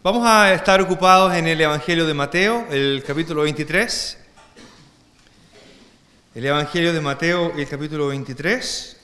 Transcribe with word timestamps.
Vamos 0.00 0.24
a 0.24 0.54
estar 0.54 0.80
ocupados 0.80 1.34
en 1.34 1.48
el 1.48 1.60
Evangelio 1.60 2.06
de 2.06 2.14
Mateo, 2.14 2.68
el 2.70 3.02
capítulo 3.04 3.42
23. 3.42 4.16
El 6.36 6.46
Evangelio 6.46 6.92
de 6.92 7.00
Mateo, 7.00 7.52
el 7.56 7.66
capítulo 7.66 8.06
23. 8.06 8.96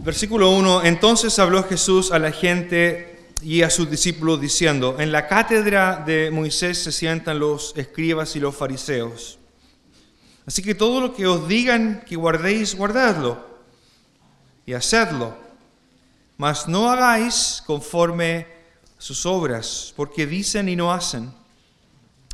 Versículo 0.00 0.50
1. 0.50 0.84
Entonces 0.84 1.38
habló 1.38 1.64
Jesús 1.64 2.12
a 2.12 2.18
la 2.18 2.32
gente 2.32 3.30
y 3.40 3.62
a 3.62 3.70
sus 3.70 3.90
discípulos 3.90 4.38
diciendo, 4.38 4.96
en 4.98 5.10
la 5.10 5.26
cátedra 5.26 6.02
de 6.04 6.30
Moisés 6.30 6.82
se 6.82 6.92
sientan 6.92 7.38
los 7.38 7.72
escribas 7.78 8.36
y 8.36 8.40
los 8.40 8.54
fariseos. 8.54 9.38
Así 10.44 10.62
que 10.62 10.74
todo 10.74 11.00
lo 11.00 11.14
que 11.14 11.26
os 11.26 11.48
digan 11.48 12.04
que 12.06 12.14
guardéis, 12.14 12.74
guardadlo 12.74 13.42
y 14.66 14.74
hacedlo 14.74 15.51
mas 16.42 16.66
no 16.66 16.90
hagáis 16.90 17.62
conforme 17.64 18.48
sus 18.98 19.26
obras, 19.26 19.94
porque 19.94 20.26
dicen 20.26 20.68
y 20.68 20.74
no 20.74 20.92
hacen, 20.92 21.32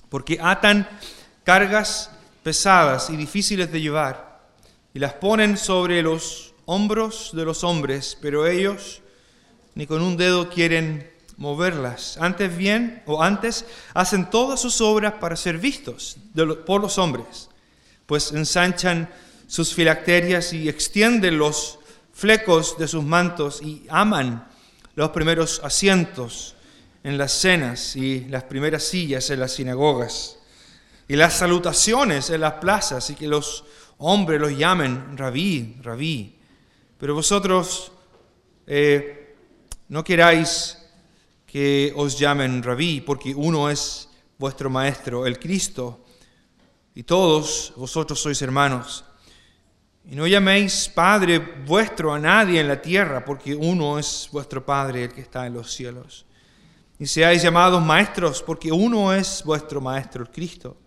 porque 0.08 0.38
atan 0.40 0.88
cargas 1.44 2.10
pesadas 2.42 3.10
y 3.10 3.16
difíciles 3.16 3.70
de 3.70 3.82
llevar, 3.82 4.48
y 4.94 4.98
las 4.98 5.12
ponen 5.12 5.58
sobre 5.58 6.00
los 6.00 6.54
hombros 6.64 7.32
de 7.34 7.44
los 7.44 7.62
hombres, 7.64 8.16
pero 8.22 8.46
ellos 8.46 9.02
ni 9.74 9.86
con 9.86 10.00
un 10.00 10.16
dedo 10.16 10.48
quieren 10.48 11.12
moverlas. 11.36 12.16
Antes 12.18 12.56
bien, 12.56 13.02
o 13.04 13.22
antes, 13.22 13.66
hacen 13.92 14.30
todas 14.30 14.58
sus 14.58 14.80
obras 14.80 15.12
para 15.20 15.36
ser 15.36 15.58
vistos 15.58 16.16
por 16.64 16.80
los 16.80 16.96
hombres, 16.96 17.50
pues 18.06 18.32
ensanchan 18.32 19.10
sus 19.48 19.74
filacterias 19.74 20.54
y 20.54 20.66
extienden 20.66 21.36
los 21.36 21.77
flecos 22.18 22.76
de 22.76 22.88
sus 22.88 23.04
mantos 23.04 23.62
y 23.62 23.86
aman 23.88 24.48
los 24.96 25.10
primeros 25.10 25.60
asientos 25.62 26.56
en 27.04 27.16
las 27.16 27.30
cenas 27.30 27.94
y 27.94 28.24
las 28.24 28.42
primeras 28.42 28.82
sillas 28.82 29.30
en 29.30 29.38
las 29.38 29.52
sinagogas 29.52 30.36
y 31.06 31.14
las 31.14 31.34
salutaciones 31.34 32.28
en 32.30 32.40
las 32.40 32.54
plazas 32.54 33.08
y 33.10 33.14
que 33.14 33.28
los 33.28 33.64
hombres 33.98 34.40
los 34.40 34.58
llamen 34.58 35.16
rabí, 35.16 35.76
rabí. 35.80 36.40
Pero 36.98 37.14
vosotros 37.14 37.92
eh, 38.66 39.36
no 39.86 40.02
queráis 40.02 40.76
que 41.46 41.92
os 41.94 42.18
llamen 42.18 42.64
rabí, 42.64 43.00
porque 43.00 43.32
uno 43.32 43.70
es 43.70 44.08
vuestro 44.38 44.68
maestro, 44.68 45.24
el 45.24 45.38
Cristo, 45.38 46.04
y 46.96 47.04
todos 47.04 47.72
vosotros 47.76 48.18
sois 48.18 48.42
hermanos. 48.42 49.04
Y 50.10 50.16
no 50.16 50.26
llaméis 50.26 50.88
Padre 50.88 51.38
vuestro 51.38 52.14
a 52.14 52.18
nadie 52.18 52.60
en 52.60 52.68
la 52.68 52.80
tierra, 52.80 53.22
porque 53.22 53.54
uno 53.54 53.98
es 53.98 54.26
vuestro 54.32 54.64
Padre, 54.64 55.04
el 55.04 55.12
que 55.12 55.20
está 55.20 55.46
en 55.46 55.52
los 55.52 55.70
cielos. 55.70 56.24
Y 56.98 57.06
seáis 57.06 57.42
llamados 57.42 57.84
maestros, 57.84 58.42
porque 58.42 58.72
uno 58.72 59.12
es 59.12 59.42
vuestro 59.44 59.82
Maestro, 59.82 60.22
el 60.22 60.30
Cristo. 60.30 60.78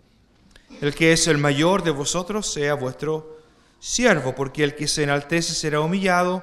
El 0.80 0.92
que 0.92 1.12
es 1.12 1.28
el 1.28 1.38
mayor 1.38 1.84
de 1.84 1.92
vosotros 1.92 2.52
sea 2.52 2.74
vuestro 2.74 3.38
siervo, 3.78 4.34
porque 4.34 4.64
el 4.64 4.74
que 4.74 4.88
se 4.88 5.04
enaltece 5.04 5.54
será 5.54 5.80
humillado, 5.80 6.42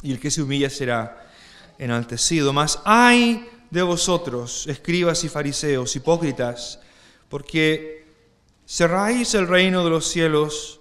y 0.00 0.12
el 0.12 0.18
que 0.18 0.30
se 0.30 0.40
humilla 0.40 0.70
será 0.70 1.28
enaltecido. 1.76 2.54
Mas 2.54 2.80
hay 2.86 3.46
de 3.70 3.82
vosotros, 3.82 4.66
escribas 4.68 5.22
y 5.24 5.28
fariseos, 5.28 5.94
hipócritas, 5.94 6.80
porque 7.28 8.06
cerráis 8.66 9.34
el 9.34 9.46
reino 9.46 9.84
de 9.84 9.90
los 9.90 10.06
cielos 10.08 10.80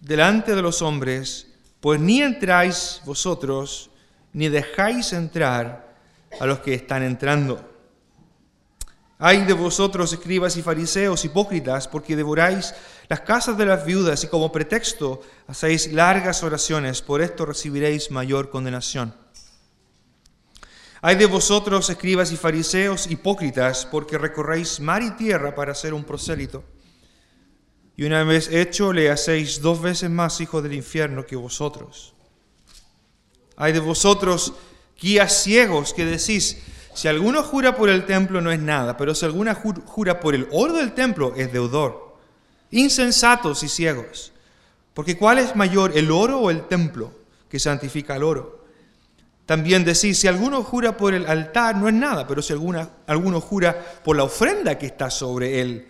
delante 0.00 0.54
de 0.54 0.62
los 0.62 0.82
hombres, 0.82 1.46
pues 1.80 2.00
ni 2.00 2.22
entráis 2.22 3.00
vosotros, 3.04 3.90
ni 4.32 4.48
dejáis 4.48 5.12
entrar 5.12 5.94
a 6.38 6.46
los 6.46 6.60
que 6.60 6.74
están 6.74 7.02
entrando. 7.02 7.66
Hay 9.18 9.44
de 9.44 9.52
vosotros, 9.52 10.12
escribas 10.12 10.56
y 10.56 10.62
fariseos, 10.62 11.24
hipócritas, 11.26 11.88
porque 11.88 12.16
devoráis 12.16 12.74
las 13.08 13.20
casas 13.20 13.58
de 13.58 13.66
las 13.66 13.84
viudas 13.84 14.24
y 14.24 14.28
como 14.28 14.50
pretexto 14.50 15.20
hacéis 15.46 15.92
largas 15.92 16.42
oraciones, 16.42 17.02
por 17.02 17.20
esto 17.20 17.44
recibiréis 17.44 18.10
mayor 18.10 18.48
condenación. 18.48 19.14
Hay 21.02 21.16
de 21.16 21.26
vosotros, 21.26 21.90
escribas 21.90 22.32
y 22.32 22.36
fariseos, 22.36 23.10
hipócritas, 23.10 23.86
porque 23.86 24.16
recorréis 24.16 24.80
mar 24.80 25.02
y 25.02 25.10
tierra 25.12 25.54
para 25.54 25.74
ser 25.74 25.92
un 25.92 26.04
prosélito 26.04 26.64
y 28.00 28.04
una 28.04 28.24
vez 28.24 28.48
hecho 28.50 28.94
le 28.94 29.10
hacéis 29.10 29.60
dos 29.60 29.82
veces 29.82 30.08
más 30.08 30.40
hijo 30.40 30.62
del 30.62 30.72
infierno 30.72 31.26
que 31.26 31.36
vosotros. 31.36 32.14
Hay 33.56 33.74
de 33.74 33.80
vosotros 33.80 34.54
guías 34.98 35.42
ciegos 35.42 35.92
que 35.92 36.06
decís, 36.06 36.62
si 36.94 37.08
alguno 37.08 37.42
jura 37.42 37.76
por 37.76 37.90
el 37.90 38.06
templo 38.06 38.40
no 38.40 38.52
es 38.52 38.58
nada, 38.58 38.96
pero 38.96 39.14
si 39.14 39.26
alguno 39.26 39.54
jura 39.54 40.18
por 40.18 40.34
el 40.34 40.48
oro 40.50 40.72
del 40.78 40.94
templo 40.94 41.34
es 41.36 41.52
deudor. 41.52 42.16
Insensatos 42.70 43.62
y 43.64 43.68
ciegos, 43.68 44.32
porque 44.94 45.18
¿cuál 45.18 45.38
es 45.38 45.54
mayor, 45.54 45.92
el 45.94 46.10
oro 46.10 46.40
o 46.40 46.50
el 46.50 46.68
templo 46.68 47.12
que 47.50 47.58
santifica 47.58 48.16
el 48.16 48.22
oro? 48.22 48.64
También 49.44 49.84
decís, 49.84 50.18
si 50.18 50.26
alguno 50.26 50.62
jura 50.62 50.96
por 50.96 51.12
el 51.12 51.26
altar 51.26 51.76
no 51.76 51.86
es 51.86 51.94
nada, 51.94 52.26
pero 52.26 52.40
si 52.40 52.54
alguno, 52.54 52.92
alguno 53.06 53.42
jura 53.42 53.78
por 54.02 54.16
la 54.16 54.24
ofrenda 54.24 54.78
que 54.78 54.86
está 54.86 55.10
sobre 55.10 55.60
él 55.60 55.88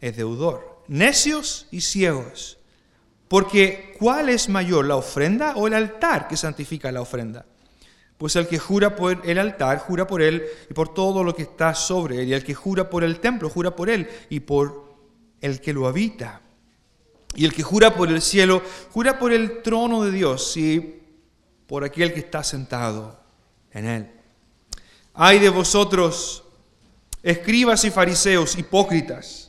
es 0.00 0.16
deudor 0.16 0.73
necios 0.88 1.66
y 1.70 1.80
ciegos. 1.80 2.58
Porque 3.28 3.94
¿cuál 3.98 4.28
es 4.28 4.48
mayor, 4.48 4.84
la 4.84 4.96
ofrenda 4.96 5.54
o 5.56 5.66
el 5.66 5.74
altar 5.74 6.28
que 6.28 6.36
santifica 6.36 6.92
la 6.92 7.00
ofrenda? 7.00 7.46
Pues 8.18 8.36
el 8.36 8.46
que 8.46 8.58
jura 8.58 8.94
por 8.94 9.28
el 9.28 9.38
altar, 9.38 9.78
jura 9.78 10.06
por 10.06 10.22
él 10.22 10.44
y 10.70 10.74
por 10.74 10.94
todo 10.94 11.24
lo 11.24 11.34
que 11.34 11.42
está 11.42 11.74
sobre 11.74 12.22
él. 12.22 12.28
Y 12.28 12.34
el 12.34 12.44
que 12.44 12.54
jura 12.54 12.88
por 12.88 13.02
el 13.02 13.20
templo, 13.20 13.50
jura 13.50 13.74
por 13.74 13.90
él 13.90 14.08
y 14.30 14.40
por 14.40 14.94
el 15.40 15.60
que 15.60 15.72
lo 15.72 15.88
habita. 15.88 16.40
Y 17.34 17.44
el 17.44 17.52
que 17.52 17.62
jura 17.62 17.94
por 17.96 18.08
el 18.08 18.22
cielo, 18.22 18.62
jura 18.92 19.18
por 19.18 19.32
el 19.32 19.62
trono 19.62 20.04
de 20.04 20.12
Dios 20.12 20.56
y 20.56 21.02
por 21.66 21.82
aquel 21.82 22.12
que 22.12 22.20
está 22.20 22.44
sentado 22.44 23.18
en 23.72 23.86
él. 23.86 24.10
Ay 25.12 25.40
de 25.40 25.48
vosotros, 25.48 26.44
escribas 27.22 27.84
y 27.84 27.90
fariseos, 27.90 28.56
hipócritas 28.56 29.43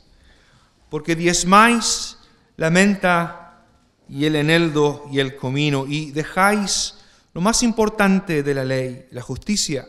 porque 0.88 1.16
diezmáis 1.16 2.18
la 2.56 2.70
menta 2.70 3.64
y 4.08 4.24
el 4.24 4.36
eneldo 4.36 5.06
y 5.10 5.18
el 5.18 5.36
comino 5.36 5.86
y 5.86 6.12
dejáis 6.12 6.94
lo 7.34 7.40
más 7.40 7.62
importante 7.62 8.42
de 8.42 8.54
la 8.54 8.64
ley, 8.64 9.06
la 9.10 9.20
justicia, 9.20 9.86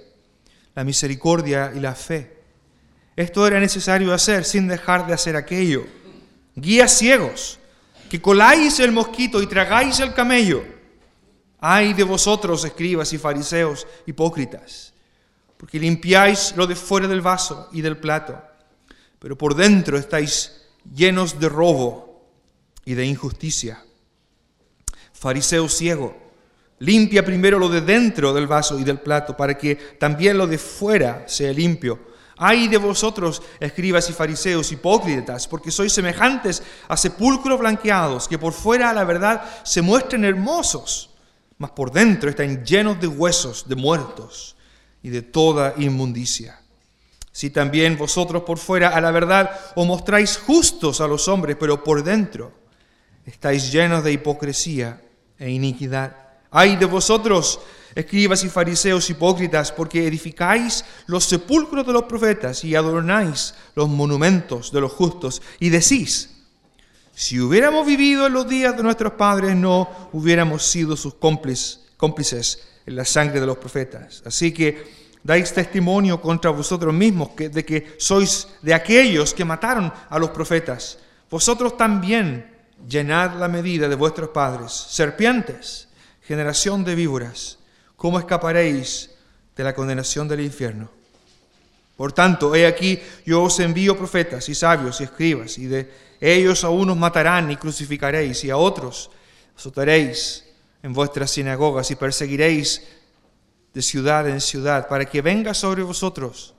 la 0.76 0.84
misericordia 0.84 1.72
y 1.76 1.80
la 1.80 1.96
fe. 1.96 2.38
Esto 3.16 3.48
era 3.48 3.60
necesario 3.60 4.14
hacer 4.14 4.44
sin 4.44 4.68
dejar 4.68 5.08
de 5.08 5.14
hacer 5.14 5.36
aquello. 5.36 5.86
Guías 6.56 6.98
ciegos, 6.98 7.60
que 8.10 8.22
coláis 8.22 8.80
el 8.80 8.92
mosquito 8.92 9.42
y 9.42 9.48
tragáis 9.48 10.00
el 10.00 10.14
camello. 10.14 10.64
Ay 11.60 11.94
de 11.94 12.04
vosotros, 12.04 12.64
escribas 12.64 13.14
y 13.14 13.18
fariseos 13.18 13.88
hipócritas, 14.06 14.94
porque 15.58 15.80
limpiáis 15.80 16.54
lo 16.56 16.68
de 16.68 16.76
fuera 16.76 17.08
del 17.08 17.22
vaso 17.22 17.70
y 17.72 17.82
del 17.82 17.98
plato, 17.98 18.40
pero 19.20 19.38
por 19.38 19.56
dentro 19.56 19.98
estáis 19.98 20.67
llenos 20.94 21.40
de 21.40 21.50
robo 21.50 22.26
y 22.86 22.94
de 22.94 23.06
injusticia. 23.06 23.84
Fariseo 25.14 25.68
ciego, 25.68 26.16
limpia 26.80 27.26
primero 27.26 27.60
lo 27.60 27.70
de 27.70 27.82
dentro 27.82 28.34
del 28.34 28.48
vaso 28.48 28.80
y 28.80 28.84
del 28.84 29.00
plato 29.00 29.36
para 29.36 29.58
que 29.58 29.76
también 29.76 30.38
lo 30.38 30.48
de 30.48 30.58
fuera 30.58 31.24
sea 31.28 31.52
limpio. 31.52 32.08
Ay 32.38 32.68
de 32.68 32.78
vosotros, 32.78 33.42
escribas 33.60 34.10
y 34.12 34.14
fariseos 34.14 34.72
hipócritas, 34.72 35.48
porque 35.48 35.72
sois 35.72 35.92
semejantes 35.92 36.62
a 36.88 36.96
sepulcros 36.96 37.58
blanqueados, 37.58 38.28
que 38.28 38.38
por 38.38 38.54
fuera 38.54 38.94
la 38.94 39.04
verdad 39.06 39.44
se 39.64 39.82
muestran 39.82 40.24
hermosos, 40.24 41.10
mas 41.58 41.72
por 41.72 41.92
dentro 41.92 42.30
están 42.30 42.64
llenos 42.64 43.00
de 43.02 43.08
huesos 43.08 43.68
de 43.68 43.76
muertos 43.76 44.56
y 45.02 45.10
de 45.10 45.24
toda 45.24 45.74
inmundicia. 45.78 46.62
Si 47.38 47.52
también 47.52 48.00
vosotros 48.00 48.42
por 48.42 48.58
fuera 48.58 48.90
a 48.90 49.00
la 49.00 49.12
verdad 49.12 49.52
os 49.76 49.86
mostráis 49.86 50.38
justos 50.38 51.02
a 51.02 51.08
los 51.08 51.28
hombres, 51.28 51.56
pero 51.60 51.84
por 51.84 52.04
dentro 52.04 52.52
estáis 53.28 53.72
llenos 53.72 54.04
de 54.04 54.12
hipocresía 54.12 55.04
e 55.38 55.52
iniquidad. 55.52 56.18
Ay 56.50 56.78
de 56.78 56.86
vosotros, 56.86 57.60
escribas 57.94 58.44
y 58.44 58.50
fariseos 58.50 59.08
hipócritas, 59.12 59.72
porque 59.72 60.08
edificáis 60.08 60.84
los 61.06 61.26
sepulcros 61.26 61.86
de 61.86 61.94
los 61.94 62.06
profetas 62.06 62.64
y 62.64 62.74
adornáis 62.74 63.54
los 63.76 63.88
monumentos 63.88 64.72
de 64.72 64.82
los 64.82 64.94
justos, 64.94 65.44
y 65.60 65.70
decís, 65.70 66.42
si 67.14 67.40
hubiéramos 67.40 67.86
vivido 67.86 68.26
en 68.26 68.34
los 68.34 68.50
días 68.50 68.76
de 68.76 68.82
nuestros 68.82 69.14
padres, 69.14 69.56
no 69.56 70.10
hubiéramos 70.12 70.66
sido 70.66 70.98
sus 70.98 71.14
cómplices, 71.14 71.82
cómplices 71.98 72.64
en 72.88 72.96
la 72.96 73.06
sangre 73.06 73.40
de 73.40 73.46
los 73.46 73.58
profetas. 73.58 74.24
Así 74.26 74.52
que 74.52 75.07
dais 75.28 75.52
testimonio 75.52 76.24
contra 76.24 76.56
vosotros 76.56 76.96
mismos 76.96 77.36
de 77.36 77.66
que 77.68 78.00
sois 78.00 78.48
de 78.64 78.72
aquellos 78.72 79.36
que 79.36 79.44
mataron 79.44 79.92
a 79.92 80.16
los 80.16 80.32
profetas. 80.32 81.04
Vosotros 81.28 81.76
también 81.76 82.48
llenad 82.88 83.36
la 83.36 83.52
medida 83.52 83.92
de 83.92 84.00
vuestros 84.00 84.32
padres. 84.32 84.72
Serpientes, 84.72 85.90
generación 86.24 86.88
de 86.88 86.96
víboras, 86.96 87.60
¿cómo 87.98 88.20
escaparéis 88.20 89.18
de 89.58 89.64
la 89.64 89.74
condenación 89.74 90.28
del 90.28 90.42
infierno. 90.42 90.90
Por 91.98 92.14
tanto, 92.14 92.54
he 92.54 92.68
aquí, 92.68 93.00
yo 93.26 93.44
os 93.44 93.60
envío 93.60 93.98
profetas 93.98 94.48
y 94.50 94.56
sabios 94.56 95.02
y 95.02 95.06
escribas, 95.06 95.58
y 95.58 95.66
de 95.66 95.90
ellos 96.22 96.64
a 96.64 96.70
unos 96.70 96.96
matarán 96.96 97.50
y 97.50 97.58
crucificaréis, 97.58 98.44
y 98.44 98.52
a 98.52 98.58
otros 98.58 99.10
azotaréis 99.58 100.46
en 100.84 100.94
vuestras 100.94 101.32
sinagogas 101.32 101.90
y 101.90 101.96
perseguiréis 101.96 102.88
de 103.74 103.82
ciudad 103.82 104.28
en 104.28 104.42
ciudad, 104.42 104.88
para 104.88 105.06
que 105.06 105.22
venga 105.22 105.54
sobre 105.54 105.84
vosotros 105.84 106.54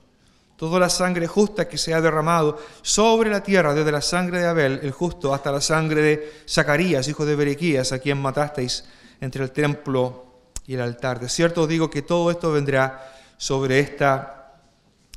toda 0.59 0.77
la 0.77 0.89
sangre 0.89 1.25
justa 1.25 1.69
que 1.69 1.77
se 1.77 1.93
ha 1.93 2.01
derramado 2.01 2.59
sobre 2.81 3.29
la 3.29 3.41
tierra, 3.41 3.73
desde 3.73 3.93
la 3.93 4.01
sangre 4.01 4.41
de 4.41 4.47
Abel, 4.47 4.79
el 4.83 4.91
justo, 4.91 5.33
hasta 5.33 5.53
la 5.53 5.61
sangre 5.61 6.01
de 6.01 6.33
Zacarías, 6.49 7.07
hijo 7.07 7.25
de 7.25 7.37
Berequías, 7.37 7.93
a 7.93 7.99
quien 7.99 8.21
matasteis 8.21 8.83
entre 9.21 9.43
el 9.43 9.51
templo 9.51 10.25
y 10.67 10.73
el 10.73 10.81
altar. 10.81 11.19
De 11.19 11.29
cierto 11.29 11.61
os 11.61 11.69
digo 11.69 11.89
que 11.89 12.01
todo 12.01 12.29
esto 12.29 12.51
vendrá 12.51 13.09
sobre 13.37 13.79
esta 13.79 14.59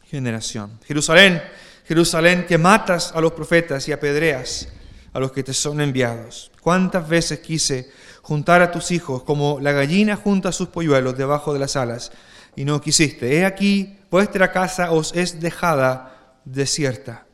generación. 0.05 0.79
Jerusalén, 0.87 1.43
Jerusalén, 1.87 2.47
que 2.47 2.57
matas 2.57 3.11
a 3.13 3.21
los 3.21 3.33
profetas 3.33 3.89
y 3.89 3.93
apedreas 3.93 4.69
a 5.13 5.19
los 5.19 5.33
que 5.33 5.43
te 5.43 5.53
son 5.53 5.81
enviados. 5.81 6.53
¿Cuántas 6.61 7.09
veces 7.09 7.41
quise 7.41 7.91
juntar 8.23 8.63
a 8.63 8.71
tus 8.71 8.91
hijos 8.91 9.23
como 9.25 9.61
la 9.61 9.73
gallina 9.73 10.17
junta 10.17 10.53
sus 10.53 10.69
polluelos 10.69 11.19
debajo 11.19 11.53
de 11.53 11.59
las 11.59 11.77
alas? 11.77 12.13
Y 12.57 12.65
no 12.65 12.81
quisiste. 12.81 13.37
He 13.37 13.45
aquí 13.45 13.99
vuestra 14.11 14.53
casa 14.53 14.93
os 14.93 15.15
es 15.15 15.41
dejada 15.41 16.37
desierta, 16.45 17.27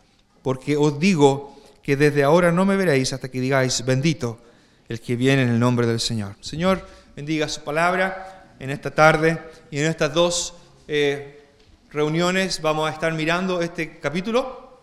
porque 0.42 0.76
os 0.76 0.98
digo 0.98 1.56
que 1.82 1.96
desde 1.96 2.22
ahora 2.22 2.52
no 2.52 2.64
me 2.64 2.76
veréis 2.76 3.12
hasta 3.12 3.30
que 3.30 3.40
digáis, 3.40 3.84
bendito 3.84 4.38
el 4.88 5.00
que 5.00 5.16
viene 5.16 5.42
en 5.42 5.50
el 5.50 5.58
nombre 5.58 5.86
del 5.86 6.00
Señor. 6.00 6.36
Señor, 6.40 6.86
bendiga 7.16 7.48
su 7.48 7.62
palabra 7.62 8.54
en 8.58 8.70
esta 8.70 8.90
tarde 8.90 9.38
y 9.70 9.78
en 9.78 9.86
estas 9.86 10.12
dos 10.12 10.54
eh, 10.86 11.44
reuniones 11.90 12.60
vamos 12.62 12.88
a 12.88 12.92
estar 12.92 13.12
mirando 13.12 13.60
este 13.60 13.98
capítulo, 13.98 14.80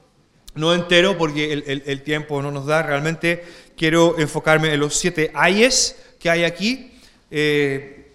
no 0.56 0.74
entero 0.74 1.18
porque 1.18 1.51
el, 1.54 2.01
tiempo 2.04 2.42
no 2.42 2.51
nos 2.51 2.66
da, 2.66 2.81
realmente 2.81 3.44
quiero 3.77 4.18
enfocarme 4.18 4.74
en 4.74 4.80
los 4.80 4.95
siete 4.95 5.31
ayes 5.33 5.95
que 6.19 6.30
hay 6.30 6.44
aquí. 6.44 6.92
Eh, 7.31 8.06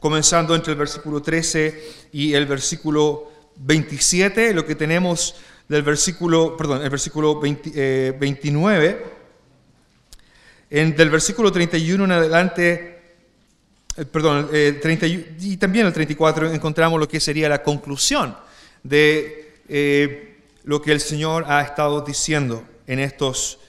comenzando 0.00 0.54
entre 0.54 0.72
el 0.72 0.78
versículo 0.78 1.20
13 1.22 2.08
y 2.12 2.32
el 2.32 2.46
versículo 2.46 3.30
27, 3.56 4.54
lo 4.54 4.64
que 4.64 4.74
tenemos 4.74 5.36
del 5.68 5.82
versículo, 5.82 6.56
perdón, 6.56 6.82
el 6.82 6.90
versículo 6.90 7.38
29, 7.38 8.88
eh, 8.88 9.04
en, 10.70 10.96
del 10.96 11.10
versículo 11.10 11.52
31 11.52 12.04
en 12.04 12.10
adelante, 12.12 13.02
eh, 13.96 14.04
perdón, 14.06 14.48
eh, 14.52 14.80
y 15.38 15.56
también 15.58 15.86
el 15.86 15.92
34 15.92 16.50
encontramos 16.52 16.98
lo 16.98 17.06
que 17.06 17.20
sería 17.20 17.48
la 17.48 17.62
conclusión 17.62 18.36
de 18.82 19.36
lo 20.64 20.82
que 20.82 20.90
el 20.90 21.00
Señor 21.00 21.44
ha 21.46 21.62
estado 21.62 22.00
diciendo 22.00 22.64
en 22.88 22.98
estos 22.98 23.59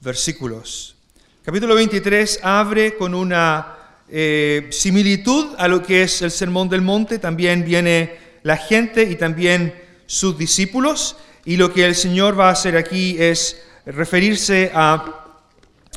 versículos. 0.00 0.96
Capítulo 1.44 1.74
23 1.74 2.40
abre 2.42 2.96
con 2.96 3.14
una 3.14 3.76
eh, 4.08 4.68
similitud 4.70 5.54
a 5.58 5.68
lo 5.68 5.82
que 5.82 6.02
es 6.02 6.22
el 6.22 6.30
Sermón 6.30 6.68
del 6.68 6.82
Monte, 6.82 7.18
también 7.18 7.64
viene 7.64 8.18
la 8.42 8.56
gente 8.56 9.02
y 9.02 9.16
también 9.16 9.74
sus 10.06 10.36
discípulos. 10.36 11.16
Y 11.44 11.56
lo 11.56 11.72
que 11.72 11.84
el 11.84 11.94
Señor 11.94 12.38
va 12.38 12.48
a 12.48 12.52
hacer 12.52 12.76
aquí 12.76 13.16
es 13.18 13.62
referirse 13.86 14.70
a, 14.74 15.38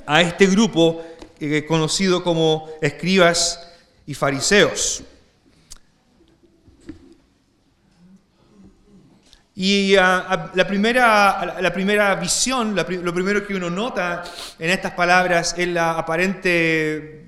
a 0.05 0.21
este 0.21 0.47
grupo 0.47 1.03
eh, 1.39 1.65
conocido 1.67 2.23
como 2.23 2.69
escribas 2.81 3.59
y 4.05 4.13
fariseos. 4.13 5.03
Y 9.55 9.95
ah, 9.95 10.51
la, 10.55 10.67
primera, 10.67 11.57
la 11.61 11.71
primera 11.71 12.15
visión, 12.15 12.75
lo 12.75 13.13
primero 13.13 13.45
que 13.45 13.55
uno 13.55 13.69
nota 13.69 14.23
en 14.57 14.69
estas 14.69 14.93
palabras 14.93 15.53
es 15.57 15.67
la 15.67 15.97
aparente 15.97 17.23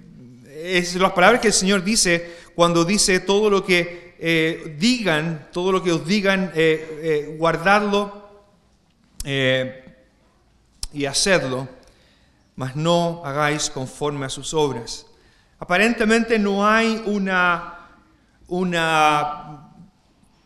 es 0.66 0.96
las 0.96 1.12
palabras 1.12 1.42
que 1.42 1.48
el 1.48 1.54
Señor 1.54 1.84
dice 1.84 2.38
cuando 2.56 2.86
dice 2.86 3.20
todo 3.20 3.50
lo 3.50 3.64
que 3.64 4.16
eh, 4.18 4.76
digan, 4.80 5.50
todo 5.52 5.72
lo 5.72 5.84
que 5.84 5.92
os 5.92 6.06
digan, 6.06 6.52
eh, 6.56 7.00
eh, 7.02 7.36
guardadlo 7.38 8.24
y 10.94 11.06
hacedlo, 11.06 11.68
mas 12.56 12.76
no 12.76 13.24
hagáis 13.26 13.70
conforme 13.70 14.28
a 14.28 14.30
sus 14.30 14.54
obras. 14.54 15.08
Aparentemente 15.60 16.38
no 16.38 16.66
hay 16.66 17.02
una, 17.06 17.90
una, 18.48 19.72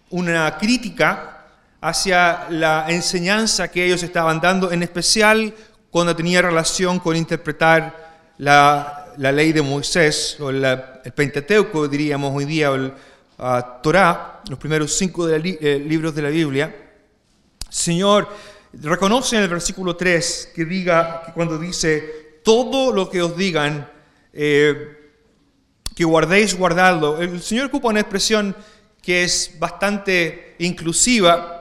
una 0.09 0.57
crítica 0.57 1.38
hacia 1.81 2.47
la 2.49 2.85
enseñanza 2.89 3.69
que 3.69 3.85
ellos 3.85 4.03
estaban 4.03 4.41
dando, 4.41 4.71
en 4.71 4.83
especial 4.83 5.53
cuando 5.89 6.15
tenía 6.15 6.41
relación 6.41 6.99
con 6.99 7.15
interpretar 7.15 8.33
la, 8.37 9.13
la 9.17 9.31
ley 9.31 9.51
de 9.51 9.61
Moisés, 9.61 10.37
o 10.39 10.49
el 10.49 10.65
Pentateuco, 11.15 11.87
diríamos 11.87 12.35
hoy 12.35 12.45
día, 12.45 12.71
o 12.71 12.75
el 12.75 12.93
uh, 13.37 13.81
Torah, 13.81 14.41
los 14.49 14.59
primeros 14.59 14.93
cinco 14.93 15.27
eh, 15.29 15.83
libros 15.85 16.15
de 16.15 16.21
la 16.21 16.29
Biblia, 16.29 16.75
Señor 17.69 18.27
reconoce 18.73 19.35
en 19.35 19.43
el 19.43 19.49
versículo 19.49 19.95
3 19.95 20.51
que 20.55 20.65
diga, 20.65 21.23
que 21.25 21.33
cuando 21.33 21.57
dice, 21.57 22.39
todo 22.43 22.93
lo 22.93 23.09
que 23.09 23.21
os 23.21 23.35
digan, 23.35 23.89
eh, 24.33 24.97
que 25.95 26.05
guardéis, 26.05 26.55
guardadlo. 26.55 27.21
El 27.21 27.41
Señor 27.41 27.67
ocupa 27.67 27.89
una 27.89 27.99
expresión 27.99 28.55
que 29.01 29.23
es 29.23 29.55
bastante 29.59 30.55
inclusiva. 30.59 31.58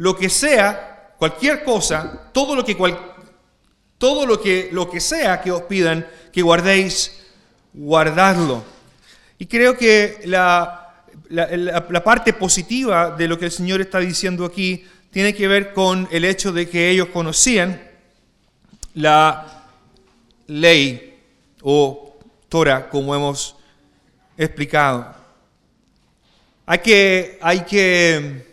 Lo 0.00 0.16
que 0.16 0.30
sea, 0.30 1.12
cualquier 1.18 1.62
cosa, 1.62 2.30
todo 2.32 2.56
lo 2.56 2.64
que, 2.64 2.74
cual, 2.74 2.98
todo 3.98 4.24
lo 4.24 4.40
que, 4.40 4.70
lo 4.72 4.88
que 4.88 4.98
sea 4.98 5.42
que 5.42 5.52
os 5.52 5.60
pidan 5.64 6.06
que 6.32 6.40
guardéis, 6.40 7.20
guardadlo. 7.74 8.64
Y 9.38 9.44
creo 9.44 9.76
que 9.76 10.22
la, 10.24 11.04
la, 11.28 12.02
parte 12.02 12.32
positiva 12.32 13.10
de 13.10 13.28
lo 13.28 13.38
que 13.38 13.44
el 13.44 13.50
Señor 13.50 13.82
está 13.82 13.98
diciendo 13.98 14.46
aquí 14.46 14.86
tiene 15.10 15.34
que 15.34 15.46
ver 15.46 15.74
con 15.74 16.08
el 16.10 16.24
hecho 16.24 16.50
de 16.50 16.66
que 16.66 16.88
ellos 16.88 17.08
conocían 17.08 17.78
la 18.94 19.66
ley 20.46 21.20
o 21.60 22.16
Torah, 22.48 22.88
como 22.88 23.14
hemos 23.14 23.54
explicado. 24.38 25.14
Hay 26.64 26.78
que, 26.78 27.38
hay 27.42 27.60
que 27.66 28.49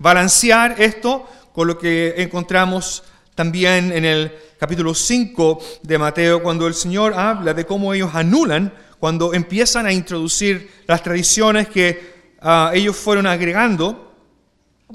balancear 0.00 0.76
esto 0.78 1.28
con 1.52 1.68
lo 1.68 1.78
que 1.78 2.14
encontramos 2.16 3.04
también 3.34 3.92
en 3.92 4.04
el 4.04 4.32
capítulo 4.58 4.94
5 4.94 5.60
de 5.82 5.98
Mateo, 5.98 6.42
cuando 6.42 6.66
el 6.66 6.74
Señor 6.74 7.14
habla 7.14 7.54
de 7.54 7.66
cómo 7.66 7.94
ellos 7.94 8.10
anulan, 8.14 8.72
cuando 8.98 9.32
empiezan 9.34 9.86
a 9.86 9.92
introducir 9.92 10.70
las 10.86 11.02
tradiciones 11.02 11.68
que 11.68 12.34
ah, 12.40 12.70
ellos 12.74 12.96
fueron 12.96 13.26
agregando. 13.26 14.14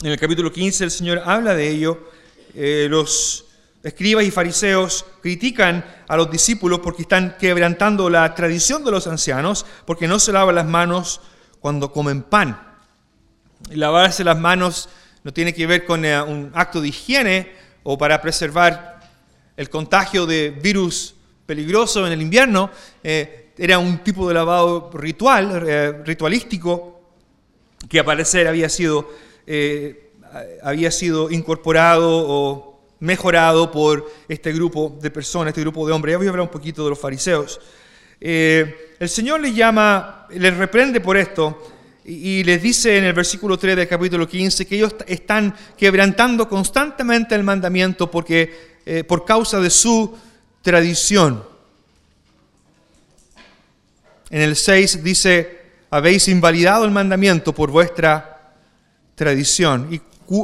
En 0.03 0.11
el 0.11 0.19
capítulo 0.19 0.51
15 0.51 0.83
el 0.83 0.91
Señor 0.91 1.21
habla 1.23 1.55
de 1.55 1.69
ello. 1.69 2.09
Eh, 2.55 2.87
los 2.89 3.45
escribas 3.83 4.25
y 4.25 4.31
fariseos 4.31 5.05
critican 5.21 5.85
a 6.07 6.17
los 6.17 6.31
discípulos 6.31 6.79
porque 6.79 7.03
están 7.03 7.35
quebrantando 7.39 8.09
la 8.09 8.33
tradición 8.33 8.83
de 8.83 8.91
los 8.91 9.05
ancianos, 9.05 9.67
porque 9.85 10.07
no 10.07 10.17
se 10.17 10.31
lavan 10.31 10.55
las 10.55 10.65
manos 10.65 11.21
cuando 11.59 11.91
comen 11.91 12.23
pan. 12.23 12.74
Lavarse 13.71 14.23
las 14.23 14.37
manos 14.37 14.89
no 15.23 15.33
tiene 15.33 15.53
que 15.53 15.65
ver 15.65 15.85
con 15.85 16.05
eh, 16.05 16.21
un 16.21 16.51
acto 16.53 16.79
de 16.79 16.89
higiene 16.89 17.51
o 17.81 17.97
para 17.97 18.21
preservar 18.21 18.99
el 19.57 19.69
contagio 19.69 20.27
de 20.27 20.51
virus 20.51 21.15
peligroso 21.47 22.05
en 22.05 22.13
el 22.13 22.21
invierno, 22.21 22.69
eh, 23.03 23.53
era 23.57 23.79
un 23.79 23.99
tipo 23.99 24.27
de 24.27 24.35
lavado 24.35 24.91
ritual, 24.93 25.63
eh, 25.67 25.93
ritualístico, 26.05 27.01
que 27.89 27.99
al 27.99 28.05
parecer 28.05 28.47
había 28.47 28.69
sido, 28.69 29.09
había 30.63 30.91
sido 30.91 31.29
incorporado 31.29 32.09
o 32.27 32.81
mejorado 32.99 33.71
por 33.71 34.11
este 34.27 34.51
grupo 34.51 34.97
de 35.01 35.11
personas, 35.11 35.49
este 35.49 35.61
grupo 35.61 35.85
de 35.87 35.93
hombres. 35.93 36.13
Ya 36.13 36.17
voy 36.17 36.27
a 36.27 36.29
hablar 36.31 36.45
un 36.45 36.51
poquito 36.51 36.83
de 36.83 36.89
los 36.89 36.99
fariseos. 36.99 37.59
el 38.19 39.07
Señor 39.09 39.39
les 39.41 39.55
llama, 39.55 40.27
les 40.31 40.57
reprende 40.57 40.99
por 40.99 41.15
esto 41.15 41.74
y 42.07 42.43
les 42.43 42.61
dice 42.61 42.97
en 42.97 43.03
el 43.03 43.13
versículo 43.13 43.57
3 43.57 43.75
del 43.75 43.87
capítulo 43.87 44.27
15 44.27 44.67
que 44.67 44.75
ellos 44.75 44.95
están 45.07 45.55
quebrantando 45.75 46.47
constantemente 46.47 47.33
el 47.33 47.43
mandamiento 47.43 48.11
porque 48.11 48.75
eh, 48.85 49.03
por 49.03 49.25
causa 49.25 49.59
de 49.59 49.71
su 49.71 50.15
tradición. 50.61 51.43
En 54.29 54.41
el 54.41 54.55
6 54.55 55.03
dice, 55.03 55.61
habéis 55.89 56.27
invalidado 56.27 56.85
el 56.85 56.91
mandamiento 56.91 57.53
por 57.53 57.71
vuestra 57.71 58.53
tradición. 59.15 59.87
Y 59.91 60.01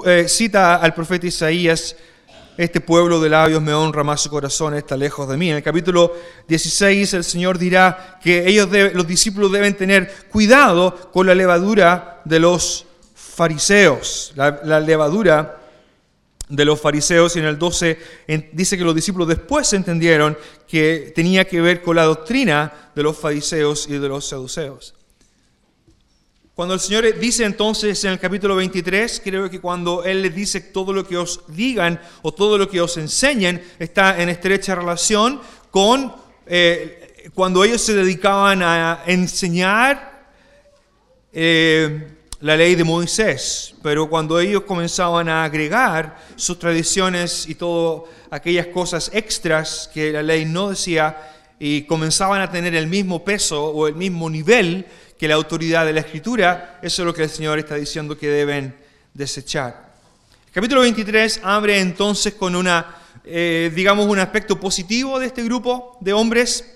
eh, 0.08 0.26
cita 0.28 0.78
al 0.78 0.96
profeta 0.96 1.28
Isaías 1.28 1.96
este 2.64 2.80
pueblo 2.80 3.20
de 3.20 3.30
labios 3.30 3.62
me 3.62 3.74
honra, 3.74 4.04
más 4.04 4.22
su 4.22 4.30
corazón 4.30 4.76
está 4.76 4.96
lejos 4.96 5.28
de 5.28 5.36
mí. 5.36 5.50
En 5.50 5.58
el 5.58 5.64
capítulo 5.64 6.14
16 6.48 7.14
el 7.16 7.24
Señor 7.24 7.58
dirá 7.58 8.20
que 8.22 8.48
ellos 8.48 8.70
los 8.94 9.08
discípulos 9.08 9.52
deben 9.52 9.76
tener 9.76 10.28
cuidado 10.30 11.10
con 11.12 11.26
la 11.26 11.34
levadura 11.34 12.22
de 12.24 12.40
los 12.40 12.86
fariseos. 13.16 14.34
La, 14.36 14.80
levadura 14.80 15.60
de 16.50 16.66
los 16.66 16.80
fariseos 16.80 17.36
y 17.36 17.40
en 17.40 17.46
el 17.46 17.58
12 17.58 17.98
dice 18.52 18.78
que 18.78 18.84
los 18.84 18.94
discípulos 18.94 19.28
después 19.28 19.74
entendieron 19.74 20.38
que 20.68 21.12
tenía 21.16 21.46
que 21.46 21.62
ver 21.62 21.82
con 21.82 21.96
la 21.96 22.04
doctrina 22.04 22.92
de 22.94 23.02
los 23.02 23.18
fariseos 23.18 23.88
y 23.90 23.98
de 23.98 24.08
los 24.08 24.28
saduceos. 24.28 24.94
Cuando 26.62 26.76
el 26.76 26.80
Señor 26.80 27.18
dice 27.18 27.44
entonces 27.44 28.04
en 28.04 28.12
el 28.12 28.20
capítulo 28.20 28.56
23, 28.56 29.20
creo 29.24 29.50
que 29.50 29.60
cuando 29.60 30.04
Él 30.04 30.22
les 30.22 30.36
dice 30.36 30.62
todo 30.62 30.94
lo 30.94 31.08
que 31.08 31.18
os 31.18 31.42
digan 31.48 32.00
o 32.22 32.36
todo 32.36 32.56
lo 32.56 32.70
que 32.70 32.80
os 32.80 32.98
enseñen, 32.98 33.64
está 33.80 34.22
en 34.22 34.30
estrecha 34.30 34.76
relación 34.76 35.42
con 35.72 36.14
eh, 36.46 37.32
cuando 37.34 37.64
ellos 37.64 37.82
se 37.82 37.96
dedicaban 37.96 38.62
a 38.62 39.02
enseñar 39.08 40.28
eh, 41.34 42.10
la 42.42 42.56
ley 42.56 42.76
de 42.76 42.84
Moisés, 42.84 43.74
pero 43.82 44.08
cuando 44.08 44.40
ellos 44.40 44.62
comenzaban 44.62 45.30
a 45.30 45.46
agregar 45.46 46.16
sus 46.36 46.60
tradiciones 46.60 47.50
y 47.50 47.56
todas 47.56 48.08
aquellas 48.30 48.68
cosas 48.68 49.10
extras 49.16 49.90
que 49.92 50.12
la 50.12 50.22
ley 50.22 50.46
no 50.46 50.70
decía 50.70 51.18
y 51.58 51.84
comenzaban 51.84 52.42
a 52.42 52.52
tener 52.52 52.76
el 52.76 52.86
mismo 52.86 53.26
peso 53.26 53.66
o 53.66 53.88
el 53.88 53.96
mismo 53.96 54.30
nivel, 54.30 54.86
que 55.22 55.28
la 55.28 55.36
autoridad 55.36 55.86
de 55.86 55.94
la 55.94 56.00
Escritura, 56.00 56.80
eso 56.82 57.04
es 57.04 57.06
lo 57.06 57.14
que 57.14 57.22
el 57.22 57.30
Señor 57.30 57.60
está 57.60 57.76
diciendo 57.76 58.18
que 58.18 58.28
deben 58.28 58.76
desechar. 59.14 59.94
El 60.48 60.52
capítulo 60.52 60.82
23 60.82 61.42
abre 61.44 61.80
entonces 61.80 62.34
con 62.34 62.56
una, 62.56 62.96
eh, 63.24 63.72
digamos, 63.76 64.08
un 64.08 64.18
aspecto 64.18 64.60
positivo 64.60 65.20
de 65.20 65.28
este 65.28 65.44
grupo 65.44 65.96
de 66.02 66.14
hombres, 66.14 66.76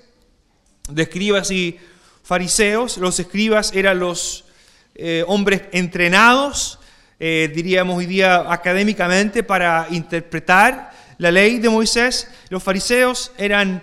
de 0.87 1.01
escribas 1.01 1.49
y 1.49 1.79
fariseos. 2.21 2.99
Los 2.99 3.19
escribas 3.19 3.73
eran 3.73 3.97
los 3.97 4.45
eh, 4.93 5.23
hombres 5.25 5.63
entrenados, 5.71 6.77
eh, 7.19 7.51
diríamos 7.51 7.97
hoy 7.97 8.05
día 8.05 8.53
académicamente, 8.53 9.41
para 9.41 9.87
interpretar 9.89 10.91
la 11.17 11.31
ley 11.31 11.57
de 11.57 11.69
Moisés. 11.69 12.27
Los 12.49 12.61
fariseos 12.61 13.31
eran 13.39 13.81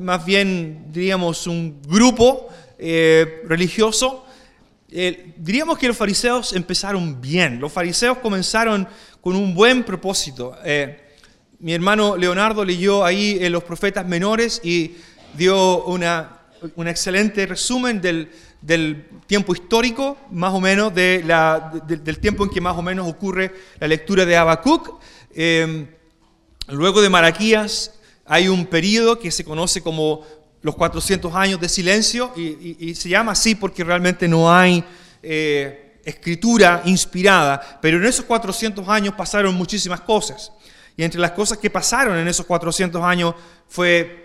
más 0.00 0.24
bien, 0.24 0.86
diríamos, 0.90 1.46
un 1.46 1.82
grupo 1.82 2.48
eh, 2.84 3.42
religioso, 3.44 4.26
eh, 4.90 5.34
diríamos 5.36 5.78
que 5.78 5.86
los 5.86 5.96
fariseos 5.96 6.52
empezaron 6.52 7.20
bien. 7.20 7.60
Los 7.60 7.72
fariseos 7.72 8.18
comenzaron 8.18 8.88
con 9.20 9.36
un 9.36 9.54
buen 9.54 9.84
propósito. 9.84 10.56
Eh, 10.64 11.00
mi 11.60 11.74
hermano 11.74 12.16
Leonardo 12.16 12.64
leyó 12.64 13.04
ahí 13.04 13.38
los 13.50 13.62
profetas 13.62 14.04
menores 14.04 14.60
y 14.64 14.96
dio 15.34 15.84
una, 15.84 16.40
un 16.74 16.88
excelente 16.88 17.46
resumen 17.46 18.00
del, 18.00 18.28
tiempo 19.28 19.52
histórico, 19.52 20.18
más 20.32 20.52
o 20.52 20.60
menos, 20.60 20.92
del 20.92 22.18
tiempo 22.20 22.42
en 22.42 22.50
que 22.50 22.60
más 22.60 22.76
o 22.76 22.82
menos 22.82 23.08
ocurre 23.08 23.54
la 23.78 23.86
lectura 23.86 24.26
de 24.26 24.36
Habacuc. 24.36 25.00
luego 26.66 27.00
de 27.00 27.08
Maraquías 27.08 27.92
hay 28.24 28.48
un 28.48 28.66
periodo 28.66 29.20
que 29.20 29.30
se 29.30 29.44
conoce 29.44 29.82
como 29.82 30.26
los 30.62 30.76
400 30.76 31.34
años 31.34 31.60
de 31.60 31.68
silencio 31.68 32.32
y, 32.36 32.94
se 32.94 33.08
llama 33.08 33.32
así 33.32 33.54
porque 33.54 33.84
realmente 33.84 34.28
no 34.28 34.52
hay 34.52 34.82
eh, 35.22 35.98
escritura 36.04 36.82
inspirada, 36.84 37.78
pero 37.82 37.98
en 37.98 38.06
esos 38.06 38.24
400 38.24 38.88
años 38.88 39.14
pasaron 39.14 39.54
muchísimas 39.54 40.00
cosas. 40.00 40.52
Y 40.96 41.02
entre 41.02 41.20
las 41.20 41.32
cosas 41.32 41.58
que 41.58 41.70
pasaron 41.70 42.16
en 42.16 42.28
esos 42.28 42.46
400 42.46 43.02
años 43.02 43.34
fue 43.68 44.22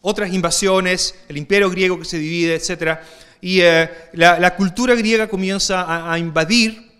otras 0.00 0.32
invasiones, 0.32 1.14
el 1.28 1.38
imperio 1.38 1.70
griego 1.70 1.98
que 1.98 2.04
se 2.04 2.18
divide, 2.18 2.54
etc. 2.54 2.98
Y 3.40 3.60
eh, 3.60 3.90
la, 4.12 4.54
cultura 4.56 4.94
griega 4.94 5.28
comienza 5.28 6.12
a, 6.12 6.18
invadir 6.18 6.90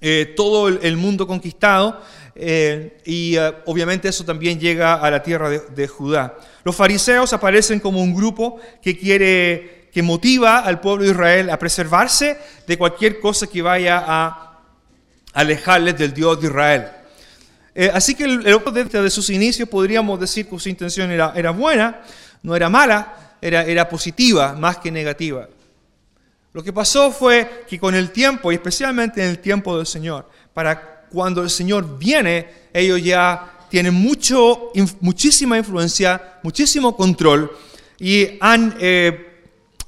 eh, 0.00 0.32
todo 0.36 0.68
el, 0.68 0.96
mundo 0.96 1.26
conquistado 1.26 2.00
y 2.36 3.36
obviamente 3.66 4.08
eso 4.08 4.24
también 4.24 4.58
llega 4.58 4.94
a 4.94 5.10
la 5.10 5.22
tierra 5.22 5.48
de 5.50 5.88
Judá. 5.88 6.34
Los 6.64 6.74
fariseos 6.74 7.32
aparecen 7.32 7.78
como 7.78 8.02
un 8.02 8.14
grupo 8.14 8.58
que 8.82 8.98
quiere, 8.98 9.88
que 9.92 10.02
motiva 10.02 10.60
al 10.60 10.80
pueblo 10.80 11.04
de 11.04 11.10
Israel 11.10 11.50
a 11.50 11.58
preservarse 11.58 12.38
de 12.66 12.78
cualquier 12.78 13.20
cosa 13.20 13.46
que 13.46 13.60
vaya 13.60 14.02
a 14.06 14.62
alejarles 15.34 15.98
del 15.98 16.14
Dios 16.14 16.40
de 16.40 16.46
Israel. 16.46 16.88
Eh, 17.74 17.90
así 17.92 18.14
que 18.14 18.24
el, 18.24 18.42
desde 18.42 19.10
sus 19.10 19.28
inicios 19.30 19.68
podríamos 19.68 20.18
decir 20.18 20.48
que 20.48 20.58
su 20.58 20.68
intención 20.68 21.10
era, 21.10 21.32
era 21.36 21.50
buena, 21.50 22.00
no 22.42 22.56
era 22.56 22.68
mala, 22.68 23.36
era, 23.42 23.62
era 23.64 23.88
positiva 23.88 24.54
más 24.54 24.78
que 24.78 24.90
negativa. 24.90 25.48
Lo 26.54 26.62
que 26.62 26.72
pasó 26.72 27.10
fue 27.10 27.64
que 27.68 27.78
con 27.80 27.94
el 27.94 28.10
tiempo, 28.10 28.52
y 28.52 28.54
especialmente 28.54 29.22
en 29.22 29.30
el 29.30 29.38
tiempo 29.40 29.76
del 29.76 29.86
Señor, 29.86 30.30
para 30.54 30.93
cuando 31.14 31.42
el 31.42 31.48
Señor 31.48 31.96
viene, 31.98 32.48
ellos 32.72 33.02
ya 33.02 33.66
tienen 33.70 33.94
mucho, 33.94 34.72
muchísima 35.00 35.56
influencia, 35.56 36.38
muchísimo 36.42 36.96
control 36.96 37.56
y 37.98 38.36
han 38.40 38.76
eh, 38.80 39.44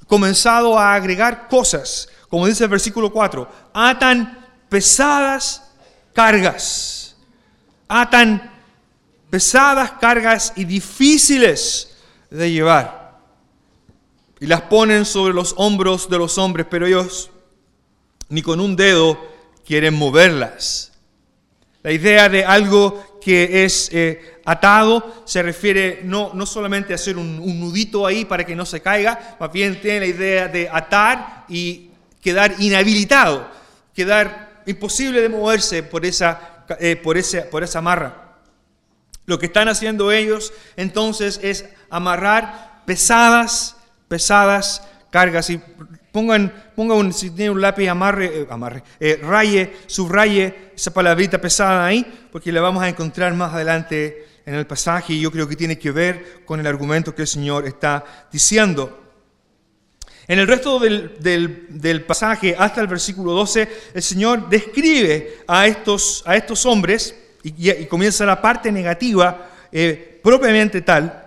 comenzado 0.07 0.79
a 0.79 0.95
agregar 0.95 1.49
cosas, 1.49 2.09
como 2.29 2.47
dice 2.47 2.65
el 2.65 2.71
versículo 2.71 3.13
4, 3.13 3.49
atan 3.75 4.47
pesadas 4.69 5.71
cargas, 6.15 7.17
atan 7.89 8.53
pesadas 9.29 9.93
cargas 10.01 10.53
y 10.57 10.65
difíciles 10.65 11.97
de 12.31 12.51
llevar. 12.51 13.21
Y 14.39 14.47
las 14.47 14.63
ponen 14.63 15.05
sobre 15.05 15.35
los 15.35 15.55
hombros 15.57 16.09
de 16.11 16.19
los 16.19 16.39
hombres, 16.39 16.67
pero 16.71 16.87
ellos 16.87 17.31
ni 18.29 18.43
con 18.43 18.61
un 18.61 18.77
dedo 18.77 19.19
quieren 19.65 19.95
moverlas. 19.95 20.93
La 21.87 21.93
idea 21.93 22.29
de 22.29 22.45
algo 22.45 23.21
que 23.21 23.65
es 23.65 23.91
eh, 23.93 24.41
atado 24.45 25.23
se 25.25 25.41
refiere 25.41 26.01
no, 26.03 26.33
no 26.35 26.45
solamente 26.45 26.93
a 26.93 26.97
hacer 26.97 27.17
un, 27.17 27.37
nudito 27.61 28.05
ahí 28.05 28.25
para 28.25 28.45
que 28.45 28.57
no 28.57 28.67
se 28.67 28.81
caiga, 28.81 29.37
más 29.39 29.53
bien 29.53 29.81
tiene 29.81 30.01
la 30.01 30.07
idea 30.07 30.49
de 30.49 30.69
atar 30.69 31.45
y 31.49 31.91
quedar 32.21 32.57
inhabilitado, 32.59 33.49
quedar 33.95 34.65
imposible 34.67 35.21
de 35.21 35.29
moverse 35.29 35.85
por 35.85 36.05
esa, 36.05 36.65
eh, 36.81 36.97
por 36.97 37.17
por 37.53 37.63
esa 37.63 37.79
amarra. 37.79 38.35
Lo 39.25 39.39
que 39.39 39.47
están 39.47 39.69
haciendo 39.69 40.11
ellos 40.11 40.53
entonces 40.77 41.39
es 41.41 41.67
amarrar 41.89 42.83
pesadas, 42.85 43.77
pesadas 44.09 44.83
cargas. 45.11 45.51
Y 45.51 45.61
pongan, 46.17 46.51
pongan 46.75 47.13
si 47.13 47.29
tiene 47.29 47.51
un 47.51 47.61
lápiz, 47.61 47.89
amarre, 47.89 48.41
eh, 48.41 48.47
amarre 48.49 48.83
raye, 49.21 49.71
subraye 49.85 50.71
esa 50.75 50.91
palabrita 50.91 51.39
pesada 51.39 51.85
ahí, 51.85 52.07
porque 52.33 52.51
la 52.51 52.63
vamos 52.63 52.83
a 52.83 52.89
encontrar 52.89 53.35
más 53.35 53.53
adelante 53.53 54.27
en 54.47 54.55
el 54.55 54.67
pasaje 54.67 55.13
y 55.13 55.21
yo 55.21 55.31
creo 55.31 55.47
que 55.47 55.57
tiene 55.57 55.79
que 55.79 55.91
ver 55.91 56.43
con 56.47 56.59
el 56.59 56.67
argumento 56.67 57.15
que 57.15 57.21
el 57.21 57.29
Señor 57.29 57.67
está 57.67 58.03
diciendo. 58.33 58.99
En 60.27 60.39
el 60.39 60.47
resto 60.47 60.79
del, 60.79 62.05
pasaje, 62.07 62.57
hasta 62.59 62.81
el 62.81 62.87
versículo 62.87 63.33
12, 63.33 63.69
el 63.93 64.03
Señor 64.03 64.49
describe 64.49 65.41
a 65.47 65.67
estos, 65.67 66.23
a 66.25 66.35
estos 66.35 66.65
hombres 66.65 67.15
y, 67.43 67.85
comienza 67.85 68.25
la 68.25 68.41
parte 68.41 68.73
negativa 68.73 69.51
eh, 69.71 70.19
propiamente 70.25 70.81
tal 70.81 71.25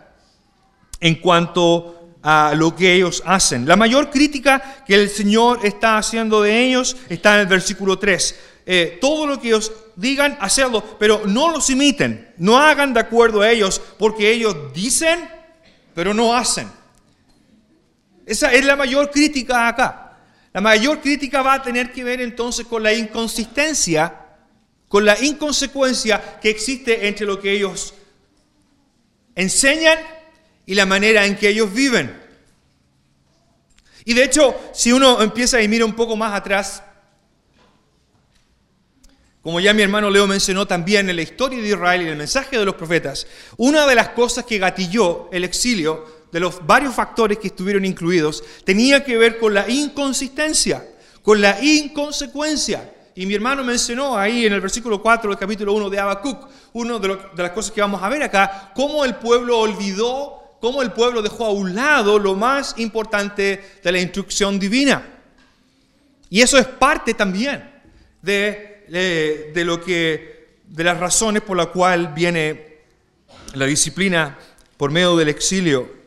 en 1.00 1.13
cuanto 1.22 1.99
a 2.22 2.54
lo 2.56 2.76
que 2.76 2.94
ellos 2.94 3.24
hacen. 3.26 3.68
La 3.68 3.76
mayor 3.76 4.10
crítica 4.10 4.84
que 4.86 4.96
el 4.96 5.10
Señor 5.10 5.66
está 5.66 5.98
haciendo 5.98 6.42
de 6.42 6.66
ellos 6.66 6.98
está 7.10 7.36
en 7.36 7.42
el 7.42 7.48
versículo 7.48 7.98
3. 7.98 8.40
Eh, 8.66 8.98
todo 9.02 9.26
lo 9.26 9.40
que 9.40 9.48
ellos 9.48 9.72
digan, 9.96 10.38
hacerlo, 10.40 10.98
pero 11.00 11.24
no 11.26 11.50
los 11.50 11.70
imiten, 11.70 12.34
no 12.38 12.58
hagan 12.58 12.94
de 12.94 13.00
acuerdo 13.00 13.42
a 13.42 13.50
ellos, 13.50 13.82
porque 13.98 14.32
ellos 14.32 14.56
dicen, 14.74 15.28
pero 15.96 16.14
no 16.14 16.36
hacen. 16.36 16.70
Esa 18.26 18.54
es 18.54 18.64
la 18.64 18.76
mayor 18.76 19.10
crítica 19.10 19.68
acá. 19.68 20.18
La 20.54 20.62
mayor 20.62 21.02
crítica 21.02 21.42
va 21.42 21.56
a 21.56 21.62
tener 21.62 21.92
que 21.92 22.04
ver 22.04 22.22
entonces 22.22 22.66
con 22.66 22.84
la 22.84 22.94
inconsistencia, 22.94 24.14
con 24.88 25.06
la 25.06 25.20
inconsecuencia 25.20 26.40
que 26.40 26.50
existe 26.50 27.08
entre 27.08 27.26
lo 27.26 27.40
que 27.40 27.52
ellos 27.52 27.94
enseñan 29.36 29.98
y 30.70 30.76
la 30.76 30.86
manera 30.86 31.26
en 31.26 31.36
que 31.36 31.50
ellos 31.50 31.74
viven. 31.74 32.16
Y 34.06 34.14
de 34.14 34.24
hecho, 34.24 34.56
si 34.72 34.92
uno 34.92 35.20
empieza 35.20 35.60
y 35.64 35.68
mira 35.68 35.84
un 35.84 35.96
poco 35.96 36.16
más 36.16 36.32
atrás, 36.32 36.84
como 39.42 39.60
ya 39.60 39.74
mi 39.74 39.82
hermano 39.82 40.12
Leo 40.12 40.28
mencionó 40.28 40.68
también 40.68 41.10
en 41.10 41.16
la 41.16 41.24
historia 41.24 41.60
de 41.60 41.70
Israel 41.70 42.02
y 42.02 42.04
en 42.04 42.12
el 42.12 42.18
mensaje 42.18 42.60
de 42.60 42.66
los 42.66 42.76
profetas, 42.76 43.26
una 43.58 43.88
de 43.88 43.96
las 43.96 44.10
cosas 44.10 44.46
que 44.46 44.60
gatilló 44.60 45.28
el 45.32 45.44
exilio, 45.44 46.06
de 46.32 46.40
los 46.40 46.64
varios 46.64 46.94
factores 46.94 47.40
que 47.40 47.48
estuvieron 47.48 47.84
incluidos, 47.84 48.44
tenía 48.64 49.04
que 49.04 49.18
ver 49.18 49.40
con 49.40 49.56
la 49.56 49.68
inconsistencia, 49.68 50.88
con 51.24 51.42
la 51.42 51.60
inconsecuencia. 51.64 52.94
Y 53.16 53.26
mi 53.26 53.34
hermano 53.34 53.64
mencionó 53.64 54.16
ahí 54.16 54.46
en 54.46 54.54
el 54.54 54.62
versículo 54.62 55.02
4 55.02 55.32
del 55.32 55.40
capítulo 55.40 55.74
1 55.74 55.90
de 55.90 56.00
Habacuc, 56.00 56.48
una 56.74 57.00
de, 57.00 57.08
de 57.08 57.42
las 57.42 57.54
cosas 57.54 57.72
que 57.72 57.82
vamos 57.82 58.04
a 58.04 58.10
ver 58.10 58.22
acá, 58.22 58.72
cómo 58.76 59.04
el 59.04 59.16
pueblo 59.16 59.58
olvidó, 59.58 60.38
cómo 60.60 60.82
el 60.82 60.92
pueblo 60.92 61.22
dejó 61.22 61.46
a 61.46 61.51
un 61.51 61.75
lado 61.75 62.20
lo 62.20 62.36
más 62.36 62.75
importante 62.78 63.80
de 63.84 63.92
la 63.92 64.00
instrucción 64.00 64.60
divina. 64.60 65.04
Y 66.30 66.42
eso 66.42 66.58
es 66.58 66.66
parte 66.66 67.13
también 67.13 67.70
de, 68.22 68.86
de, 69.54 69.66
lo 69.66 69.82
que, 69.82 70.60
de 70.68 70.84
las 70.84 71.00
razones 71.00 71.42
por 71.42 71.58
las 71.58 71.68
cuales 71.68 72.13
viene 72.13 72.78
la 73.54 73.66
disciplina 73.66 74.38
por 74.78 74.92
medio 74.92 75.16
del 75.18 75.30
exilio. 75.30 75.98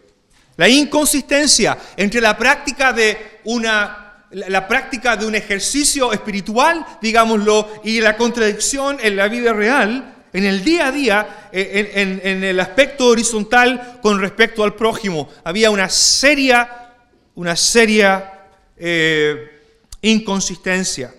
La 0.56 0.68
inconsistencia 0.68 1.78
entre 1.96 2.20
la 2.20 2.36
práctica 2.36 2.92
de 2.92 3.40
una 3.44 3.98
la 4.32 4.66
práctica 4.66 5.14
de 5.14 5.26
un 5.26 5.34
ejercicio 5.34 6.10
espiritual, 6.10 6.86
digámoslo, 7.02 7.68
y 7.84 8.00
la 8.00 8.16
contradicción 8.16 8.96
en 9.02 9.16
la 9.16 9.28
vida 9.28 9.52
real, 9.52 10.11
en 10.32 10.44
el 10.44 10.64
día 10.64 10.86
a 10.86 10.92
día, 10.92 11.48
en, 11.52 12.42
el 12.42 12.58
aspecto 12.58 13.08
horizontal 13.08 13.98
con 14.02 14.20
respecto 14.20 14.64
al 14.64 14.74
prójimo. 14.74 15.28
Había 15.44 15.70
una 15.70 15.88
seria, 15.88 16.94
una 17.34 17.54
seria 17.54 18.48
eh, 18.76 19.60
inconsistencia. 20.00 21.14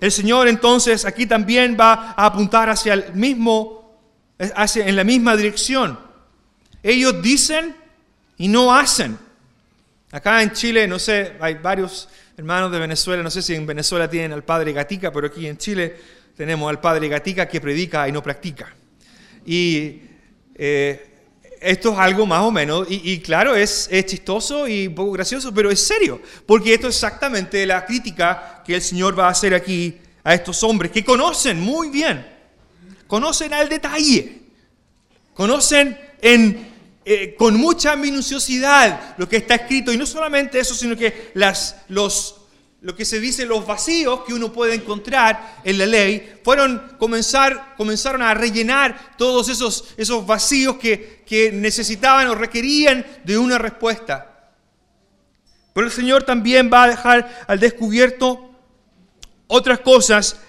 El 0.00 0.12
Señor 0.12 0.46
entonces 0.48 1.04
aquí 1.04 1.26
también 1.26 1.76
va 1.78 2.14
a 2.16 2.26
apuntar 2.26 2.68
hacia 2.68 2.94
el 2.94 3.14
mismo, 3.14 3.98
hacia, 4.54 4.86
en 4.86 4.94
la 4.94 5.04
misma 5.04 5.36
dirección. 5.36 5.98
Ellos 6.82 7.20
dicen 7.22 7.74
y 8.36 8.48
no 8.48 8.74
hacen. 8.74 9.18
Acá 10.12 10.42
en 10.42 10.52
Chile, 10.52 10.86
no 10.86 10.98
sé, 10.98 11.34
hay 11.40 11.54
varios 11.54 12.08
hermanos 12.36 12.70
de 12.70 12.78
Venezuela, 12.78 13.22
no 13.22 13.30
sé 13.30 13.42
si 13.42 13.54
en 13.54 13.66
Venezuela 13.66 14.08
tienen 14.08 14.32
al 14.32 14.44
padre 14.44 14.72
Gatica, 14.72 15.12
pero 15.12 15.26
aquí 15.26 15.46
en 15.46 15.58
Chile 15.58 15.96
tenemos 16.38 16.70
al 16.70 16.80
padre 16.80 17.08
Gatica 17.08 17.48
que 17.48 17.60
predica 17.60 18.08
y 18.08 18.12
no 18.12 18.22
practica. 18.22 18.72
Y 19.44 20.02
eh, 20.54 21.04
esto 21.60 21.92
es 21.92 21.98
algo 21.98 22.26
más 22.26 22.42
o 22.42 22.52
menos, 22.52 22.86
y, 22.88 23.18
claro, 23.18 23.56
es, 23.56 23.88
es, 23.90 24.06
chistoso 24.06 24.68
y 24.68 24.86
un 24.86 24.94
poco 24.94 25.10
gracioso, 25.10 25.52
pero 25.52 25.68
es 25.68 25.84
serio, 25.84 26.22
porque 26.46 26.74
esto 26.74 26.86
es 26.86 26.94
exactamente 26.94 27.66
la 27.66 27.84
crítica 27.84 28.62
que 28.64 28.76
el 28.76 28.82
Señor 28.82 29.18
va 29.18 29.26
a 29.26 29.30
hacer 29.30 29.52
aquí 29.52 29.98
a 30.22 30.32
estos 30.32 30.62
hombres 30.62 30.92
que 30.92 31.04
conocen 31.04 31.60
muy 31.60 31.88
bien, 31.88 32.24
conocen 33.08 33.52
al 33.52 33.68
detalle, 33.68 34.42
conocen 35.34 35.98
en 36.22 36.68
eh, 37.04 37.34
con 37.36 37.56
mucha 37.56 37.96
minuciosidad 37.96 39.16
lo 39.16 39.28
que 39.28 39.38
está 39.38 39.56
escrito. 39.56 39.92
Y 39.92 39.96
no 39.96 40.06
solamente 40.06 40.60
eso, 40.60 40.74
sino 40.74 40.94
que 40.94 41.32
las, 41.34 41.76
los, 41.88 42.37
lo 42.80 42.94
que 42.94 43.04
se 43.04 43.18
dice, 43.18 43.44
los 43.44 43.66
vacíos 43.66 44.20
que 44.24 44.32
uno 44.32 44.52
puede 44.52 44.74
encontrar 44.74 45.60
en 45.64 45.78
la 45.78 45.86
ley, 45.86 46.38
fueron 46.44 46.96
comenzar, 46.98 47.74
comenzaron 47.76 48.22
a 48.22 48.34
rellenar 48.34 49.16
todos 49.16 49.48
esos, 49.48 49.94
esos 49.96 50.24
vacíos 50.24 50.76
que, 50.76 51.24
que 51.26 51.50
necesitaban 51.50 52.28
o 52.28 52.36
requerían 52.36 53.04
de 53.24 53.36
una 53.36 53.58
respuesta. 53.58 54.52
Pero 55.74 55.86
el 55.86 55.92
Señor 55.92 56.22
también 56.22 56.70
va 56.72 56.84
a 56.84 56.88
dejar 56.88 57.44
al 57.48 57.58
descubierto 57.58 58.48
otras 59.48 59.80
cosas, 59.80 60.40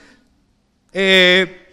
eh, 0.93 1.67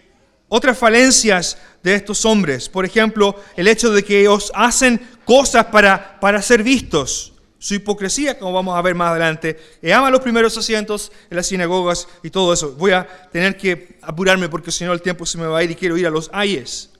otras 0.47 0.77
falencias 0.77 1.57
de 1.83 1.95
estos 1.95 2.25
hombres. 2.25 2.67
Por 2.67 2.83
ejemplo, 2.83 3.43
el 3.55 3.67
hecho 3.67 3.91
de 3.91 4.03
que 4.03 4.21
ellos 4.21 4.51
hacen 4.55 4.99
cosas 5.23 5.65
para, 5.65 6.19
para 6.19 6.41
ser 6.41 6.63
vistos. 6.63 7.33
Su 7.67 7.75
hipocresía, 7.75 8.39
como 8.39 8.53
vamos 8.53 8.77
a 8.77 8.81
ver 8.81 8.95
más 8.95 9.11
adelante, 9.11 9.59
y 9.81 9.91
aman 9.91 10.13
los 10.13 10.21
primeros 10.21 10.57
asientos 10.57 11.11
en 11.29 11.35
las 11.35 11.47
sinagogas 11.47 12.07
y 12.23 12.29
todo 12.29 12.53
eso. 12.53 12.71
Voy 12.77 12.91
a 12.91 13.05
tener 13.29 13.57
que 13.57 13.97
apurarme 14.01 14.47
porque 14.47 14.71
si 14.71 14.85
no 14.85 14.93
el 14.93 15.01
tiempo 15.01 15.25
se 15.25 15.37
me 15.37 15.47
va 15.47 15.57
a 15.57 15.63
ir 15.65 15.71
y 15.71 15.75
quiero 15.75 15.97
ir 15.97 16.07
a 16.07 16.09
los 16.09 16.29
ayes. 16.31 16.91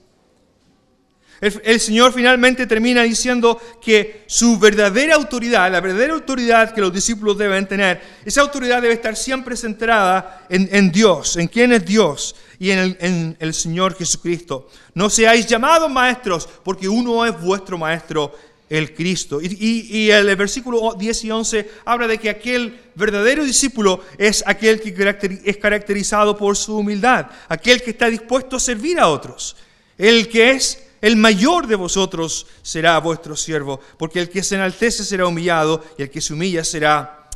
El, 1.40 1.80
Señor 1.80 2.12
finalmente 2.12 2.66
termina 2.66 3.02
diciendo 3.02 3.58
que 3.80 4.24
su 4.26 4.58
verdadera 4.58 5.14
autoridad, 5.14 5.72
la 5.72 5.80
verdadera 5.80 6.12
autoridad 6.12 6.74
que 6.74 6.82
los 6.82 6.92
discípulos 6.92 7.38
deben 7.38 7.66
tener, 7.66 8.02
esa 8.26 8.42
autoridad 8.42 8.82
debe 8.82 8.92
estar 8.92 9.16
siempre 9.16 9.56
centrada 9.56 10.44
en, 10.50 10.92
Dios, 10.92 11.38
en 11.38 11.46
quién 11.46 11.72
es 11.72 11.86
Dios 11.86 12.34
y 12.58 12.72
en 12.72 13.36
el, 13.38 13.54
Señor 13.54 13.96
Jesucristo. 13.96 14.68
No 14.92 15.08
seáis 15.08 15.46
llamados 15.46 15.90
maestros, 15.90 16.48
porque 16.62 16.88
uno 16.88 17.24
es 17.24 17.40
vuestro 17.40 17.78
maestro, 17.78 18.34
el 18.68 18.94
Cristo. 18.94 19.40
Y, 19.40 20.10
el 20.10 20.36
versículo 20.36 20.94
10 20.98 21.24
y 21.24 21.30
11 21.30 21.70
habla 21.84 22.06
de 22.06 22.18
que 22.18 22.30
aquel 22.30 22.78
verdadero 22.94 23.44
discípulo 23.44 24.04
es 24.16 24.42
aquel 24.46 24.80
que 24.80 25.40
es 25.44 25.56
caracterizado 25.56 26.36
por 26.36 26.56
su 26.56 26.76
humildad, 26.76 27.26
aquel 27.48 27.82
que 27.82 27.90
está 27.90 28.08
dispuesto 28.08 28.56
a 28.56 28.60
servir 28.60 28.98
a 28.98 29.08
otros, 29.08 29.56
el 29.96 30.28
que 30.28 30.50
es 30.50 30.84
el 31.00 31.16
mayor 31.16 31.66
de 31.66 31.76
vosotros 31.76 32.46
será 32.62 32.98
vuestro 32.98 33.36
siervo, 33.36 33.80
porque 33.98 34.20
el 34.20 34.28
que 34.28 34.42
se 34.42 34.56
enaltece 34.56 35.04
será 35.04 35.26
humillado 35.26 35.84
y 35.96 36.02
el 36.02 36.10
que 36.10 36.20
se 36.20 36.32
humilla 36.32 36.64
será 36.64 37.28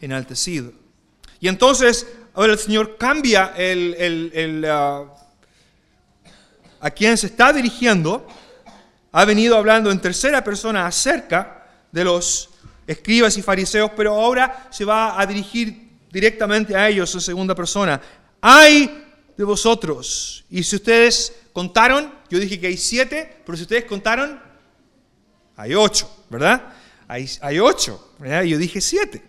enaltecido. 0.00 0.72
Y 1.40 1.48
entonces, 1.48 2.06
ahora 2.34 2.54
el 2.54 2.58
Señor 2.58 2.96
cambia 2.96 3.54
uh, 3.56 5.08
a 6.80 6.90
quien 6.90 7.16
se 7.16 7.26
está 7.26 7.52
dirigiendo. 7.52 8.26
Ha 9.16 9.24
venido 9.24 9.56
hablando 9.56 9.92
en 9.92 10.00
tercera 10.00 10.42
persona 10.42 10.88
acerca 10.88 11.68
de 11.92 12.02
los 12.02 12.50
escribas 12.84 13.38
y 13.38 13.42
fariseos, 13.42 13.92
pero 13.96 14.12
ahora 14.12 14.66
se 14.72 14.84
va 14.84 15.20
a 15.20 15.24
dirigir 15.24 15.88
directamente 16.10 16.74
a 16.74 16.88
ellos 16.88 17.14
en 17.14 17.20
segunda 17.20 17.54
persona. 17.54 18.00
Hay 18.40 19.04
de 19.36 19.44
vosotros. 19.44 20.44
Y 20.50 20.64
si 20.64 20.74
ustedes 20.74 21.32
contaron, 21.52 22.12
yo 22.28 22.40
dije 22.40 22.58
que 22.58 22.66
hay 22.66 22.76
siete, 22.76 23.36
pero 23.46 23.56
si 23.56 23.62
ustedes 23.62 23.84
contaron, 23.84 24.42
hay 25.54 25.76
ocho, 25.76 26.10
¿verdad? 26.28 26.72
Hay, 27.06 27.60
ocho, 27.60 28.14
¿verdad? 28.18 28.42
Y 28.42 28.50
yo 28.50 28.58
dije 28.58 28.80
siete. 28.80 29.22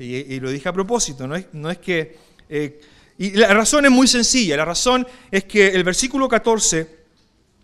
Y, 0.00 0.40
lo 0.40 0.50
dije 0.50 0.68
a 0.68 0.72
propósito, 0.72 1.28
no 1.28 1.36
es, 1.36 1.46
no 1.52 1.70
es 1.70 1.78
que... 1.78 2.18
Eh, 2.48 2.80
y 3.18 3.30
la 3.34 3.54
razón 3.54 3.84
es 3.84 3.92
muy 3.92 4.08
sencilla, 4.08 4.56
la 4.56 4.64
razón 4.64 5.06
es 5.30 5.44
que 5.44 5.68
el 5.68 5.84
versículo 5.84 6.28
14, 6.28 6.98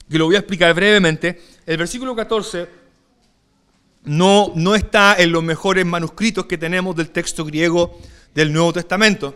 que 0.08 0.18
lo 0.18 0.26
voy 0.26 0.36
a 0.36 0.38
explicar 0.38 0.72
brevemente, 0.72 1.53
el 1.66 1.76
versículo 1.76 2.14
14 2.14 2.68
no, 4.04 4.52
no 4.54 4.74
está 4.74 5.16
en 5.18 5.32
los 5.32 5.42
mejores 5.42 5.86
manuscritos 5.86 6.46
que 6.46 6.58
tenemos 6.58 6.94
del 6.94 7.10
texto 7.10 7.44
griego 7.44 7.98
del 8.34 8.52
Nuevo 8.52 8.72
Testamento. 8.72 9.34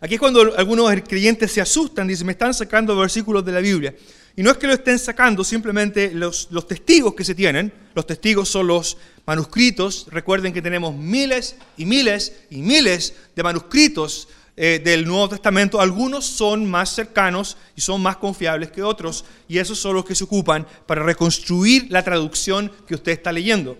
Aquí 0.00 0.14
es 0.14 0.20
cuando 0.20 0.56
algunos 0.56 0.90
creyentes 1.06 1.52
se 1.52 1.60
asustan, 1.60 2.08
dicen, 2.08 2.26
me 2.26 2.32
están 2.32 2.54
sacando 2.54 2.96
versículos 2.96 3.44
de 3.44 3.52
la 3.52 3.60
Biblia. 3.60 3.94
Y 4.34 4.42
no 4.42 4.50
es 4.50 4.56
que 4.56 4.66
lo 4.66 4.72
estén 4.72 4.98
sacando, 4.98 5.44
simplemente 5.44 6.12
los, 6.14 6.48
los 6.50 6.66
testigos 6.66 7.14
que 7.14 7.24
se 7.24 7.34
tienen, 7.34 7.70
los 7.94 8.06
testigos 8.06 8.48
son 8.48 8.68
los 8.68 8.96
manuscritos, 9.26 10.06
recuerden 10.10 10.54
que 10.54 10.62
tenemos 10.62 10.94
miles 10.94 11.56
y 11.76 11.84
miles 11.84 12.32
y 12.48 12.62
miles 12.62 13.14
de 13.36 13.42
manuscritos 13.42 14.28
eh, 14.62 14.78
del 14.78 15.06
Nuevo 15.06 15.30
Testamento, 15.30 15.80
algunos 15.80 16.26
son 16.26 16.70
más 16.70 16.90
cercanos 16.90 17.56
y 17.74 17.80
son 17.80 18.02
más 18.02 18.18
confiables 18.18 18.70
que 18.70 18.82
otros, 18.82 19.24
y 19.48 19.56
esos 19.56 19.78
son 19.78 19.94
los 19.94 20.04
que 20.04 20.14
se 20.14 20.24
ocupan 20.24 20.66
para 20.84 21.02
reconstruir 21.02 21.86
la 21.88 22.04
traducción 22.04 22.70
que 22.86 22.94
usted 22.94 23.12
está 23.12 23.32
leyendo. 23.32 23.78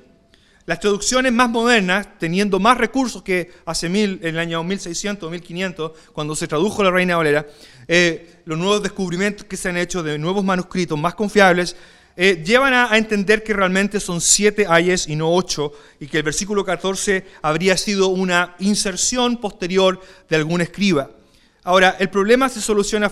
Las 0.64 0.81
traducciones 0.81 1.35
más 1.35 1.51
modernas, 1.51 2.09
teniendo 2.19 2.59
más 2.59 2.79
recursos 2.79 3.23
que 3.23 3.51
hace 3.66 3.90
mil, 3.90 4.21
en 4.23 4.37
el 4.37 4.38
año 4.38 4.64
1600, 4.64 5.31
1500, 5.31 5.93
cuando 6.14 6.35
se 6.35 6.49
tradujo 6.49 6.83
la 6.83 6.90
Reina 6.90 7.19
Valera, 7.19 7.47
eh, 7.87 8.40
los 8.47 8.57
nuevos 8.57 8.83
descubrimientos 8.83 9.45
que 9.45 9.59
se 9.59 9.69
han 9.69 9.77
hecho 9.77 10.03
de 10.03 10.19
nuevos 10.19 10.43
manuscritos 10.43 10.99
más 10.99 11.14
confiables, 11.14 11.77
eh, 12.23 12.45
llevan 12.45 12.75
a, 12.75 12.99
entender 12.99 13.43
que 13.43 13.55
realmente 13.55 13.99
son 13.99 14.21
siete 14.21 14.67
ayes 14.69 15.09
y 15.09 15.17
no 15.17 15.33
ocho, 15.33 15.73
y 15.99 16.07
que 16.07 16.19
el 16.19 16.23
versículo 16.23 16.67
14 16.67 17.25
habría 17.41 17.79
sido 17.79 18.09
una 18.09 18.57
inserción 18.59 19.39
posterior 19.39 19.99
de 20.29 20.37
algún 20.37 20.61
escriba. 20.61 21.13
Ahora, 21.63 21.97
el 21.99 22.11
problema 22.11 22.51
se 22.51 22.61
soluciona 22.61 23.11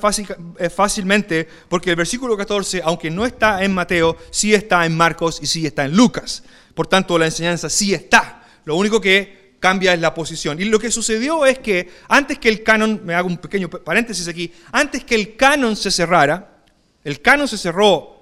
eh, 0.59 0.69
fácilmente 0.69 1.49
porque 1.71 1.89
el 1.89 1.97
versículo 1.97 2.37
14, 2.37 2.83
aunque 2.85 3.11
no 3.11 3.25
está 3.25 3.65
en 3.65 3.73
Mateo, 3.73 4.15
sí 4.31 4.53
está 4.53 4.85
en 4.85 4.95
Marcos 4.95 5.39
y 5.41 5.47
sí 5.47 5.65
está 5.65 5.87
en 5.87 5.97
Lucas. 5.97 6.43
Por 6.75 6.87
tanto, 6.87 7.19
la 7.19 7.25
enseñanza 7.25 7.71
sí 7.71 7.95
está. 7.95 8.47
Lo 8.67 8.77
único 8.77 9.01
que 9.01 9.55
cambia 9.59 9.95
es 9.95 10.01
la 10.03 10.13
posición. 10.13 10.61
Y 10.61 10.67
lo 10.67 10.79
que 10.79 10.91
sucedió 10.91 11.47
es 11.47 11.61
que 11.61 11.89
antes 12.09 12.39
que 12.39 12.51
el 12.51 12.63
canon, 12.63 13.01
me 13.07 13.15
hago 13.15 13.29
un 13.29 13.39
pequeño 13.39 13.71
paréntesis 13.71 14.29
aquí, 14.29 14.53
antes 14.71 15.03
que 15.03 15.15
el 15.15 15.35
canon 15.35 15.77
se 15.77 15.91
cerrara, 15.91 16.59
el 17.05 17.23
canon 17.23 17.49
se 17.49 17.57
cerró 17.57 18.18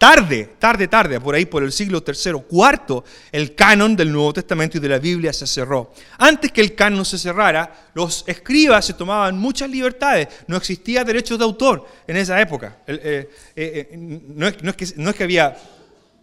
tarde, 0.00 0.48
tarde, 0.58 0.88
tarde, 0.88 1.20
por 1.20 1.34
ahí 1.34 1.44
por 1.44 1.62
el 1.62 1.70
siglo 1.72 2.02
tercero, 2.02 2.40
cuarto, 2.40 3.04
el 3.30 3.54
canon 3.54 3.94
del 3.94 4.10
Nuevo 4.10 4.32
Testamento 4.32 4.78
y 4.78 4.80
de 4.80 4.88
la 4.88 4.98
Biblia 4.98 5.30
se 5.30 5.46
cerró. 5.46 5.92
Antes 6.16 6.50
que 6.52 6.62
el 6.62 6.74
canon 6.74 7.04
se 7.04 7.18
cerrara, 7.18 7.90
los 7.92 8.24
escribas 8.26 8.86
se 8.86 8.94
tomaban 8.94 9.36
muchas 9.36 9.68
libertades. 9.68 10.28
No 10.46 10.56
existía 10.56 11.04
derechos 11.04 11.36
de 11.36 11.44
autor 11.44 11.86
en 12.06 12.16
esa 12.16 12.40
época. 12.40 12.78
Eh, 12.86 13.28
eh, 13.54 13.88
eh, 13.92 13.98
no, 13.98 14.48
es, 14.48 14.56
que, 14.74 14.86
no 14.96 15.10
es 15.10 15.16
que 15.16 15.24
había 15.24 15.54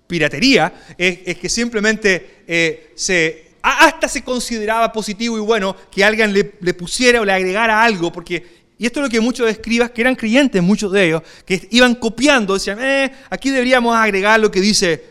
piratería, 0.08 0.74
es, 0.98 1.38
que 1.38 1.48
simplemente 1.48 2.94
se 2.96 3.46
hasta 3.62 4.08
se 4.08 4.24
consideraba 4.24 4.92
positivo 4.92 5.38
y 5.38 5.42
bueno 5.42 5.76
que 5.92 6.04
alguien 6.04 6.34
le, 6.34 6.54
le 6.62 6.74
pusiera 6.74 7.22
o 7.22 7.26
le 7.26 7.34
agregara 7.34 7.84
algo, 7.84 8.12
porque 8.12 8.57
y 8.78 8.86
esto 8.86 9.00
es 9.00 9.06
lo 9.06 9.10
que 9.10 9.20
muchos 9.20 9.50
escribas, 9.50 9.92
que 9.92 10.02
eran 10.02 10.16
creyentes, 10.16 10.62
muchos 10.62 10.92
de 10.92 11.08
ellos, 11.08 11.24
que 11.46 11.68
iban 11.72 11.96
copiando, 11.96 12.54
decían, 12.54 12.80
eh, 12.82 13.12
aquí 13.30 13.50
deberíamos 13.50 13.96
agregar 13.96 14.40
lo 14.40 14.52
que 14.52 14.62
dice 14.62 15.04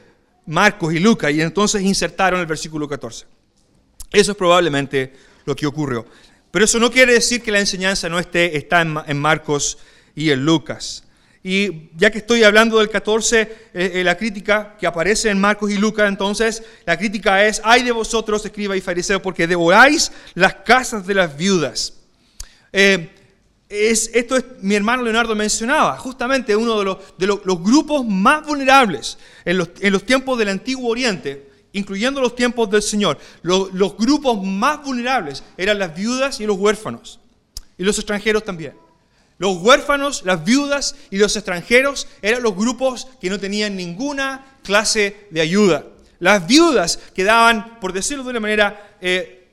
Marcos 0.47 0.95
y 0.95 1.01
Lucas, 1.01 1.33
y 1.33 1.41
entonces 1.41 1.83
insertaron 1.83 2.41
el 2.41 2.47
versículo 2.47 2.89
14. 2.89 3.27
Eso 4.13 4.33
es 4.33 4.39
probablemente 4.39 5.13
lo 5.45 5.57
que 5.57 5.67
ocurrió. 5.67 6.07
Pero 6.51 6.65
eso 6.65 6.79
no 6.79 6.91
quiere 6.91 7.13
decir 7.13 7.43
que 7.43 7.51
la 7.51 7.61
enseñanza 7.61 8.09
no 8.09 8.19
esté, 8.19 8.57
está 8.57 8.81
en, 8.81 9.19
Marcos 9.19 9.79
y 10.15 10.31
en 10.31 10.45
Lucas. 10.45 11.05
Y 11.43 11.91
ya 11.97 12.11
que 12.11 12.19
estoy 12.19 12.45
hablando 12.45 12.79
del 12.79 12.89
14, 12.89 13.41
eh, 13.41 13.49
eh, 13.75 14.05
la 14.05 14.17
crítica 14.17 14.77
que 14.79 14.87
aparece 14.87 15.29
en 15.29 15.41
Marcos 15.41 15.71
y 15.71 15.77
Lucas, 15.77 16.09
entonces 16.09 16.63
la 16.85 16.97
crítica 16.97 17.45
es, 17.45 17.61
ay 17.65 17.83
de 17.83 17.93
vosotros, 17.93 18.45
escriba 18.45 18.77
y 18.77 18.81
fariseo, 18.81 19.21
porque 19.21 19.47
devoráis 19.47 20.11
las 20.35 20.55
casas 20.55 21.07
de 21.07 21.15
las 21.15 21.37
viudas. 21.37 21.95
Eh, 22.73 23.16
esto 23.69 24.37
es, 24.37 24.45
mi 24.61 24.75
hermano 24.75 25.03
Leonardo 25.03 25.35
mencionaba, 25.35 25.99
justamente 25.99 26.55
uno 26.55 26.79
de 26.79 27.27
los, 27.27 27.63
grupos 27.63 28.07
más 28.07 28.47
vulnerables 28.47 29.19
en 29.45 29.59
los, 29.59 30.05
tiempos 30.05 30.39
del 30.39 30.51
Antiguo 30.51 30.91
Oriente, 30.91 31.51
incluyendo 31.73 32.21
los 32.21 32.35
tiempos 32.37 32.71
del 32.71 32.83
Señor. 32.83 33.19
Los, 33.43 33.73
los 33.75 33.97
grupos 33.97 34.43
más 34.43 34.85
vulnerables 34.85 35.43
eran 35.57 35.79
las 35.79 35.95
viudas 35.95 36.41
y 36.41 36.47
los 36.47 36.57
huérfanos, 36.57 37.21
y 37.77 37.85
los 37.85 37.99
extranjeros 37.99 38.45
también. 38.45 38.75
Los 39.39 39.59
huérfanos, 39.59 40.23
las 40.25 40.45
viudas 40.45 40.95
y 41.11 41.19
los 41.19 41.37
extranjeros 41.37 42.09
eran 42.23 42.43
los 42.43 42.57
grupos 42.57 43.09
que 43.21 43.29
no 43.29 43.39
tenían 43.39 43.77
ninguna 43.77 44.59
clase 44.63 45.27
de 45.31 45.41
ayuda. 45.43 45.85
Las 46.21 46.47
viudas 46.47 46.99
quedaban, 47.15 47.79
por 47.79 47.93
decirlo 47.93 48.25
de 48.25 48.31
una 48.31 48.41
manera, 48.41 48.97
eh, 49.01 49.49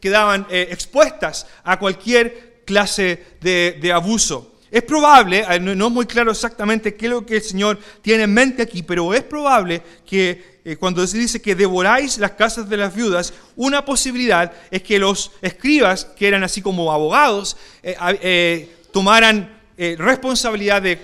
quedaban 0.00 0.46
eh, 0.48 0.68
expuestas 0.70 1.46
a 1.64 1.78
cualquier 1.78 2.55
clase 2.66 3.38
de, 3.40 3.92
abuso. 3.94 4.52
Es 4.70 4.82
probable, 4.82 5.46
eh, 5.48 5.60
no 5.60 5.86
es 5.86 5.92
muy 5.92 6.04
claro 6.04 6.32
exactamente 6.32 6.94
qué 6.96 7.06
es 7.06 7.10
lo 7.12 7.24
que 7.24 7.36
el 7.36 7.42
Señor 7.42 7.78
tiene 8.02 8.24
en 8.24 8.34
mente 8.34 8.62
aquí, 8.62 8.82
pero 8.82 9.14
es 9.14 9.22
probable 9.22 9.80
que 10.04 10.60
eh, 10.64 10.76
cuando 10.76 11.06
se 11.06 11.16
dice 11.16 11.40
que 11.40 11.54
devoráis 11.54 12.18
las 12.18 12.32
casas 12.32 12.68
de 12.68 12.76
las 12.76 12.94
viudas, 12.94 13.32
una 13.54 13.84
posibilidad 13.84 14.52
es 14.70 14.82
que 14.82 14.98
los 14.98 15.30
escribas, 15.40 16.04
que 16.04 16.28
eran 16.28 16.42
así 16.42 16.60
como 16.60 16.92
abogados, 16.92 17.56
eh, 17.82 18.68
tomaran 18.92 19.56
responsabilidad 19.78 20.82
de 20.82 20.98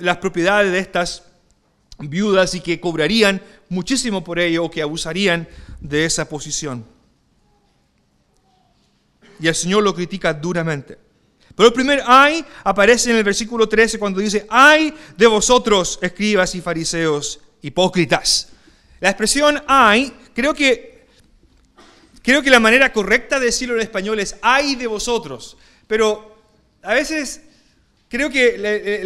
las 0.00 0.18
propiedades 0.18 0.70
de 0.70 0.78
estas 0.78 1.24
viudas 1.98 2.54
y 2.54 2.60
que 2.60 2.78
cobrarían 2.78 3.42
muchísimo 3.70 4.22
por 4.22 4.38
ello 4.38 4.64
o 4.64 4.70
que 4.70 4.82
abusarían 4.82 5.48
de 5.80 6.04
esa 6.04 6.28
posición 6.28 6.84
y 9.40 9.48
el 9.48 9.54
Señor 9.54 9.82
lo 9.82 9.94
critica 9.94 10.32
duramente. 10.34 10.98
Pero 11.58 11.68
el 11.68 11.74
primer 11.74 12.02
ay 12.06 12.44
aparece 12.62 13.10
en 13.10 13.16
el 13.16 13.24
versículo 13.24 13.68
13 13.68 13.98
cuando 13.98 14.20
dice, 14.20 14.46
ay 14.48 14.94
de 15.16 15.26
vosotros, 15.26 15.98
escribas 16.00 16.54
y 16.54 16.60
fariseos 16.60 17.40
hipócritas. 17.62 18.50
La 19.00 19.10
expresión 19.10 19.60
ay, 19.66 20.12
creo 20.34 20.54
que, 20.54 21.06
creo 22.22 22.42
que 22.42 22.50
la 22.50 22.60
manera 22.60 22.92
correcta 22.92 23.40
de 23.40 23.46
decirlo 23.46 23.74
en 23.74 23.80
español 23.80 24.20
es 24.20 24.36
ay 24.40 24.76
de 24.76 24.86
vosotros, 24.86 25.56
pero 25.88 26.36
a 26.82 26.94
veces 26.94 27.42
creo 28.08 28.30
que 28.30 29.02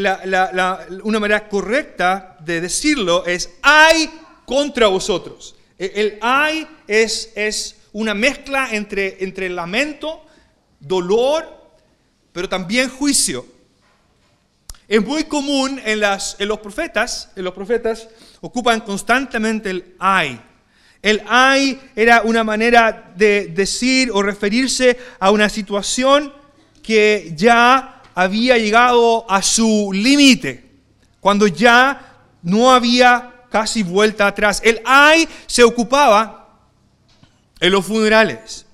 una 1.05 1.21
manera 1.21 1.49
correcta 1.49 2.37
de 2.41 2.61
decirlo 2.61 3.25
es 3.25 3.49
ay 3.63 4.11
contra 4.45 4.89
vosotros. 4.89 5.57
El, 5.79 5.91
el 5.95 6.19
ay 6.21 6.69
es, 6.87 7.33
es 7.35 7.77
una 7.93 8.15
mezcla 8.15 8.69
entre, 8.73 9.23
entre 9.25 9.49
lamento, 9.49 10.25
dolor, 10.81 11.63
pero 12.33 12.49
también 12.49 12.89
juicio. 12.89 13.47
Es 14.89 15.03
muy 15.05 15.25
común 15.25 15.81
en, 15.85 16.01
las, 16.01 16.37
en 16.39 16.49
los 16.49 16.59
profetas, 16.59 17.31
en 17.37 17.45
los 17.45 17.55
profetas 17.55 18.09
ocupan 18.41 18.81
constantemente 18.81 19.71
el 19.71 19.95
ay. 19.99 20.41
El 21.01 21.23
ay 21.27 21.81
era 21.97 22.23
una 22.23 22.45
manera 22.45 23.13
de 23.17 23.47
decir 23.47 24.11
o 24.13 24.23
referirse 24.23 24.99
a 25.19 25.31
una 25.31 25.49
situación 25.49 26.33
que 26.83 27.33
ya 27.37 28.03
había 28.15 28.59
llegado 28.59 29.25
a 29.31 29.43
su 29.43 29.91
límite, 29.93 30.71
cuando 31.21 31.47
ya 31.47 32.19
no 32.43 32.73
había 32.73 33.45
casi 33.51 33.83
vuelta 33.83 34.27
atrás. 34.27 34.61
El 34.65 34.81
ay 34.85 35.29
se 35.47 35.63
ocupaba 35.65 36.42
en 37.63 37.71
los 37.71 37.87
funerales. 37.87 38.67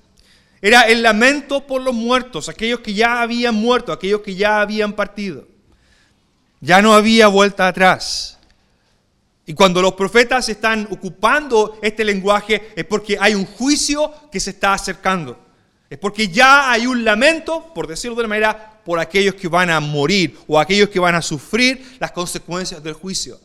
Era 0.61 0.81
el 0.81 1.03
lamento 1.03 1.65
por 1.65 1.81
los 1.81 1.93
muertos, 1.93 2.49
aquellos 2.49 2.79
que 2.79 2.93
ya 2.93 3.21
habían 3.21 3.53
muerto, 3.53 3.93
aquellos 3.93 4.21
que 4.21 4.33
ya 4.35 4.59
habían 4.59 4.93
partido. 4.93 5.47
Ya 6.59 6.81
no 6.81 6.93
había 6.93 7.27
vuelta 7.27 7.67
atrás. 7.67 8.39
Y 9.45 9.53
cuando 9.53 9.81
los 9.81 9.93
profetas 9.93 10.49
están 10.49 10.87
ocupando 10.91 11.77
este 11.83 12.03
lenguaje 12.03 12.73
es 12.75 12.83
porque 12.83 13.15
hay 13.19 13.35
un 13.35 13.45
juicio 13.45 14.11
que 14.31 14.39
se 14.39 14.49
está 14.49 14.73
acercando. 14.73 15.39
Es 15.87 15.99
porque 15.99 16.27
ya 16.27 16.71
hay 16.71 16.87
un 16.87 17.05
lamento, 17.05 17.71
por 17.73 17.87
decirlo 17.87 18.15
de 18.15 18.21
una 18.21 18.29
manera, 18.29 18.81
por 18.83 18.99
aquellos 18.99 19.35
que 19.35 19.47
van 19.47 19.69
a 19.69 19.79
morir 19.79 20.35
o 20.47 20.59
aquellos 20.59 20.89
que 20.89 20.99
van 20.99 21.13
a 21.13 21.21
sufrir 21.21 21.97
las 21.99 22.11
consecuencias 22.11 22.81
del 22.83 22.93
juicio. 22.93 23.39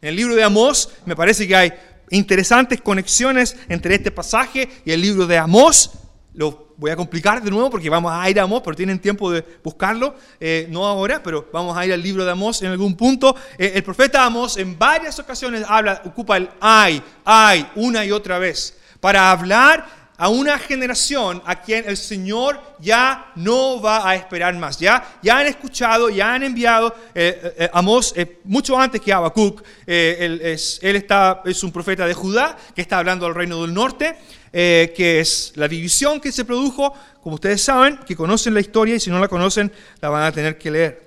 En 0.00 0.08
el 0.08 0.16
libro 0.16 0.34
de 0.34 0.42
Amós 0.42 0.88
me 1.06 1.14
parece 1.14 1.46
que 1.46 1.54
hay 1.54 1.72
interesantes 2.12 2.80
conexiones 2.80 3.56
entre 3.68 3.94
este 3.94 4.10
pasaje 4.10 4.68
y 4.84 4.92
el 4.92 5.00
libro 5.00 5.26
de 5.26 5.38
Amós. 5.38 5.90
Lo 6.34 6.74
voy 6.76 6.90
a 6.90 6.96
complicar 6.96 7.42
de 7.42 7.50
nuevo 7.50 7.70
porque 7.70 7.90
vamos 7.90 8.12
a 8.14 8.28
ir 8.30 8.38
a 8.38 8.44
Amós, 8.44 8.62
pero 8.64 8.76
tienen 8.76 8.98
tiempo 8.98 9.30
de 9.30 9.44
buscarlo, 9.62 10.14
eh, 10.38 10.66
no 10.70 10.86
ahora, 10.86 11.22
pero 11.22 11.48
vamos 11.52 11.76
a 11.76 11.84
ir 11.84 11.92
al 11.92 12.02
libro 12.02 12.24
de 12.24 12.30
Amós 12.30 12.62
en 12.62 12.70
algún 12.70 12.96
punto. 12.96 13.34
Eh, 13.58 13.72
el 13.74 13.82
profeta 13.82 14.24
Amós 14.24 14.56
en 14.56 14.78
varias 14.78 15.18
ocasiones 15.18 15.64
habla, 15.66 16.02
ocupa 16.04 16.36
el 16.36 16.48
ay, 16.60 17.02
ay, 17.24 17.68
una 17.76 18.04
y 18.04 18.12
otra 18.12 18.38
vez, 18.38 18.78
para 19.00 19.30
hablar 19.30 20.01
a 20.18 20.28
una 20.28 20.58
generación 20.58 21.42
a 21.44 21.60
quien 21.60 21.84
el 21.88 21.96
Señor 21.96 22.60
ya 22.78 23.32
no 23.34 23.80
va 23.80 24.08
a 24.08 24.14
esperar 24.14 24.54
más. 24.54 24.78
Ya, 24.78 25.18
ya 25.22 25.38
han 25.38 25.46
escuchado, 25.46 26.10
ya 26.10 26.34
han 26.34 26.42
enviado 26.42 26.94
eh, 27.14 27.40
eh, 27.42 27.54
eh 27.58 27.70
Amós 27.72 28.14
mucho 28.44 28.78
antes 28.78 29.00
que 29.00 29.12
Habacuc. 29.12 29.62
Eh, 29.86 30.16
él, 30.20 30.40
es, 30.42 30.78
él 30.82 30.96
está, 30.96 31.42
es 31.44 31.62
un 31.64 31.72
profeta 31.72 32.06
de 32.06 32.14
Judá 32.14 32.56
que 32.74 32.82
está 32.82 32.98
hablando 32.98 33.26
al 33.26 33.34
reino 33.34 33.62
del 33.62 33.72
norte, 33.72 34.16
que 34.52 35.20
es 35.20 35.52
la 35.56 35.66
división 35.66 36.20
que 36.20 36.30
se 36.30 36.44
produjo, 36.44 36.92
como 37.22 37.36
ustedes 37.36 37.62
saben, 37.62 37.98
que 38.06 38.14
conocen 38.14 38.52
la 38.52 38.60
historia 38.60 38.96
y 38.96 39.00
si 39.00 39.10
no 39.10 39.18
la 39.18 39.28
conocen 39.28 39.72
la 40.00 40.10
van 40.10 40.24
a 40.24 40.32
tener 40.32 40.58
que 40.58 40.70
leer. 40.70 41.02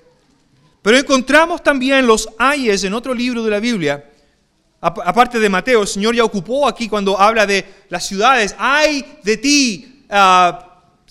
Pero 0.81 0.97
encontramos 0.97 1.63
también 1.63 2.07
los 2.07 2.27
ayes 2.39 2.83
en 2.83 2.93
otro 2.93 3.13
libro 3.13 3.43
de 3.43 3.51
la 3.51 3.59
Biblia 3.59 4.03
aparte 4.81 5.39
de 5.39 5.49
Mateo, 5.49 5.81
el 5.81 5.88
Señor 5.88 6.15
ya 6.15 6.23
ocupó 6.23 6.67
aquí 6.67 6.88
cuando 6.88 7.19
habla 7.19 7.45
de 7.45 7.65
las 7.89 8.05
ciudades, 8.05 8.55
ay 8.57 9.17
de 9.23 9.38
ti, 9.38 10.03
uh, 10.09 10.65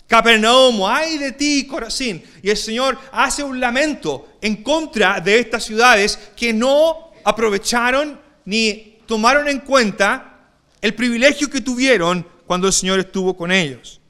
Capernaum, 0.07 0.85
ay 0.87 1.19
de 1.19 1.33
ti, 1.33 1.67
Corazín. 1.67 2.23
Y 2.43 2.51
el 2.51 2.57
Señor 2.57 2.99
hace 3.13 3.43
un 3.43 3.59
lamento 3.59 4.29
en 4.41 4.63
contra 4.63 5.21
de 5.21 5.39
estas 5.39 5.65
ciudades 5.65 6.19
que 6.37 6.53
no 6.53 7.13
aprovecharon 7.25 8.21
ni 8.45 8.99
tomaron 9.07 9.49
en 9.49 9.61
cuenta 9.61 10.51
el 10.81 10.95
privilegio 10.95 11.49
que 11.49 11.61
tuvieron 11.61 12.27
cuando 12.47 12.67
el 12.67 12.73
Señor 12.73 13.01
estuvo 13.01 13.37
con 13.37 13.51
ellos. 13.51 14.01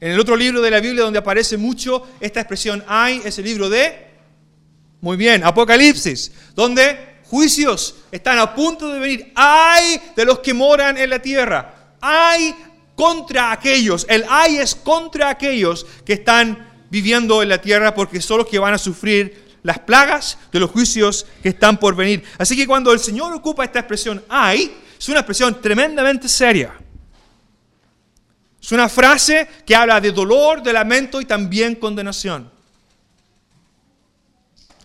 En 0.00 0.10
el 0.10 0.18
otro 0.18 0.34
libro 0.34 0.60
de 0.60 0.70
la 0.70 0.80
Biblia 0.80 1.04
donde 1.04 1.18
aparece 1.18 1.56
mucho 1.56 2.08
esta 2.20 2.40
expresión 2.40 2.82
ay 2.88 3.22
es 3.24 3.38
el 3.38 3.44
libro 3.44 3.68
de, 3.68 4.08
muy 5.00 5.16
bien, 5.16 5.44
Apocalipsis, 5.44 6.32
donde 6.56 7.11
juicios 7.32 7.94
están 8.10 8.38
a 8.38 8.54
punto 8.54 8.92
de 8.92 9.00
venir. 9.00 9.32
Hay 9.34 9.98
de 10.14 10.26
los 10.26 10.40
que 10.40 10.52
moran 10.52 10.98
en 10.98 11.08
la 11.08 11.18
tierra. 11.18 11.94
Hay 11.98 12.54
contra 12.94 13.52
aquellos. 13.52 14.04
El 14.06 14.26
hay 14.28 14.58
es 14.58 14.74
contra 14.74 15.30
aquellos 15.30 15.86
que 16.04 16.12
están 16.12 16.84
viviendo 16.90 17.42
en 17.42 17.48
la 17.48 17.58
tierra 17.58 17.94
porque 17.94 18.20
son 18.20 18.36
los 18.36 18.46
que 18.46 18.58
van 18.58 18.74
a 18.74 18.78
sufrir 18.78 19.56
las 19.62 19.78
plagas 19.78 20.36
de 20.52 20.60
los 20.60 20.70
juicios 20.70 21.24
que 21.42 21.48
están 21.48 21.78
por 21.78 21.96
venir. 21.96 22.22
Así 22.36 22.54
que 22.54 22.66
cuando 22.66 22.92
el 22.92 23.00
Señor 23.00 23.32
ocupa 23.32 23.64
esta 23.64 23.78
expresión 23.78 24.22
hay, 24.28 24.76
es 24.98 25.08
una 25.08 25.20
expresión 25.20 25.58
tremendamente 25.58 26.28
seria. 26.28 26.74
Es 28.60 28.72
una 28.72 28.90
frase 28.90 29.48
que 29.64 29.74
habla 29.74 30.02
de 30.02 30.12
dolor, 30.12 30.62
de 30.62 30.74
lamento 30.74 31.18
y 31.18 31.24
también 31.24 31.76
condenación. 31.76 32.52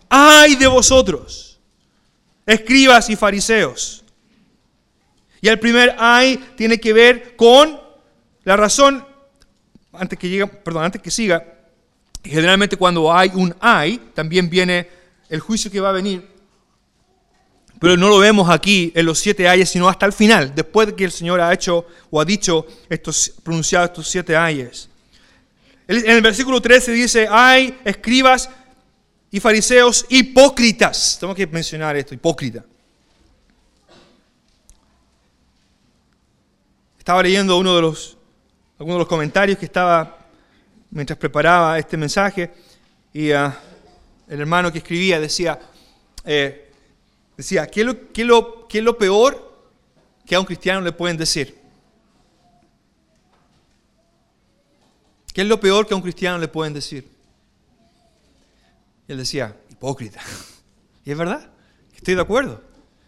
Ay 0.08 0.56
de 0.56 0.66
vosotros 0.66 1.47
escribas 2.48 3.10
y 3.10 3.16
fariseos. 3.16 4.02
Y 5.40 5.48
el 5.48 5.58
primer 5.60 5.94
ay 5.98 6.42
tiene 6.56 6.80
que 6.80 6.92
ver 6.92 7.36
con 7.36 7.78
la 8.42 8.56
razón, 8.56 9.04
antes 9.92 10.18
que, 10.18 10.28
llegue, 10.28 10.46
perdón, 10.46 10.84
antes 10.84 11.02
que 11.02 11.10
siga, 11.10 11.44
generalmente 12.24 12.76
cuando 12.76 13.12
hay 13.12 13.30
un 13.34 13.54
ay, 13.60 14.10
también 14.14 14.48
viene 14.48 14.88
el 15.28 15.40
juicio 15.40 15.70
que 15.70 15.78
va 15.78 15.90
a 15.90 15.92
venir. 15.92 16.26
Pero 17.78 17.96
no 17.96 18.08
lo 18.08 18.18
vemos 18.18 18.48
aquí 18.48 18.92
en 18.96 19.04
los 19.04 19.18
siete 19.18 19.46
ayes, 19.46 19.68
sino 19.68 19.86
hasta 19.86 20.06
el 20.06 20.12
final, 20.14 20.54
después 20.54 20.88
de 20.88 20.96
que 20.96 21.04
el 21.04 21.12
Señor 21.12 21.40
ha 21.42 21.52
hecho 21.52 21.86
o 22.10 22.18
ha 22.18 22.24
dicho 22.24 22.66
estos, 22.88 23.34
pronunciado 23.44 23.84
estos 23.84 24.08
siete 24.08 24.34
ayes. 24.34 24.88
En 25.86 26.10
el 26.10 26.22
versículo 26.22 26.60
13 26.60 26.92
dice, 26.92 27.28
hay 27.30 27.78
escribas 27.84 28.50
y 29.30 29.40
fariseos 29.40 30.06
hipócritas. 30.08 31.18
Tengo 31.20 31.34
que 31.34 31.46
mencionar 31.46 31.96
esto, 31.96 32.14
hipócrita. 32.14 32.64
Estaba 36.98 37.22
leyendo 37.22 37.56
uno 37.58 37.74
de 37.74 37.82
los, 37.82 38.16
algunos 38.78 38.98
los 39.00 39.08
comentarios 39.08 39.58
que 39.58 39.64
estaba 39.64 40.18
mientras 40.90 41.18
preparaba 41.18 41.78
este 41.78 41.96
mensaje 41.96 42.52
y 43.12 43.30
ah, 43.32 43.58
el 44.28 44.40
hermano 44.40 44.70
que 44.70 44.78
escribía 44.78 45.18
decía, 45.18 45.58
eh, 46.24 46.68
Decía, 47.38 47.68
¿qué 47.68 47.82
es, 47.82 47.86
lo, 47.86 48.12
qué, 48.12 48.24
lo, 48.24 48.66
¿qué 48.66 48.78
es 48.78 48.84
lo 48.84 48.98
peor 48.98 49.62
que 50.26 50.34
a 50.34 50.40
un 50.40 50.44
cristiano 50.44 50.80
le 50.80 50.90
pueden 50.90 51.16
decir? 51.16 51.56
¿Qué 55.32 55.42
es 55.42 55.46
lo 55.46 55.60
peor 55.60 55.86
que 55.86 55.94
a 55.94 55.96
un 55.96 56.02
cristiano 56.02 56.36
le 56.36 56.48
pueden 56.48 56.74
decir? 56.74 57.08
Y 59.08 59.12
él 59.12 59.18
decía, 59.18 59.56
hipócrita. 59.70 60.20
Y 61.04 61.12
es 61.12 61.16
verdad, 61.16 61.48
estoy 61.96 62.16
de 62.16 62.20
acuerdo. 62.20 62.62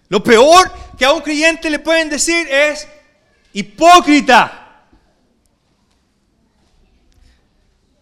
Lo 0.09 0.25
peor 0.25 0.73
que 0.97 1.05
a 1.05 1.13
un 1.13 1.21
creyente 1.21 1.69
le 1.69 1.81
pueden 1.81 2.09
decir 2.09 2.49
es 2.51 2.89
hipócrita. 3.53 4.87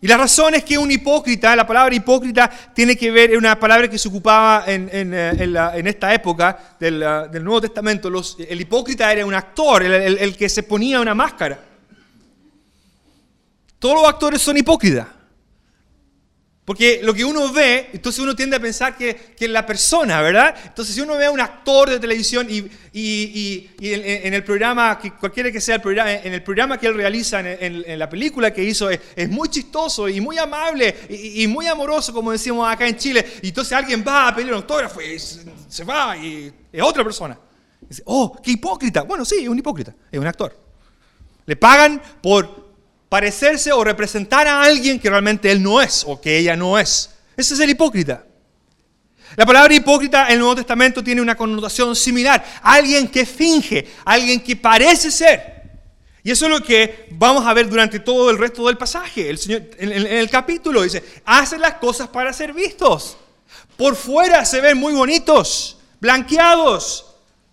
Y 0.01 0.07
la 0.07 0.17
razón 0.17 0.55
es 0.55 0.63
que 0.63 0.79
un 0.79 0.89
hipócrita, 0.89 1.57
la 1.57 1.67
palabra 1.67 1.93
hipócrita 1.93 2.49
tiene 2.73 2.97
que 2.97 3.11
ver, 3.11 3.33
es 3.33 3.37
una 3.37 3.59
palabra 3.59 3.91
que 3.91 3.99
se 3.99 4.07
ocupaba 4.07 4.63
en, 4.69 4.89
eh, 4.93 5.83
esta 5.85 6.15
época 6.15 6.77
del, 6.79 7.03
uh, 7.03 7.41
Nuevo 7.41 7.63
Testamento. 7.63 8.09
el 8.09 8.61
hipócrita 8.61 9.13
era 9.13 9.27
un 9.27 9.35
actor, 9.35 9.83
el 9.83 10.37
que 10.37 10.49
se 10.49 10.63
ponía 10.63 11.01
una 11.01 11.17
máscara. 11.17 11.59
Todos 13.81 13.97
los 13.97 14.09
actores 14.09 14.41
son 14.41 14.57
hipócritas. 14.57 15.18
Porque 16.69 17.01
lo 17.03 17.15
que 17.15 17.25
uno 17.25 17.51
ve, 17.51 17.89
entonces 17.95 18.23
uno 18.23 18.37
tiende 18.37 18.57
a 18.57 18.61
pensar 18.61 18.95
que, 18.95 19.35
es 19.41 19.49
la 19.49 19.65
persona, 19.65 20.21
¿verdad? 20.21 20.55
Entonces 20.67 20.95
si 20.95 21.01
uno 21.01 21.17
ve 21.17 21.25
a 21.25 21.31
un 21.31 21.41
actor 21.41 21.89
de 21.89 21.99
televisión 21.99 22.47
y, 22.51 23.71
en, 23.81 24.35
el 24.35 24.45
programa, 24.45 24.99
que 24.99 25.13
cualquiera 25.13 25.51
que 25.51 25.63
sea 25.63 25.77
el 25.77 25.81
programa, 25.81 26.13
en 26.13 26.35
el 26.35 26.43
programa 26.43 26.77
que 26.77 26.89
él 26.89 26.95
realiza, 26.95 27.41
en, 27.41 27.99
la 27.99 28.07
película 28.11 28.53
que 28.53 28.63
hizo, 28.63 28.91
es, 28.91 29.31
muy 29.31 29.49
chistoso 29.49 30.11
y 30.11 30.21
muy 30.21 30.37
amable 30.37 30.95
y, 31.09 31.47
muy 31.47 31.67
amoroso, 31.67 32.13
como 32.13 32.33
decimos 32.33 32.71
acá 32.71 32.87
en 32.87 32.99
Chile, 32.99 33.25
y 33.41 33.49
entonces 33.49 33.73
alguien 33.73 34.05
va 34.07 34.29
a 34.29 34.35
pedir 34.37 34.51
un 34.51 34.57
autógrafo 34.57 35.01
y 35.01 35.19
se, 35.19 35.85
va 35.85 36.19
y 36.19 36.53
es 36.71 36.83
otra 36.83 37.03
persona. 37.03 37.39
dice, 37.81 38.03
oh, 38.05 38.39
qué 38.43 38.51
hipócrita. 38.51 39.05
Bueno, 39.05 39.25
sí, 39.25 39.37
es 39.41 39.49
un 39.49 39.59
hipócrita, 39.59 39.95
es 40.13 40.21
un 40.21 40.27
actor. 40.27 40.55
Le 41.47 41.57
pagan 41.57 42.03
por 42.21 42.68
parecerse 43.09 43.73
o 43.73 43.83
representar 43.83 44.47
a 44.47 44.63
alguien 44.63 44.99
que 44.99 45.11
realmente 45.11 45.51
él 45.51 45.63
no 45.63 45.81
es 45.81 46.05
o 46.07 46.21
que 46.21 46.39
ella 46.39 46.57
no 46.57 46.79
es. 46.79 47.11
Ese 47.37 47.55
es 47.55 47.61
el 47.61 47.71
hipócrita. 47.71 48.25
La 49.37 49.47
palabra 49.47 49.75
hipócrita 49.75 50.27
en 50.27 50.33
el 50.33 50.39
Nuevo 50.41 50.57
Testamento 50.57 51.03
tiene 51.03 51.21
una 51.21 51.37
connotación 51.37 51.95
similar. 51.95 52.45
Alguien 52.63 53.09
que 53.09 53.25
finge, 53.25 53.87
alguien 54.05 54.41
que 54.41 54.57
parece 54.57 55.11
ser. 55.11 55.59
Y 56.25 56.31
eso 56.31 56.47
es 56.47 56.51
lo 56.51 56.63
que 56.63 57.07
vamos 57.13 57.47
a 57.47 57.55
ver 57.55 57.69
durante 57.69 58.01
todo 58.01 58.31
el 58.31 58.39
resto 58.39 58.67
del 58.67 58.77
pasaje. 58.77 59.31
El 59.31 59.39
Señor 59.39 59.63
en, 59.79 59.93
el 59.93 60.29
capítulo 60.29 60.83
dice, 60.83 61.03
hacen 61.25 61.61
las 61.61 61.75
cosas 61.75 62.09
para 62.09 62.33
ser 62.33 62.53
vistos. 62.53 63.17
Por 63.77 63.95
fuera 63.95 64.45
se 64.45 64.61
ven 64.61 64.77
muy 64.77 64.93
bonitos, 64.93 65.79
blanqueados, 66.01 67.08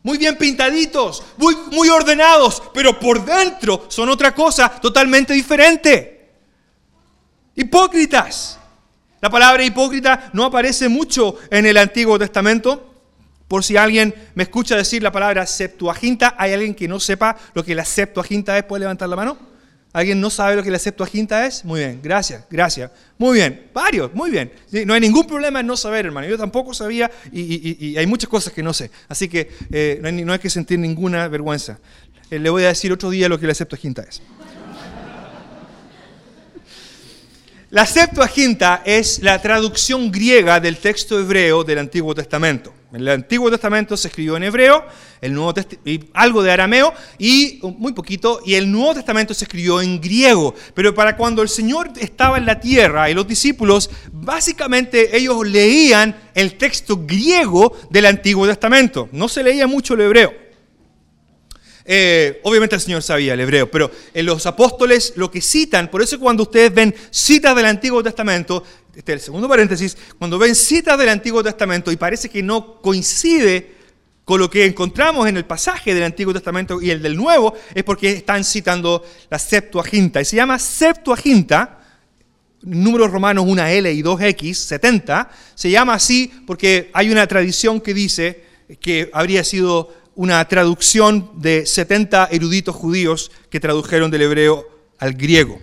muy 0.06 0.20
bien 0.20 0.38
pintaditos, 0.38 1.24
muy, 1.36 1.58
muy 1.72 1.90
ordenados, 1.90 2.62
pero 2.76 3.00
por 3.00 3.26
dentro 3.26 3.88
son 3.88 4.08
otra 4.08 4.36
cosa 4.36 4.70
totalmente 4.70 5.34
diferente. 5.34 6.30
Hipócritas. 7.56 8.60
La 9.20 9.32
palabra 9.32 9.64
hipócrita 9.64 10.30
no 10.34 10.46
aparece 10.46 10.90
mucho 10.90 11.38
en 11.50 11.66
el 11.66 11.78
Antiguo 11.78 12.20
Testamento. 12.20 12.94
Por 13.48 13.64
si 13.64 13.78
alguien 13.78 14.14
me 14.36 14.44
escucha 14.44 14.76
decir 14.76 15.02
la 15.02 15.12
palabra 15.12 15.48
Septuaginta, 15.48 16.36
¿hay 16.38 16.54
alguien 16.54 16.76
que 16.76 16.88
no 16.88 17.00
sepa 17.00 17.36
lo 17.56 17.66
que 17.66 17.74
la 17.74 17.84
Septuaginta 17.84 18.56
es? 18.60 18.64
¿Puede 18.64 18.82
levantar 18.82 19.10
la 19.10 19.16
mano? 19.16 19.55
¿Alguien 19.96 20.20
no 20.20 20.30
sabe 20.30 20.58
lo 20.58 20.64
que 20.64 20.70
la 20.70 20.78
Septuaginta 20.78 21.46
es? 21.46 21.64
Muy 21.64 21.80
bien, 21.80 22.02
gracias, 22.04 22.44
gracias. 22.52 22.92
Muy 23.18 23.38
bien, 23.38 23.68
varios, 23.74 24.14
muy 24.14 24.30
bien. 24.30 24.52
no 24.86 24.94
hay 24.94 25.00
ningún 25.00 25.26
problema 25.26 25.62
en 25.62 25.68
no 25.68 25.78
saber, 25.78 26.06
hermano. 26.06 26.28
Yo 26.28 26.38
tampoco 26.38 26.74
sabía 26.74 27.10
y, 27.32 27.96
hay 27.96 28.06
muchas 28.06 28.30
cosas 28.30 28.52
que 28.52 28.62
no 28.62 28.74
sé. 28.74 28.92
Así 29.08 29.30
que 29.30 29.50
eh, 29.72 30.02
no, 30.02 30.34
hay, 30.34 30.40
que 30.40 30.50
sentir 30.50 30.80
ninguna 30.80 31.30
vergüenza. 31.30 31.80
Eh, 32.30 32.40
le 32.40 32.50
voy 32.50 32.64
a 32.66 32.68
decir 32.68 32.92
otro 32.92 33.10
día 33.10 33.30
lo 33.30 33.40
que 33.40 33.48
la 33.48 33.54
Septuaginta 33.54 34.02
es. 34.02 34.22
La 37.70 37.86
Septuaginta 37.86 38.84
es 38.86 39.24
la 39.24 39.42
traducción 39.42 40.12
griega 40.12 40.60
del 40.60 40.76
texto 40.76 41.18
hebreo 41.18 41.64
del 41.64 41.80
Antiguo 41.80 42.14
Testamento. 42.14 42.74
El 42.96 43.10
Antiguo 43.10 43.52
Testamento 43.52 43.98
se 43.98 44.08
escribió 44.08 44.38
en 44.38 44.44
hebreo, 44.44 44.86
el 45.20 45.34
Nuevo 45.34 45.54
y 45.84 46.00
algo 46.14 46.42
de 46.42 46.52
arameo 46.52 46.94
y 47.20 47.60
muy 47.78 47.92
poquito, 47.92 48.42
y 48.46 48.56
el 48.56 48.72
Nuevo 48.72 48.94
Testamento 48.94 49.34
se 49.34 49.44
escribió 49.44 49.82
en 49.82 50.00
griego. 50.00 50.56
Pero 50.74 50.96
para 50.96 51.18
cuando 51.18 51.42
el 51.42 51.50
Señor 51.50 51.92
estaba 52.00 52.38
en 52.38 52.46
la 52.46 52.60
tierra 52.60 53.10
y 53.10 53.14
los 53.14 53.28
discípulos, 53.28 53.90
básicamente 54.14 55.18
ellos 55.18 55.46
leían 55.46 56.16
el 56.34 56.58
texto 56.58 57.02
griego 57.06 57.76
del 57.90 58.06
Antiguo 58.06 58.48
Testamento. 58.48 59.10
No 59.12 59.28
se 59.28 59.44
leía 59.44 59.68
mucho 59.68 59.96
el 59.96 60.02
hebreo. 60.02 60.45
Eh, 61.88 62.40
obviamente 62.44 62.76
el 62.76 62.82
Señor 62.82 63.04
sabía 63.04 63.36
el 63.36 63.40
hebreo, 63.40 63.70
pero 63.70 63.92
en 64.14 64.26
los 64.26 64.46
apóstoles 64.48 65.14
lo 65.18 65.30
que 65.30 65.40
citan, 65.40 65.92
por 65.92 66.02
eso 66.02 66.20
cuando 66.20 66.44
ustedes 66.44 66.74
ven 66.74 66.96
citas 67.12 67.56
del 67.56 67.68
Antiguo 67.68 68.02
Testamento, 68.02 68.64
este 68.96 69.14
es 69.14 69.20
el 69.20 69.26
segundo 69.26 69.48
paréntesis, 69.48 69.96
cuando 70.18 70.40
ven 70.40 70.56
citas 70.56 70.98
del 70.98 71.10
Antiguo 71.10 71.44
Testamento 71.44 71.92
y 71.92 71.96
parece 71.96 72.28
que 72.28 72.42
no 72.42 72.82
coincide 72.82 73.76
con 74.26 74.40
lo 74.40 74.50
que 74.50 74.66
encontramos 74.66 75.28
en 75.28 75.38
el 75.38 75.46
pasaje 75.46 75.94
del 75.94 76.04
Antiguo 76.04 76.34
Testamento 76.34 76.82
y 76.82 76.90
el 76.90 77.04
del 77.04 77.16
Nuevo, 77.16 77.54
es 77.76 77.84
porque 77.84 78.12
están 78.12 78.44
citando 78.44 79.06
la 79.30 79.38
Septuaginta. 79.38 80.20
Y 80.20 80.26
se 80.26 80.36
llama 80.36 80.58
Septuaginta, 80.58 81.84
números 82.64 83.12
romanos 83.12 83.46
1L 83.46 83.94
y 83.94 84.02
2X, 84.02 84.54
70, 84.56 85.30
se 85.54 85.70
llama 85.70 85.94
así 85.94 86.32
porque 86.48 86.90
hay 86.94 87.12
una 87.12 87.28
tradición 87.28 87.80
que 87.80 87.94
dice 87.94 88.44
que 88.80 89.12
habría 89.14 89.44
sido 89.44 89.94
una 90.16 90.48
traducción 90.48 91.32
de 91.36 91.66
70 91.66 92.30
eruditos 92.32 92.76
judíos 92.76 93.32
que 93.50 93.60
tradujeron 93.60 94.10
del 94.10 94.24
hebreo 94.24 94.68
al 94.98 95.14
griego. 95.14 95.60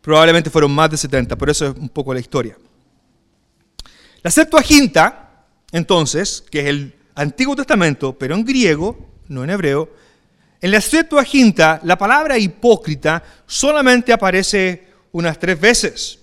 Probablemente 0.00 0.50
fueron 0.50 0.72
más 0.72 0.90
de 0.90 0.96
70, 0.96 1.36
por 1.36 1.50
eso 1.50 1.66
es 1.66 1.76
un 1.76 1.88
poco 1.88 2.14
la 2.14 2.20
historia. 2.20 2.56
La 4.22 4.30
Septuaginta, 4.30 5.44
entonces, 5.70 6.44
que 6.50 6.60
es 6.60 6.66
el 6.66 6.94
Antiguo 7.14 7.54
Testamento, 7.54 8.16
pero 8.18 8.34
en 8.34 8.44
griego, 8.44 8.98
no 9.28 9.44
en 9.44 9.50
hebreo, 9.50 9.90
en 10.60 10.70
la 10.70 10.80
Septuaginta 10.80 11.80
la 11.84 11.96
palabra 11.96 12.38
hipócrita 12.38 13.22
solamente 13.46 14.12
aparece 14.12 14.88
unas 15.12 15.38
tres 15.38 15.60
veces. 15.60 16.18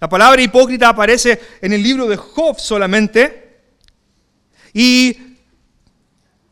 La 0.00 0.08
palabra 0.08 0.42
hipócrita 0.42 0.88
aparece 0.88 1.40
en 1.60 1.72
el 1.72 1.82
libro 1.82 2.06
de 2.06 2.16
Job 2.16 2.58
solamente 2.58 3.62
y, 4.72 5.16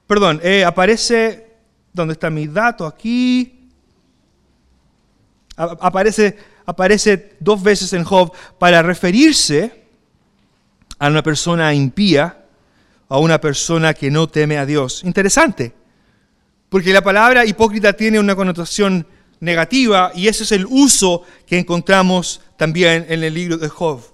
perdón, 0.07 0.41
eh, 0.43 0.65
aparece, 0.65 1.47
¿dónde 1.93 2.13
está 2.13 2.31
mi 2.31 2.47
dato? 2.47 2.87
Aquí 2.87 3.69
aparece, 5.57 6.37
aparece 6.67 7.37
dos 7.41 7.63
veces 7.63 7.93
en 7.93 8.05
Job 8.05 8.33
para 8.59 8.83
referirse 8.83 9.83
a 10.99 11.09
una 11.09 11.23
persona 11.23 11.75
impía, 11.75 12.45
a 13.09 13.19
una 13.19 13.41
persona 13.41 13.95
que 13.95 14.11
no 14.11 14.29
teme 14.29 14.59
a 14.59 14.67
Dios. 14.67 15.03
Interesante, 15.05 15.75
porque 16.69 16.93
la 16.93 17.03
palabra 17.03 17.45
hipócrita 17.45 17.93
tiene 17.93 18.19
una 18.19 18.37
connotación 18.37 19.07
negativa 19.41 20.13
y 20.15 20.29
ese 20.29 20.45
es 20.45 20.53
el 20.53 20.67
uso 20.67 21.25
que 21.47 21.59
encontramos 21.59 22.41
también 22.57 23.07
en 23.09 23.25
el 23.25 23.35
libro 23.35 23.59
de 23.59 23.69
Job. 23.69 24.12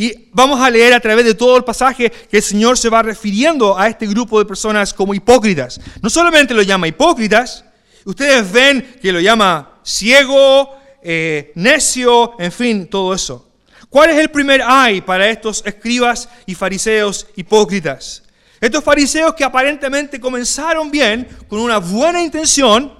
Y 0.00 0.28
vamos 0.32 0.60
a 0.60 0.70
leer 0.70 0.94
a 0.94 1.00
través 1.00 1.24
de 1.24 1.34
todo 1.34 1.56
el 1.56 1.64
pasaje 1.64 2.08
que 2.08 2.36
el 2.36 2.42
Señor 2.44 2.78
se 2.78 2.88
va 2.88 3.02
refiriendo 3.02 3.76
a 3.76 3.88
este 3.88 4.06
grupo 4.06 4.38
de 4.38 4.44
personas 4.44 4.94
como 4.94 5.12
hipócritas. 5.12 5.80
No 6.00 6.08
solamente 6.08 6.54
lo 6.54 6.62
llama 6.62 6.86
hipócritas, 6.86 7.64
ustedes 8.04 8.52
ven 8.52 8.96
que 9.02 9.10
lo 9.10 9.18
llama 9.18 9.80
ciego, 9.82 10.78
eh, 11.02 11.50
necio, 11.56 12.38
en 12.38 12.52
fin, 12.52 12.86
todo 12.86 13.12
eso. 13.12 13.48
¿Cuál 13.90 14.10
es 14.10 14.18
el 14.18 14.30
primer 14.30 14.62
ay 14.64 15.00
para 15.00 15.28
estos 15.28 15.64
escribas 15.66 16.28
y 16.46 16.54
fariseos 16.54 17.26
hipócritas? 17.34 18.22
Estos 18.60 18.84
fariseos 18.84 19.34
que 19.34 19.42
aparentemente 19.42 20.20
comenzaron 20.20 20.92
bien, 20.92 21.26
con 21.48 21.58
una 21.58 21.78
buena 21.78 22.22
intención, 22.22 22.96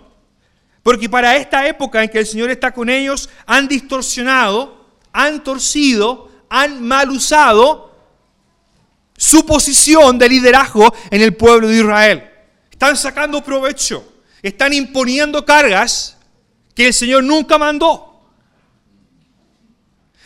porque 0.83 1.09
para 1.09 1.37
esta 1.37 1.65
época 1.65 2.03
en 2.03 2.09
que 2.09 2.19
el 2.19 2.27
Señor 2.27 2.51
está 2.51 2.73
con 2.73 2.89
ellos, 2.89 3.29
han 3.47 3.69
distorsionado, 3.69 4.85
han 5.13 5.45
torcido, 5.45 6.28
han 6.49 6.83
mal 6.83 7.11
usado 7.11 7.95
su 9.17 9.45
posición 9.45 10.19
de 10.19 10.29
liderazgo 10.29 10.95
en 11.11 11.23
el 11.23 11.35
pueblo 11.35 11.69
de 11.69 11.79
Israel. 11.79 12.31
Están 12.71 12.97
sacando 12.97 13.43
provecho, 13.43 14.23
están 14.43 14.73
imponiendo 14.73 15.45
cargas 15.45 16.17
que 16.75 16.87
el 16.87 16.95
Señor 16.95 17.25
nunca 17.25 17.59
mandó. 17.59 18.23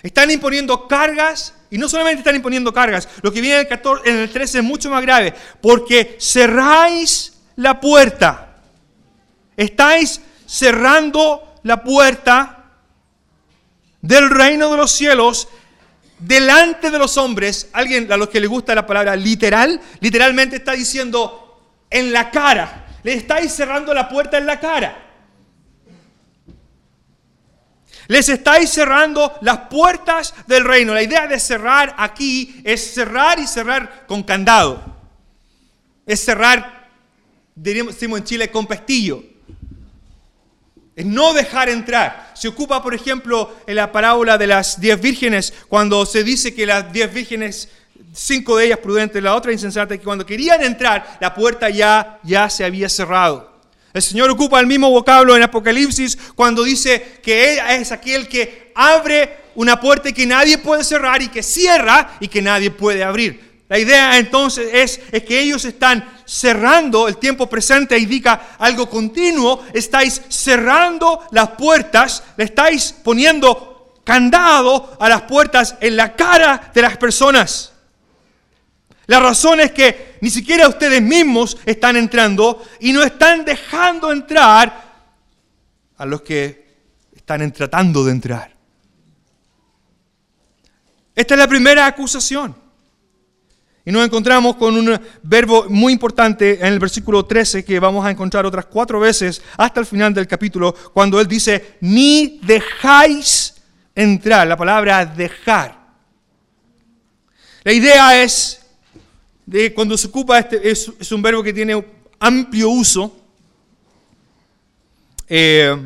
Están 0.03 0.31
imponiendo 0.31 0.87
cargas 0.89 1.55
y 1.71 1.79
no 1.79 1.89
solamente 1.89 2.19
están 2.19 2.37
imponiendo 2.37 2.71
cargas, 2.75 3.09
lo 3.23 3.33
que 3.33 3.41
viene 3.41 3.57
en 3.57 3.61
el, 3.63 3.69
14, 3.69 4.11
en 4.11 4.17
el 4.19 4.31
13 4.31 4.59
es 4.59 4.65
mucho 4.65 4.91
más 4.91 5.01
grave, 5.01 5.33
porque 5.63 6.19
cerráis 6.21 7.39
la 7.57 7.81
puerta. 7.81 8.57
Estáis 9.57 10.21
cerrando 10.45 11.55
la 11.63 11.83
puerta 11.83 12.65
del 14.03 14.29
reino 14.29 14.71
de 14.71 14.77
los 14.77 14.93
cielos 14.93 15.49
delante 16.23 16.91
de 16.91 16.99
los 16.99 17.17
hombres. 17.19 17.69
Alguien 17.73 18.11
a 18.11 18.17
los 18.17 18.29
que 18.29 18.41
le 18.41 18.47
gusta 18.47 18.75
la 18.75 18.87
palabra 18.87 19.17
literal, 19.17 19.81
literalmente 20.01 20.57
está 20.57 20.73
diciendo 20.73 21.61
en 21.91 22.13
la 22.13 22.31
cara. 22.31 22.87
Le 23.03 23.15
estáis 23.15 23.53
cerrando 23.53 23.93
la 23.93 24.09
puerta 24.09 24.39
en 24.39 24.47
la 24.47 24.61
cara. 24.61 25.09
Les 28.09 28.29
estáis 28.29 28.71
cerrando 28.71 29.39
las 29.43 29.59
puertas 29.69 30.35
del 30.47 30.65
reino. 30.65 30.95
La 30.95 31.03
idea 31.03 31.27
de 31.27 31.39
cerrar 31.39 31.95
aquí 31.99 32.61
es 32.65 32.95
cerrar 32.95 33.39
y 33.39 33.47
cerrar 33.47 34.07
con 34.07 34.23
candado. 34.23 34.83
Es 36.05 36.25
cerrar, 36.25 36.91
diríamos 37.55 38.01
en 38.03 38.25
Chile, 38.25 38.51
con 38.51 38.67
pestillo. 38.67 39.23
Es 40.95 41.07
no 41.07 41.33
dejar 41.33 41.69
entrar. 41.69 42.32
Se 42.43 42.49
ocupa, 42.49 42.83
por 42.83 42.93
ejemplo, 42.93 43.55
en 43.69 43.77
la 43.77 43.93
parábola 43.93 44.37
de 44.37 44.49
las 44.49 44.81
diez 44.81 45.01
vírgenes, 45.01 45.55
cuando 45.69 46.05
se 46.05 46.25
dice 46.25 46.53
que 46.53 46.67
las 46.67 46.93
diez 46.93 47.15
vírgenes, 47.15 47.69
cinco 48.13 48.57
de 48.57 48.67
ellas 48.67 48.81
prudentes, 48.81 49.23
la 49.23 49.37
otra 49.37 49.53
insensata, 49.53 49.97
que 49.97 50.03
cuando 50.03 50.27
querían 50.27 50.61
entrar, 50.61 51.19
la 51.21 51.33
puerta 51.33 51.71
ya, 51.71 52.19
ya 52.25 52.51
se 52.51 52.65
había 52.65 52.89
cerrado. 52.89 53.61
El 53.95 54.03
Señor 54.03 54.29
ocupa 54.29 54.59
el 54.59 54.67
mismo 54.67 54.91
vocablo 54.91 55.37
en 55.37 55.45
Apocalipsis 55.45 56.19
cuando 56.35 56.65
dice 56.65 57.21
que 57.23 57.53
Él 57.53 57.61
es 57.81 57.93
aquel 57.93 58.27
que 58.27 58.73
abre 58.75 59.37
una 59.55 59.79
puerta 59.79 60.11
que 60.11 60.27
nadie 60.27 60.59
puede 60.59 60.83
cerrar 60.83 61.23
y 61.23 61.29
que 61.29 61.45
cierra 61.45 62.17
y 62.19 62.27
que 62.27 62.43
nadie 62.43 62.73
puede 62.73 63.05
abrir. 63.05 63.53
La 63.69 63.79
idea 63.79 64.19
entonces 64.19 64.69
es, 64.73 65.01
es, 65.13 65.23
que 65.23 65.41
ellos 65.41 65.65
están 65.65 66.22
cerrando, 66.33 67.09
el 67.09 67.19
tiempo 67.19 67.47
presente 67.47 67.99
indica 67.99 68.57
algo 68.59 68.89
continuo, 68.89 69.67
estáis 69.75 70.23
cerrando 70.31 71.21
las 71.31 71.51
puertas, 71.51 72.25
le 72.39 72.45
estáis 72.45 72.95
poniendo 73.05 74.01
candado 74.03 74.97
a 74.99 75.11
las 75.11 75.23
puertas 75.23 75.77
en 75.79 75.95
la 75.95 76.17
cara 76.17 76.71
de 76.73 76.81
las 76.81 76.97
personas. 76.97 77.75
La 79.07 79.21
razón 79.21 79.61
es 79.61 79.73
que 79.73 80.17
ni 80.23 80.31
siquiera 80.31 80.69
ustedes 80.69 81.03
mismos 81.03 81.59
están 81.67 81.97
entrando 81.97 82.65
y 82.81 82.95
no 82.95 83.03
están 83.03 83.45
dejando 83.45 84.11
entrar 84.11 84.91
a 85.99 86.07
los 86.07 86.23
que 86.23 86.79
están 87.15 87.53
tratando 87.53 88.05
de 88.05 88.13
entrar. 88.13 88.53
Esta 91.15 91.35
es 91.35 91.39
la 91.39 91.47
primera 91.47 91.85
acusación. 91.85 92.62
Y 93.85 93.91
nos 93.91 94.05
encontramos 94.05 94.57
con 94.57 94.77
un 94.77 95.01
verbo 95.25 95.67
muy 95.69 95.93
importante 95.93 96.61
en 96.61 96.73
el 96.73 96.79
versículo 96.79 97.25
13 97.25 97.65
que 97.65 97.81
vamos 97.81 98.07
a 98.07 98.11
encontrar 98.11 98.47
otras 98.47 98.67
cuatro 98.67 99.01
veces 99.01 99.43
hasta 99.57 99.81
el 99.81 99.87
final 99.87 100.15
del 100.15 100.29
capítulo, 100.29 100.73
cuando 100.93 101.21
él 101.21 101.27
dice, 101.27 101.77
ni 101.81 102.39
dejáis 102.43 103.55
entrar, 103.95 104.47
la 104.47 104.57
palabra 104.57 105.05
dejar. 105.05 105.77
La 107.65 107.73
idea 107.73 108.23
es 108.23 108.61
de 109.47 109.75
cuando 109.75 109.99
se 109.99 110.07
ocupa, 110.07 110.39
este, 110.39 110.71
es, 110.71 111.11
un 111.11 111.23
verbo 111.23 111.43
que 111.43 111.53
tiene 111.53 111.85
amplio 112.21 112.71
uso. 112.71 113.17
Eh, 115.29 115.77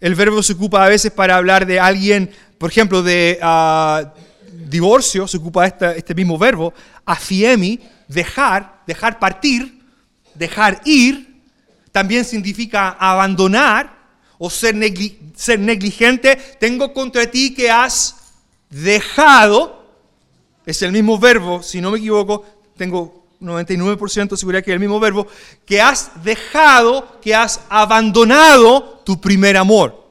el 0.00 0.14
verbo 0.14 0.42
se 0.42 0.52
ocupa 0.52 0.84
a 0.84 0.88
veces 0.88 1.10
para 1.10 1.36
hablar 1.36 1.66
de 1.66 1.80
alguien, 1.80 2.30
por 2.58 2.70
ejemplo, 2.70 3.02
de 3.02 3.38
ah, 3.40 4.12
divorcio, 4.68 5.26
se 5.26 5.36
ocupa 5.36 5.66
este 5.66 6.14
mismo 6.14 6.38
verbo, 6.38 6.72
afiemi, 7.04 7.80
dejar, 8.06 8.82
dejar 8.86 9.18
partir, 9.18 9.82
dejar 10.34 10.80
ir, 10.84 11.42
también 11.92 12.24
significa 12.24 12.90
abandonar 12.90 13.96
o 14.38 14.48
ser, 14.50 14.76
ser 15.34 15.58
negligente. 15.58 16.36
Tengo 16.60 16.92
contra 16.92 17.30
ti 17.30 17.54
que 17.54 17.70
has 17.70 18.34
dejado, 18.70 19.84
es 20.64 20.82
el 20.82 20.92
mismo 20.92 21.18
verbo, 21.18 21.62
si 21.62 21.80
no 21.80 21.90
me 21.90 21.98
equivoco, 21.98 22.44
tengo 22.76 23.26
99% 23.40 24.30
de 24.30 24.36
seguridad 24.36 24.62
que 24.62 24.70
es 24.70 24.74
el 24.74 24.80
mismo 24.80 25.00
verbo, 25.00 25.26
que 25.64 25.80
has 25.80 26.22
dejado, 26.22 27.20
que 27.20 27.34
has 27.34 27.60
abandonado 27.68 29.02
tu 29.04 29.20
primer 29.20 29.56
amor. 29.56 30.07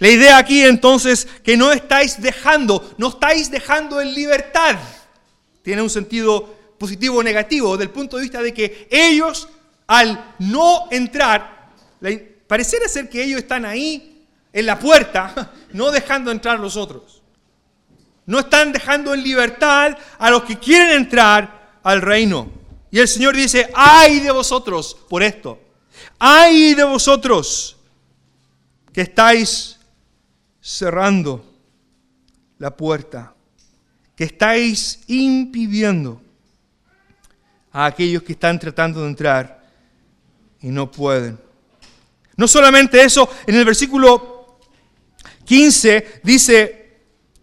La 0.00 0.08
idea 0.08 0.38
aquí 0.38 0.62
entonces 0.62 1.28
que 1.44 1.56
no 1.58 1.70
estáis 1.70 2.20
dejando, 2.20 2.94
no 2.96 3.08
estáis 3.08 3.50
dejando 3.50 4.00
en 4.00 4.14
libertad. 4.14 4.76
Tiene 5.62 5.82
un 5.82 5.90
sentido 5.90 6.56
positivo 6.78 7.18
o 7.18 7.22
negativo, 7.22 7.76
del 7.76 7.90
punto 7.90 8.16
de 8.16 8.22
vista 8.22 8.42
de 8.42 8.54
que 8.54 8.88
ellos 8.90 9.46
al 9.86 10.34
no 10.38 10.86
entrar, 10.90 11.68
pareciera 12.46 12.88
ser 12.88 13.10
que 13.10 13.22
ellos 13.22 13.40
están 13.40 13.66
ahí 13.66 14.24
en 14.52 14.64
la 14.64 14.78
puerta, 14.78 15.52
no 15.72 15.90
dejando 15.90 16.30
entrar 16.30 16.58
los 16.58 16.76
otros. 16.76 17.22
No 18.24 18.38
están 18.38 18.72
dejando 18.72 19.12
en 19.12 19.22
libertad 19.22 19.98
a 20.18 20.30
los 20.30 20.44
que 20.44 20.58
quieren 20.58 20.92
entrar 20.92 21.80
al 21.82 22.00
reino. 22.00 22.50
Y 22.90 23.00
el 23.00 23.08
Señor 23.08 23.36
dice, 23.36 23.68
ay 23.74 24.20
de 24.20 24.30
vosotros 24.30 24.96
por 25.10 25.22
esto. 25.22 25.60
Ay 26.18 26.74
de 26.74 26.84
vosotros 26.84 27.76
que 28.92 29.02
estáis 29.02 29.79
cerrando 30.60 31.44
la 32.58 32.76
puerta, 32.76 33.34
que 34.14 34.24
estáis 34.24 35.00
impidiendo 35.06 36.20
a 37.72 37.86
aquellos 37.86 38.22
que 38.22 38.32
están 38.32 38.58
tratando 38.58 39.02
de 39.02 39.08
entrar 39.08 39.64
y 40.60 40.68
no 40.68 40.90
pueden. 40.90 41.38
No 42.36 42.46
solamente 42.46 43.02
eso, 43.02 43.28
en 43.46 43.54
el 43.54 43.64
versículo 43.64 44.58
15 45.44 46.20
dice, 46.22 47.00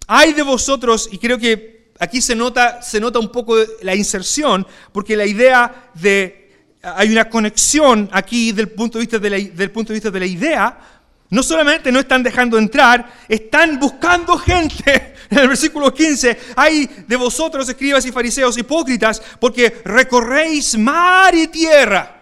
hay 0.08 0.34
de 0.34 0.44
vosotros, 0.44 1.10
y 1.12 1.18
creo 1.18 1.38
que 1.38 1.92
aquí 2.00 2.22
se 2.22 2.36
nota, 2.36 2.82
se 2.82 3.00
nota 3.00 3.20
un 3.20 3.32
poco 3.32 3.56
la 3.82 3.96
inserción, 3.96 4.66
porque 4.92 5.18
la 5.18 5.26
idea 5.26 5.92
de, 5.94 6.52
hay 6.82 7.12
una 7.12 7.30
conexión 7.30 8.10
aquí 8.12 8.52
del 8.52 8.70
punto 8.70 8.98
de 8.98 9.04
vista 9.04 9.20
del 9.20 9.72
punto 9.72 9.94
de, 9.94 9.96
vista 9.96 10.12
de 10.12 10.20
la 10.20 10.26
idea, 10.26 10.97
no 11.30 11.44
solamente 11.44 11.92
no 11.92 12.00
están 12.00 12.24
dejando 12.24 12.58
entrar, 12.58 13.14
están 13.28 13.80
buscando 13.80 14.38
gente. 14.38 15.16
En 15.30 15.40
el 15.40 15.50
versículo 15.50 15.94
15, 15.94 16.40
hay 16.56 16.90
de 17.06 17.16
vosotros, 17.18 17.68
escribas 17.68 18.06
y 18.06 18.14
fariseos 18.14 18.58
hipócritas, 18.58 19.22
porque 19.42 19.82
recorréis 19.84 20.78
mar 20.78 21.36
y 21.36 21.48
tierra. 21.48 22.22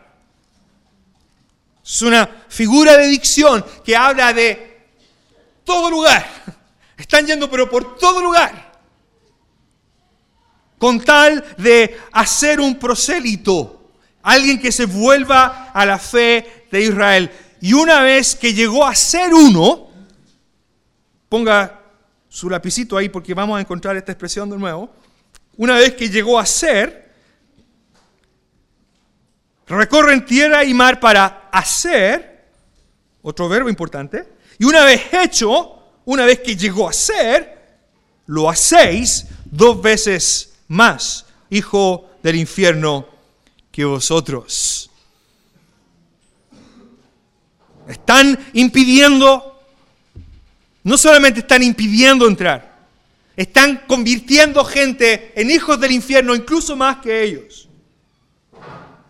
Es 1.86 2.02
una 2.02 2.28
figura 2.50 2.98
de 2.98 3.06
dicción 3.06 3.64
que 3.86 3.96
habla 3.96 4.34
de 4.34 4.88
todo 5.64 5.92
lugar 5.92 6.26
están 6.98 7.26
yendo 7.26 7.50
pero 7.50 7.70
por 7.70 7.98
todo 7.98 8.22
lugar. 8.22 8.74
Con 10.78 11.00
tal 11.02 11.44
de 11.58 12.00
hacer 12.12 12.60
un 12.60 12.78
prosélito. 12.78 13.92
Alguien 14.24 14.60
que 14.60 14.72
se 14.72 14.86
vuelva 14.86 15.72
a 15.74 15.86
la 15.86 16.00
fe 16.00 16.66
de 16.72 16.82
Israel. 16.82 17.32
Y 17.62 17.74
una 17.74 18.02
vez 18.02 18.36
que 18.36 18.54
llegó 18.54 18.86
a 18.86 18.94
ser 18.96 19.34
uno, 19.34 19.90
ponga 21.30 21.82
su 22.30 22.50
lapicito 22.50 22.98
ahí 22.98 23.10
porque 23.10 23.34
vamos 23.34 23.58
a 23.58 23.62
encontrar 23.62 23.96
esta 23.96 24.12
expresión 24.12 24.50
de 24.50 24.58
nuevo. 24.58 24.90
Una 25.58 25.78
vez 25.78 25.96
que 25.96 26.10
llegó 26.10 26.38
a 26.38 26.46
ser, 26.46 27.14
recorren 29.68 30.26
tierra 30.26 30.64
y 30.64 30.74
mar 30.74 31.00
para 31.00 31.50
hacer, 31.52 32.46
otro 33.22 33.48
verbo 33.48 33.70
importante, 33.70 34.28
y 34.60 34.66
una 34.66 34.84
vez 34.84 35.02
hecho, 35.14 35.94
una 36.06 36.26
vez 36.26 36.40
que 36.40 36.56
llegó 36.56 36.90
a 36.90 36.94
ser, 36.94 37.56
lo 38.28 38.50
hacéis 38.50 39.26
dos 39.46 39.82
veces 39.82 40.56
más, 40.68 41.26
hijo 41.50 42.10
del 42.22 42.36
infierno, 42.36 43.08
que 43.72 43.86
vosotros. 43.86 44.90
Están 47.88 48.38
impidiendo, 48.54 49.62
no 50.84 50.98
solamente 50.98 51.42
están 51.42 51.64
impidiendo 51.64 52.28
entrar, 52.28 52.76
están 53.36 53.84
convirtiendo 53.88 54.64
gente 54.64 55.34
en 55.36 55.52
hijos 55.52 55.80
del 55.80 55.92
infierno, 55.92 56.36
incluso 56.36 56.76
más 56.76 56.98
que 56.98 57.24
ellos. 57.24 57.68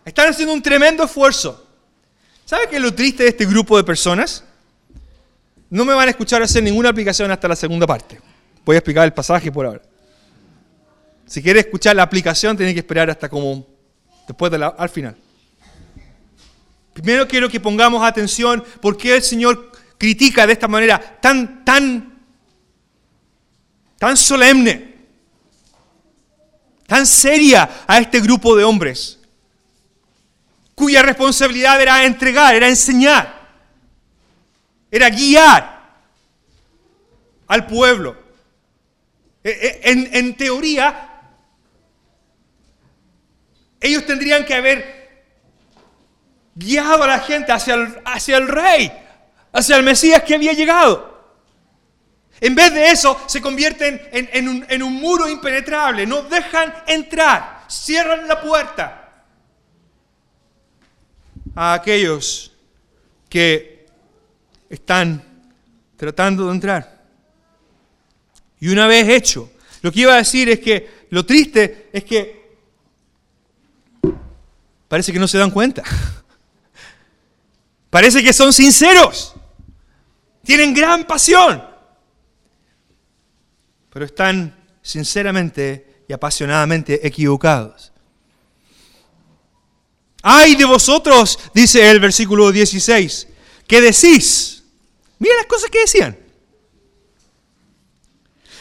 Están 0.04 0.28
haciendo 0.28 0.54
un 0.54 0.62
tremendo 0.62 1.04
esfuerzo. 1.04 1.66
¿Sabe 2.44 2.68
qué 2.68 2.76
es 2.76 2.82
lo 2.82 2.94
triste 2.94 3.24
de 3.24 3.30
este 3.30 3.46
grupo 3.46 3.76
de 3.76 3.84
personas? 3.84 4.44
no 5.70 5.84
me 5.84 5.94
van 5.94 6.08
a 6.08 6.10
escuchar 6.10 6.42
hacer 6.42 6.62
ninguna 6.62 6.90
aplicación 6.90 7.30
hasta 7.30 7.48
la 7.48 7.56
segunda 7.56 7.86
parte. 7.86 8.20
Voy 8.64 8.76
a 8.76 8.78
explicar 8.78 9.04
el 9.04 9.12
pasaje 9.12 9.50
por 9.50 9.66
ahora. 9.66 9.82
Si 11.26 11.42
quieres 11.42 11.64
escuchar 11.64 11.96
la 11.96 12.02
aplicación, 12.02 12.56
tienes 12.56 12.74
que 12.74 12.80
esperar 12.80 13.10
hasta 13.10 13.28
como 13.28 13.66
después 14.26 14.50
de 14.52 14.58
la, 14.58 14.68
al 14.68 14.88
final. 14.88 15.16
Primero 16.96 17.28
quiero 17.28 17.50
que 17.50 17.60
pongamos 17.60 18.02
atención 18.02 18.64
por 18.80 18.96
qué 18.96 19.16
el 19.16 19.22
Señor 19.22 19.70
critica 19.98 20.46
de 20.46 20.54
esta 20.54 20.66
manera 20.66 20.98
tan, 21.20 21.62
tan, 21.62 22.22
tan 23.98 24.16
solemne, 24.16 24.94
tan 26.86 27.06
seria 27.06 27.84
a 27.86 27.98
este 27.98 28.18
grupo 28.22 28.56
de 28.56 28.64
hombres, 28.64 29.20
cuya 30.74 31.02
responsabilidad 31.02 31.78
era 31.82 32.06
entregar, 32.06 32.54
era 32.54 32.66
enseñar, 32.66 33.46
era 34.90 35.10
guiar 35.10 36.00
al 37.46 37.66
pueblo. 37.66 38.16
E, 39.44 39.50
e, 39.50 39.90
en, 39.92 40.16
en 40.16 40.34
teoría, 40.34 41.10
ellos 43.80 44.06
tendrían 44.06 44.46
que 44.46 44.54
haber 44.54 44.95
guiado 46.56 47.04
a 47.04 47.06
la 47.06 47.20
gente 47.20 47.52
hacia 47.52 47.74
el, 47.74 48.00
hacia 48.04 48.38
el 48.38 48.48
rey, 48.48 48.90
hacia 49.52 49.76
el 49.76 49.82
Mesías 49.84 50.22
que 50.22 50.34
había 50.34 50.54
llegado. 50.54 51.14
En 52.40 52.54
vez 52.54 52.72
de 52.74 52.90
eso, 52.90 53.18
se 53.26 53.40
convierten 53.40 54.00
en, 54.10 54.48
un, 54.48 54.66
en 54.68 54.82
un 54.82 54.94
muro 54.94 55.28
impenetrable, 55.28 56.06
no 56.06 56.22
dejan 56.22 56.74
entrar, 56.86 57.64
cierran 57.68 58.26
la 58.26 58.40
puerta 58.40 59.24
a 61.54 61.74
aquellos 61.74 62.52
que 63.28 63.86
están 64.68 65.22
tratando 65.96 66.46
de 66.46 66.52
entrar. 66.52 66.96
Y 68.60 68.68
una 68.68 68.86
vez 68.86 69.08
hecho, 69.08 69.50
lo 69.82 69.92
que 69.92 70.00
iba 70.00 70.14
a 70.14 70.18
decir 70.18 70.48
es 70.48 70.60
que 70.60 71.06
lo 71.10 71.24
triste 71.24 71.88
es 71.92 72.04
que 72.04 72.58
parece 74.88 75.12
que 75.12 75.18
no 75.18 75.28
se 75.28 75.38
dan 75.38 75.50
cuenta. 75.50 75.82
Parece 77.90 78.22
que 78.22 78.32
son 78.32 78.52
sinceros. 78.52 79.34
Tienen 80.44 80.74
gran 80.74 81.04
pasión. 81.04 81.62
Pero 83.90 84.04
están 84.04 84.54
sinceramente 84.82 86.04
y 86.08 86.12
apasionadamente 86.12 87.06
equivocados. 87.06 87.92
Ay 90.22 90.56
de 90.56 90.64
vosotros, 90.64 91.38
dice 91.54 91.88
el 91.90 92.00
versículo 92.00 92.50
16, 92.50 93.28
que 93.66 93.80
decís. 93.80 94.64
Mira 95.18 95.36
las 95.36 95.46
cosas 95.46 95.70
que 95.70 95.80
decían. 95.80 96.18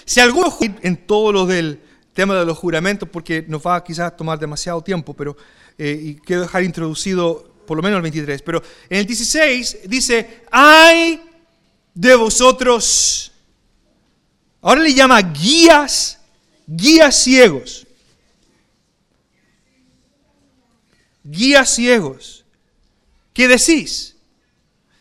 Si 0.06 0.20
alguno 0.20 0.56
en 0.62 1.08
todo 1.08 1.32
lo 1.32 1.46
del 1.46 1.82
tema 2.14 2.36
de 2.36 2.46
los 2.46 2.58
juramentos, 2.58 3.10
porque 3.10 3.44
nos 3.48 3.66
va 3.66 3.78
a 3.78 3.84
quizás 3.84 4.16
tomar 4.16 4.40
demasiado 4.40 4.82
tiempo, 4.82 5.14
pero 5.14 5.36
eh, 5.78 6.00
y 6.02 6.16
quiero 6.16 6.44
dejar 6.44 6.64
introducido 6.64 7.55
por 7.66 7.78
lo 7.78 7.84
menos 7.84 7.98
el 7.98 8.04
23, 8.04 8.42
pero 8.42 8.62
en 8.90 9.00
el 9.00 9.06
16 9.06 9.80
dice, 9.86 10.44
ay 10.52 11.22
de 11.94 12.16
vosotros, 12.16 13.32
ahora 14.62 14.82
le 14.82 14.94
llama 14.94 15.22
guías, 15.22 16.20
guías 16.68 17.24
ciegos, 17.24 17.88
guías 21.24 21.74
ciegos, 21.74 22.46
¿qué 23.34 23.48
decís? 23.48 24.16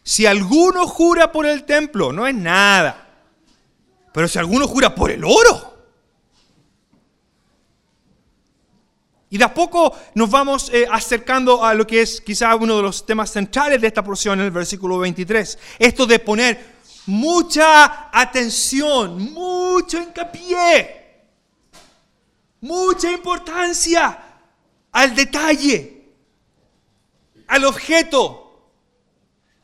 Si 0.02 0.26
alguno 0.26 0.86
jura 0.86 1.32
por 1.32 1.46
el 1.46 1.64
templo, 1.64 2.12
no 2.12 2.26
es 2.26 2.34
nada, 2.34 3.08
pero 4.12 4.28
si 4.28 4.38
alguno 4.38 4.68
jura 4.68 4.94
por 4.94 5.10
el 5.10 5.24
oro, 5.24 5.73
Y 9.34 9.38
de 9.38 9.42
a 9.42 9.52
poco 9.52 9.92
nos 10.14 10.30
vamos 10.30 10.70
eh, 10.72 10.86
acercando 10.88 11.64
a 11.64 11.74
lo 11.74 11.84
que 11.84 12.02
es 12.02 12.20
quizá 12.20 12.54
uno 12.54 12.76
de 12.76 12.82
los 12.82 13.04
temas 13.04 13.32
centrales 13.32 13.80
de 13.80 13.88
esta 13.88 14.04
porción 14.04 14.38
el 14.38 14.52
versículo 14.52 14.98
23. 14.98 15.58
Esto 15.76 16.06
de 16.06 16.20
poner 16.20 16.76
mucha 17.06 18.16
atención, 18.16 19.32
mucho 19.32 20.00
hincapié, 20.00 21.24
mucha 22.60 23.10
importancia 23.10 24.16
al 24.92 25.16
detalle, 25.16 26.12
al 27.48 27.64
objeto, 27.64 28.70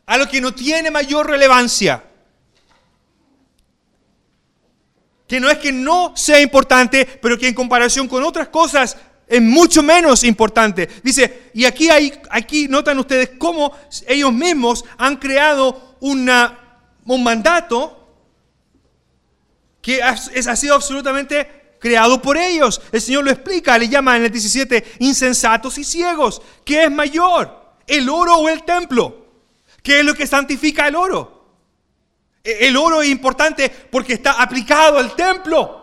a 0.04 0.16
lo 0.16 0.28
que 0.28 0.40
no 0.40 0.52
tiene 0.52 0.90
mayor 0.90 1.30
relevancia. 1.30 2.02
Que 5.28 5.38
no 5.38 5.48
es 5.48 5.58
que 5.58 5.70
no 5.70 6.12
sea 6.16 6.40
importante, 6.40 7.06
pero 7.22 7.38
que 7.38 7.46
en 7.46 7.54
comparación 7.54 8.08
con 8.08 8.24
otras 8.24 8.48
cosas 8.48 8.96
es 9.31 9.41
mucho 9.41 9.81
menos 9.83 10.24
importante. 10.24 10.89
Dice, 11.05 11.51
y 11.55 11.64
aquí, 11.64 11.89
hay, 11.89 12.12
aquí 12.31 12.66
notan 12.66 12.99
ustedes 12.99 13.31
cómo 13.39 13.72
ellos 14.09 14.33
mismos 14.33 14.85
han 14.99 15.16
creado 15.16 15.97
un 16.01 17.22
mandato 17.22 17.97
que 19.81 20.03
ha, 20.03 20.11
ha 20.11 20.57
sido 20.57 20.74
absolutamente 20.74 21.76
creado 21.78 22.20
por 22.20 22.37
ellos. 22.37 22.81
El 22.91 23.01
Señor 23.01 23.24
lo 23.24 23.31
explica, 23.31 23.78
le 23.78 23.89
llama 23.89 24.16
en 24.16 24.24
el 24.24 24.33
17 24.33 24.97
insensatos 24.99 25.78
y 25.78 25.85
ciegos. 25.85 26.43
¿Qué 26.64 26.85
es 26.85 26.91
mayor? 26.91 27.76
¿El 27.87 28.09
oro 28.09 28.35
o 28.35 28.49
el 28.49 28.64
templo? 28.64 29.26
¿Qué 29.81 30.01
es 30.01 30.05
lo 30.05 30.14
que 30.14 30.26
santifica 30.26 30.89
el 30.89 30.97
oro? 30.97 31.41
E, 32.43 32.66
el 32.66 32.76
oro 32.76 33.01
es 33.01 33.09
importante 33.09 33.70
porque 33.91 34.14
está 34.14 34.43
aplicado 34.43 34.99
al 34.99 35.14
templo. 35.14 35.80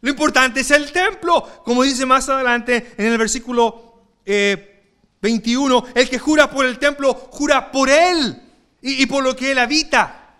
Lo 0.00 0.10
importante 0.10 0.60
es 0.60 0.70
el 0.70 0.92
templo, 0.92 1.62
como 1.64 1.82
dice 1.82 2.06
más 2.06 2.28
adelante 2.28 2.94
en 2.96 3.06
el 3.06 3.18
versículo 3.18 4.04
21, 4.24 5.86
eh, 5.86 5.92
el 5.94 6.08
que 6.08 6.18
jura 6.18 6.48
por 6.50 6.64
el 6.64 6.78
templo, 6.78 7.14
jura 7.14 7.72
por 7.72 7.90
él 7.90 8.40
y, 8.80 9.06
por 9.06 9.24
lo 9.24 9.34
que 9.34 9.50
él 9.50 9.58
habita 9.58 10.36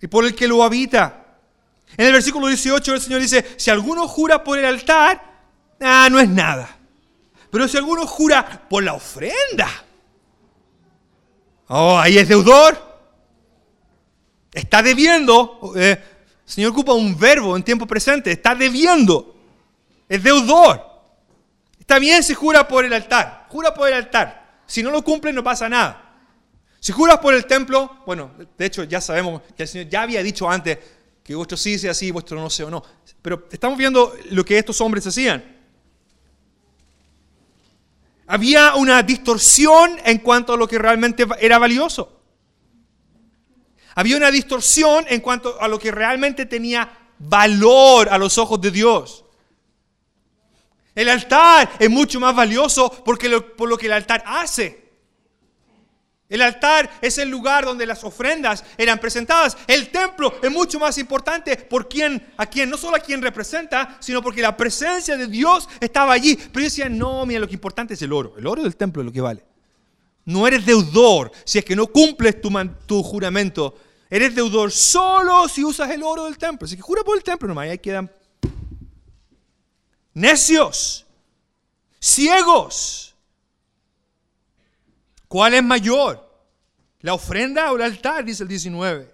y 0.00 0.06
por 0.06 0.24
el 0.24 0.34
que 0.34 0.48
lo 0.48 0.62
habita. 0.62 1.20
En 1.96 2.06
el 2.06 2.12
versículo 2.12 2.46
18 2.46 2.94
el 2.94 3.00
Señor 3.00 3.20
dice, 3.20 3.44
si 3.58 3.70
alguno 3.70 4.08
jura 4.08 4.42
por 4.42 4.58
el 4.58 4.64
altar, 4.64 5.22
ah, 5.80 6.08
no 6.10 6.18
es 6.18 6.28
nada. 6.28 6.78
Pero 7.50 7.68
si 7.68 7.76
alguno 7.76 8.06
jura 8.06 8.66
por 8.68 8.82
la 8.82 8.94
ofrenda, 8.94 9.68
oh, 11.68 11.98
ahí 11.98 12.16
es 12.16 12.26
deudor. 12.26 12.94
Está 14.50 14.82
debiendo. 14.82 15.72
Eh, 15.76 16.13
el 16.46 16.52
Señor 16.52 16.72
ocupa 16.72 16.92
un 16.92 17.18
verbo 17.18 17.56
en 17.56 17.62
tiempo 17.62 17.86
presente, 17.86 18.32
está 18.32 18.54
debiendo, 18.54 19.34
es 20.08 20.22
deudor. 20.22 20.92
Está 21.78 21.98
bien 21.98 22.22
si 22.22 22.34
jura 22.34 22.66
por 22.66 22.84
el 22.84 22.92
altar, 22.92 23.46
jura 23.48 23.74
por 23.74 23.88
el 23.88 23.94
altar. 23.94 24.62
Si 24.66 24.82
no 24.82 24.90
lo 24.90 25.02
cumple 25.02 25.32
no 25.32 25.44
pasa 25.44 25.68
nada. 25.68 26.04
Si 26.80 26.92
juras 26.92 27.18
por 27.18 27.32
el 27.32 27.46
templo, 27.46 28.02
bueno, 28.04 28.32
de 28.58 28.66
hecho 28.66 28.84
ya 28.84 29.00
sabemos 29.00 29.40
que 29.56 29.62
el 29.62 29.68
Señor 29.68 29.88
ya 29.88 30.02
había 30.02 30.22
dicho 30.22 30.50
antes 30.50 30.78
que 31.22 31.34
vuestro 31.34 31.56
sí 31.56 31.78
sea 31.78 31.94
sí, 31.94 32.10
vuestro 32.10 32.38
no 32.38 32.50
sea 32.50 32.66
o 32.66 32.70
no. 32.70 32.82
Pero 33.22 33.48
estamos 33.50 33.78
viendo 33.78 34.14
lo 34.30 34.44
que 34.44 34.58
estos 34.58 34.78
hombres 34.82 35.06
hacían. 35.06 35.42
Había 38.26 38.74
una 38.74 39.02
distorsión 39.02 39.98
en 40.04 40.18
cuanto 40.18 40.52
a 40.52 40.56
lo 40.58 40.68
que 40.68 40.78
realmente 40.78 41.26
era 41.40 41.58
valioso. 41.58 42.20
Había 43.94 44.16
una 44.16 44.30
distorsión 44.30 45.04
en 45.08 45.20
cuanto 45.20 45.60
a 45.60 45.68
lo 45.68 45.78
que 45.78 45.90
realmente 45.90 46.46
tenía 46.46 46.90
valor 47.18 48.08
a 48.08 48.18
los 48.18 48.38
ojos 48.38 48.60
de 48.60 48.70
Dios. 48.70 49.24
El 50.94 51.08
altar 51.08 51.70
es 51.78 51.90
mucho 51.90 52.20
más 52.20 52.34
valioso 52.34 52.90
porque 53.04 53.40
por 53.40 53.68
lo 53.68 53.76
que 53.76 53.86
el 53.86 53.92
altar 53.92 54.22
hace. 54.26 54.84
El 56.28 56.40
altar 56.40 56.90
es 57.02 57.18
el 57.18 57.28
lugar 57.28 57.64
donde 57.64 57.86
las 57.86 58.02
ofrendas 58.02 58.64
eran 58.78 58.98
presentadas. 58.98 59.56
El 59.66 59.90
templo 59.90 60.34
es 60.42 60.50
mucho 60.50 60.78
más 60.80 60.96
importante 60.98 61.56
por 61.56 61.88
quien, 61.88 62.32
a 62.36 62.46
quien, 62.46 62.70
no 62.70 62.76
solo 62.76 62.96
a 62.96 63.00
quien 63.00 63.20
representa, 63.22 63.98
sino 64.00 64.22
porque 64.22 64.40
la 64.40 64.56
presencia 64.56 65.16
de 65.16 65.26
Dios 65.26 65.68
estaba 65.80 66.12
allí. 66.12 66.36
Pero 66.36 66.60
yo 66.60 66.64
decía, 66.64 66.88
no, 66.88 67.26
mira, 67.26 67.40
lo 67.40 67.46
que 67.46 67.54
importante 67.54 67.94
es 67.94 68.02
el 68.02 68.12
oro. 68.12 68.34
El 68.38 68.46
oro 68.46 68.62
del 68.62 68.76
templo 68.76 69.02
es 69.02 69.06
lo 69.06 69.12
que 69.12 69.20
vale. 69.20 69.44
No 70.24 70.46
eres 70.48 70.64
deudor 70.64 71.30
si 71.44 71.58
es 71.58 71.64
que 71.64 71.76
no 71.76 71.86
cumples 71.86 72.40
tu, 72.40 72.50
tu 72.86 73.02
juramento 73.02 73.76
Eres 74.14 74.32
deudor 74.32 74.70
solo 74.70 75.48
si 75.48 75.64
usas 75.64 75.90
el 75.90 76.00
oro 76.04 76.26
del 76.26 76.38
templo. 76.38 76.66
Así 76.66 76.76
que 76.76 76.82
jura 76.82 77.02
por 77.02 77.16
el 77.16 77.24
templo 77.24 77.48
nomás. 77.48 77.66
Y 77.66 77.70
ahí 77.70 77.78
quedan 77.80 78.08
necios, 80.12 81.04
ciegos. 81.98 83.16
¿Cuál 85.26 85.54
es 85.54 85.64
mayor? 85.64 86.32
¿La 87.00 87.14
ofrenda 87.14 87.72
o 87.72 87.74
el 87.74 87.82
altar? 87.82 88.24
Dice 88.24 88.44
el 88.44 88.48
19. 88.48 89.12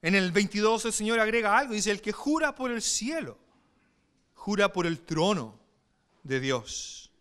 En 0.00 0.14
el 0.14 0.32
22 0.32 0.86
el 0.86 0.92
Señor 0.94 1.20
agrega 1.20 1.58
algo. 1.58 1.74
Dice, 1.74 1.90
el 1.90 2.00
que 2.00 2.12
jura 2.12 2.54
por 2.54 2.70
el 2.70 2.80
cielo, 2.80 3.36
jura 4.32 4.72
por 4.72 4.86
el 4.86 5.00
trono 5.00 5.60
de 6.22 6.40
Dios 6.40 7.12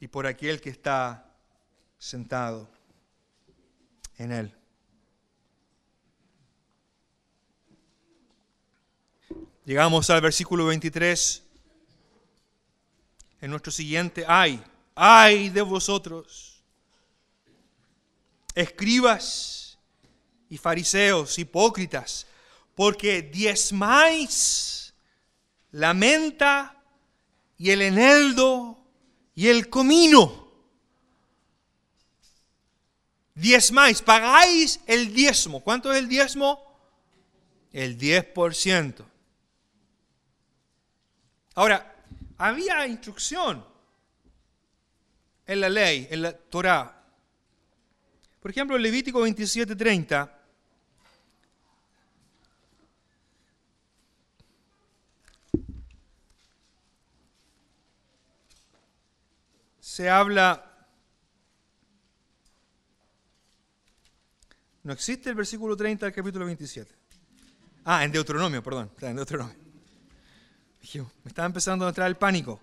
y 0.00 0.08
por 0.08 0.26
aquel 0.26 0.60
que 0.60 0.70
está 0.70 1.32
sentado 1.96 2.68
en 4.18 4.32
Él. 4.32 4.54
Llegamos 9.64 10.08
al 10.10 10.20
versículo 10.20 10.66
23. 10.66 11.42
En 13.40 13.50
nuestro 13.50 13.70
siguiente, 13.70 14.24
ay, 14.26 14.62
ay 14.94 15.48
de 15.50 15.62
vosotros, 15.62 16.64
escribas 18.54 19.78
y 20.48 20.58
fariseos, 20.58 21.38
hipócritas, 21.38 22.26
porque 22.74 23.22
diezmáis 23.22 24.94
la 25.70 25.94
menta 25.94 26.82
y 27.56 27.70
el 27.70 27.82
eneldo 27.82 28.78
y 29.34 29.48
el 29.48 29.68
comino. 29.68 30.47
Diezmáis, 33.38 34.02
pagáis 34.02 34.80
el 34.84 35.14
diezmo. 35.14 35.62
¿Cuánto 35.62 35.92
es 35.92 35.98
el 35.98 36.08
diezmo? 36.08 36.60
El 37.72 37.96
10%. 37.96 39.04
Ahora, 41.54 41.94
había 42.36 42.84
instrucción 42.88 43.64
en 45.46 45.60
la 45.60 45.68
ley, 45.68 46.08
en 46.10 46.22
la 46.22 46.32
Torá. 46.32 47.00
Por 48.40 48.50
ejemplo, 48.50 48.76
Levítico 48.76 49.20
27:30 49.20 50.32
se 59.78 60.10
habla 60.10 60.67
No 64.88 64.94
existe 64.94 65.28
el 65.28 65.34
versículo 65.34 65.76
30 65.76 66.06
del 66.06 66.14
capítulo 66.14 66.46
27. 66.46 66.90
Ah, 67.84 68.02
en 68.06 68.10
Deuteronomio, 68.10 68.62
perdón, 68.62 68.90
en 69.02 69.16
Deuteronomio 69.16 69.68
me 71.22 71.28
estaba 71.28 71.44
empezando 71.44 71.84
a 71.84 71.90
entrar 71.90 72.08
el 72.08 72.16
pánico. 72.16 72.58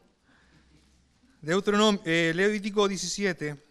Deuteronomio, 1.39 2.01
eh, 2.03 2.33
Levítico 2.33 2.87
17, 2.87 3.63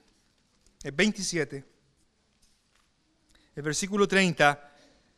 27, 0.92 1.64
el 3.56 3.62
versículo 3.64 4.06
30. 4.06 4.70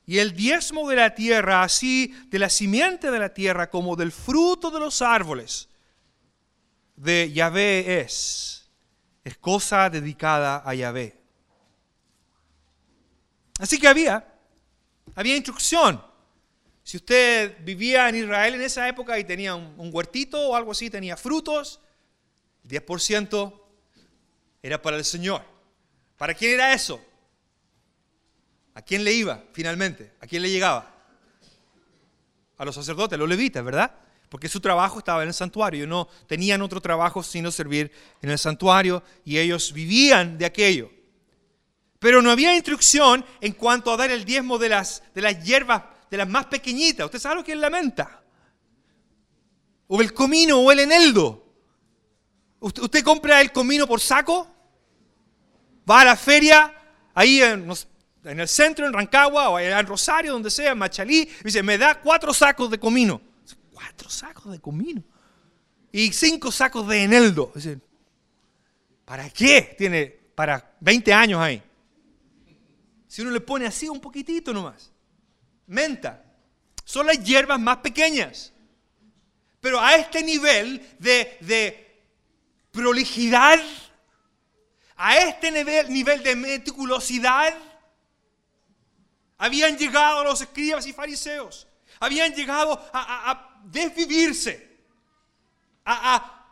Y 0.07 0.17
el 0.17 0.35
diezmo 0.35 0.89
de 0.89 0.97
la 0.97 1.15
tierra, 1.15 1.63
así 1.63 2.15
de 2.31 2.39
la 2.39 2.49
simiente 2.49 3.11
de 3.11 3.19
la 3.19 3.35
tierra 3.35 3.69
como 3.69 3.97
del 3.97 4.13
fruto 4.13 4.71
de 4.71 4.81
los 4.81 5.03
árboles, 5.03 5.69
de 6.95 7.31
Yahvé 7.31 8.01
es, 8.01 8.71
es 9.25 9.37
cosa 9.37 9.91
dedicada 9.91 10.63
a 10.65 10.75
Yahvé. 10.75 11.16
Así 13.59 13.79
que 13.79 13.89
había, 13.89 14.27
había 15.15 15.37
instrucción 15.37 16.01
si 16.87 16.99
usted 16.99 17.57
vivía 17.65 18.09
en 18.09 18.15
Israel 18.15 18.55
en 18.55 18.61
esa 18.61 18.89
época 18.89 19.19
y 19.19 19.25
tenía 19.25 19.57
un, 19.57 19.91
huertito 19.93 20.41
o 20.41 20.55
algo 20.55 20.71
así, 20.71 20.89
tenía 20.89 21.17
frutos, 21.17 21.81
el 22.63 22.71
10% 22.71 23.61
era 24.63 24.81
para 24.81 24.97
el 24.97 25.05
Señor. 25.05 25.43
¿Para 26.17 26.33
quién 26.33 26.53
era 26.53 26.73
eso? 26.73 27.05
¿A 28.73 28.83
quién 28.83 29.03
le 29.03 29.13
iba 29.15 29.43
finalmente? 29.53 30.13
¿A 30.21 30.29
quién 30.29 30.43
le 30.43 30.49
llegaba? 30.49 30.95
A 32.57 32.65
los 32.65 32.77
sacerdotes, 32.77 33.17
a 33.17 33.19
los 33.19 33.29
levitas, 33.29 33.65
¿verdad? 33.65 33.93
Porque 34.29 34.49
su 34.49 34.61
trabajo 34.61 35.01
estaba 35.01 35.23
en 35.23 35.29
el 35.29 35.35
santuario. 35.35 35.89
no 35.89 36.07
tenían 36.29 36.63
otro 36.63 36.81
trabajo 36.81 37.21
sino 37.21 37.51
servir 37.51 37.91
en 38.23 38.31
el 38.31 38.39
santuario 38.39 39.03
y 39.25 39.39
ellos 39.39 39.73
vivían 39.73 40.39
de 40.39 40.47
aquello. 40.47 40.89
Pero 42.07 42.23
no 42.23 42.31
había 42.31 42.55
instrucción 42.55 43.25
en 43.41 43.55
cuanto 43.55 43.91
a 43.91 43.97
dar 43.97 44.13
el 44.13 44.25
diezmo 44.25 44.59
de 44.59 44.69
las, 44.69 45.03
de 45.13 45.23
las 45.23 45.43
hierbas 45.43 45.83
de 46.09 46.17
las 46.17 46.29
más 46.29 46.47
pequeñitas. 46.47 47.07
¿Usted 47.07 47.19
sabe 47.19 47.35
lo 47.35 47.43
que 47.43 47.51
es 47.51 47.59
la 47.59 47.69
menta? 47.69 48.23
O 49.89 50.01
el 50.01 50.15
comino 50.15 50.61
o 50.61 50.71
el 50.71 50.79
eneldo. 50.79 51.45
¿Usted, 52.61 53.03
compra 53.03 53.41
el 53.41 53.51
comino 53.51 53.89
por 53.89 54.01
saco? 54.01 54.47
Va 55.91 56.03
a 56.03 56.05
la 56.05 56.15
feria, 56.15 56.73
ahí 57.13 57.43
en, 57.43 57.69
el 58.23 58.47
centro, 58.47 58.87
en 58.87 58.93
Rancagua, 58.93 59.49
o 59.49 59.59
en 59.59 59.85
Rosario, 59.85 60.31
donde 60.31 60.53
sea, 60.53 60.71
en 60.71 60.79
Machalí, 60.79 61.29
dice, 61.43 61.61
me 61.65 61.77
da 61.77 62.01
cuatro 62.01 62.33
sacos 62.33 62.71
de 62.71 62.79
comino. 62.79 63.21
Cuatro 63.73 64.09
sacos 64.09 64.53
de 64.53 64.61
comino. 64.61 65.03
Y 65.91 66.13
cinco 66.13 66.53
sacos 66.53 66.87
de 66.87 67.03
eneldo. 67.03 67.51
Dice, 67.53 67.81
¿Para 69.05 69.29
qué? 69.29 69.75
Tiene 69.77 70.07
para 70.37 70.77
20 70.79 71.13
años 71.13 71.41
ahí. 71.41 71.61
Si 73.17 73.23
uno 73.23 73.31
le 73.31 73.41
pone 73.41 73.65
así 73.65 73.89
un 73.89 73.99
poquitito 73.99 74.53
nomás 74.53 74.93
menta. 75.67 76.23
Son 76.85 77.07
las 77.07 77.19
hierbas 77.25 77.59
más 77.59 77.79
pequeñas. 77.79 78.53
Pero 79.59 79.81
a 79.81 79.95
este 79.95 80.23
nivel 80.23 80.87
de, 80.99 81.39
de 81.41 82.05
prolijidad, 82.71 83.59
a 84.97 85.17
este 85.17 85.51
nivel, 85.51 85.91
nivel 85.91 86.23
de 86.23 86.37
meticulosidad, 86.37 87.55
habían 89.39 89.79
llegado 89.79 90.23
los 90.23 90.43
escribas 90.43 90.87
y 90.87 90.93
fariseos. 90.93 91.67
Habían 91.99 92.35
llegado 92.35 92.79
a, 92.93 93.63
desvivirse, 93.65 94.79
a, 95.87 96.45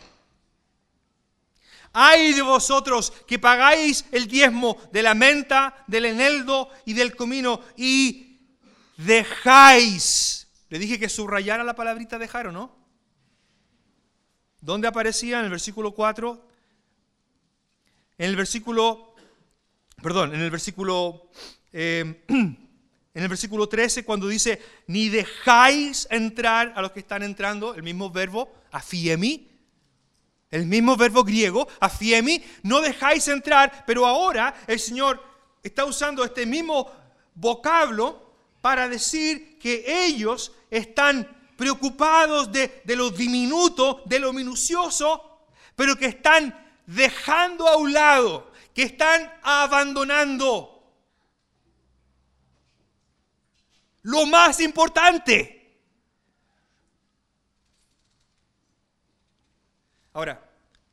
Ay 1.92 2.32
de 2.32 2.42
vosotros 2.42 3.12
que 3.26 3.38
pagáis 3.38 4.04
el 4.12 4.28
diezmo 4.28 4.76
de 4.92 5.02
la 5.02 5.14
menta, 5.14 5.84
del 5.86 6.04
eneldo 6.04 6.70
y 6.84 6.92
del 6.92 7.16
comino 7.16 7.60
y 7.76 8.40
dejáis. 8.96 10.48
Le 10.68 10.78
dije 10.78 10.98
que 10.98 11.08
subrayara 11.08 11.64
la 11.64 11.74
palabrita 11.74 12.18
dejar 12.18 12.48
o 12.48 12.52
no. 12.52 12.76
¿Dónde 14.60 14.86
aparecía? 14.86 15.38
En 15.38 15.44
el 15.44 15.50
versículo 15.50 15.92
4. 15.92 16.46
En 18.18 18.28
el 18.28 18.36
versículo, 18.36 19.14
perdón, 20.02 20.34
en 20.34 20.40
el 20.40 20.50
versículo, 20.50 21.30
eh, 21.72 22.24
en 22.28 23.24
el 23.24 23.28
versículo 23.28 23.68
13, 23.68 24.04
cuando 24.04 24.28
dice, 24.28 24.62
ni 24.86 25.08
dejáis 25.08 26.06
entrar 26.10 26.72
a 26.76 26.82
los 26.82 26.92
que 26.92 27.00
están 27.00 27.22
entrando, 27.22 27.74
el 27.74 27.82
mismo 27.82 28.10
verbo, 28.10 28.52
mí 29.18 29.50
El 30.50 30.66
mismo 30.66 30.96
verbo 30.96 31.24
griego, 31.24 31.66
afiemi, 31.80 32.44
no 32.62 32.80
dejáis 32.80 33.26
entrar, 33.28 33.84
pero 33.86 34.06
ahora 34.06 34.54
el 34.66 34.78
Señor 34.78 35.22
está 35.62 35.84
usando 35.84 36.24
este 36.24 36.46
mismo 36.46 36.90
vocablo 37.34 38.34
para 38.60 38.88
decir 38.88 39.58
que 39.58 39.84
ellos 40.06 40.52
están 40.70 41.26
preocupados 41.56 42.52
de, 42.52 42.82
de 42.84 42.94
lo 42.94 43.10
diminuto, 43.10 44.02
de 44.06 44.20
lo 44.20 44.32
minucioso, 44.32 45.40
pero 45.74 45.96
que 45.96 46.06
están 46.06 46.54
dejando 46.86 47.66
a 47.66 47.76
un 47.76 47.92
lado, 47.92 48.52
que 48.74 48.84
están 48.84 49.32
abandonando 49.42 50.77
lo 54.08 54.24
más 54.24 54.58
importante. 54.60 55.54
Ahora, 60.14 60.42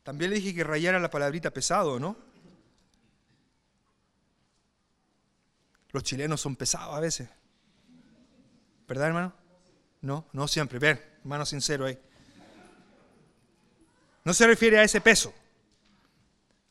también 0.02 0.30
le 0.30 0.36
dije 0.36 0.54
que 0.54 0.62
rayara 0.62 1.00
la 1.00 1.10
palabrita 1.10 1.50
pesado, 1.50 1.98
¿no? 1.98 2.14
Los 5.92 6.02
chilenos 6.02 6.42
son 6.42 6.56
pesados 6.56 6.94
a 6.94 7.00
veces. 7.00 7.30
¿Verdad, 8.86 9.06
hermano? 9.06 9.32
No, 10.02 10.26
no 10.32 10.46
siempre. 10.46 10.78
Ver, 10.78 11.16
hermano 11.20 11.46
sincero 11.46 11.86
ahí. 11.86 11.98
No 14.24 14.34
se 14.34 14.46
refiere 14.46 14.78
a 14.78 14.82
ese 14.82 15.00
peso. 15.00 15.32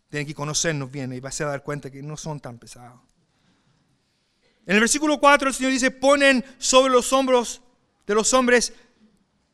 Tienen 0.09 0.27
que 0.27 0.35
conocernos 0.35 0.91
bien 0.91 1.11
y 1.11 1.19
vas 1.19 1.41
a 1.41 1.45
dar 1.45 1.63
cuenta 1.63 1.89
que 1.89 2.03
no 2.03 2.15
son 2.15 2.39
tan 2.39 2.59
pesados. 2.59 3.01
En 4.65 4.75
el 4.75 4.79
versículo 4.79 5.19
4 5.19 5.49
el 5.49 5.53
Señor 5.53 5.71
dice, 5.71 5.91
ponen 5.91 6.43
sobre 6.57 6.91
los 6.91 7.11
hombros 7.13 7.61
de 8.07 8.15
los 8.15 8.33
hombres 8.33 8.73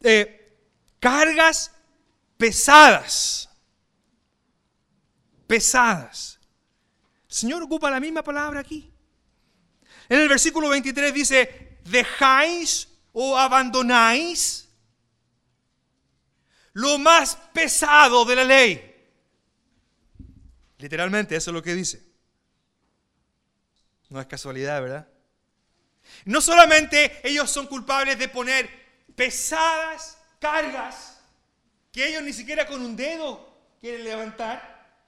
eh, 0.02 0.58
cargas 1.00 1.72
pesadas. 2.38 3.50
Pesadas. 5.48 6.40
El 7.30 7.36
Señor 7.36 7.64
ocupa 7.64 7.92
la 7.92 8.00
misma 8.00 8.24
palabra 8.24 8.62
aquí. 8.62 8.92
En 10.08 10.20
el 10.20 10.30
versículo 10.30 10.70
23 10.70 11.14
dice, 11.14 11.80
dejáis 11.86 12.88
o 13.14 13.38
abandonáis 13.38 14.70
lo 16.74 16.98
más 16.98 17.36
pesado 17.54 18.24
de 18.26 18.36
la 18.36 18.44
ley. 18.44 18.88
Literalmente, 20.78 21.36
eso 21.36 21.52
es 21.52 21.54
lo 21.54 21.62
que 21.62 21.76
dice. 21.76 22.11
No 24.12 24.20
es 24.20 24.28
casualidad, 24.28 24.82
¿verdad? 24.82 25.08
No 26.26 26.42
solamente 26.42 27.22
ellos 27.24 27.50
son 27.50 27.66
culpables 27.66 28.20
de 28.20 28.28
poner 28.28 28.70
pesadas 29.16 30.18
cargas 30.38 31.22
que 31.94 32.10
ellos 32.10 32.22
ni 32.22 32.34
siquiera 32.34 32.68
con 32.68 32.82
un 32.82 32.94
dedo 32.98 33.56
quieren 33.80 34.04
levantar. 34.04 35.00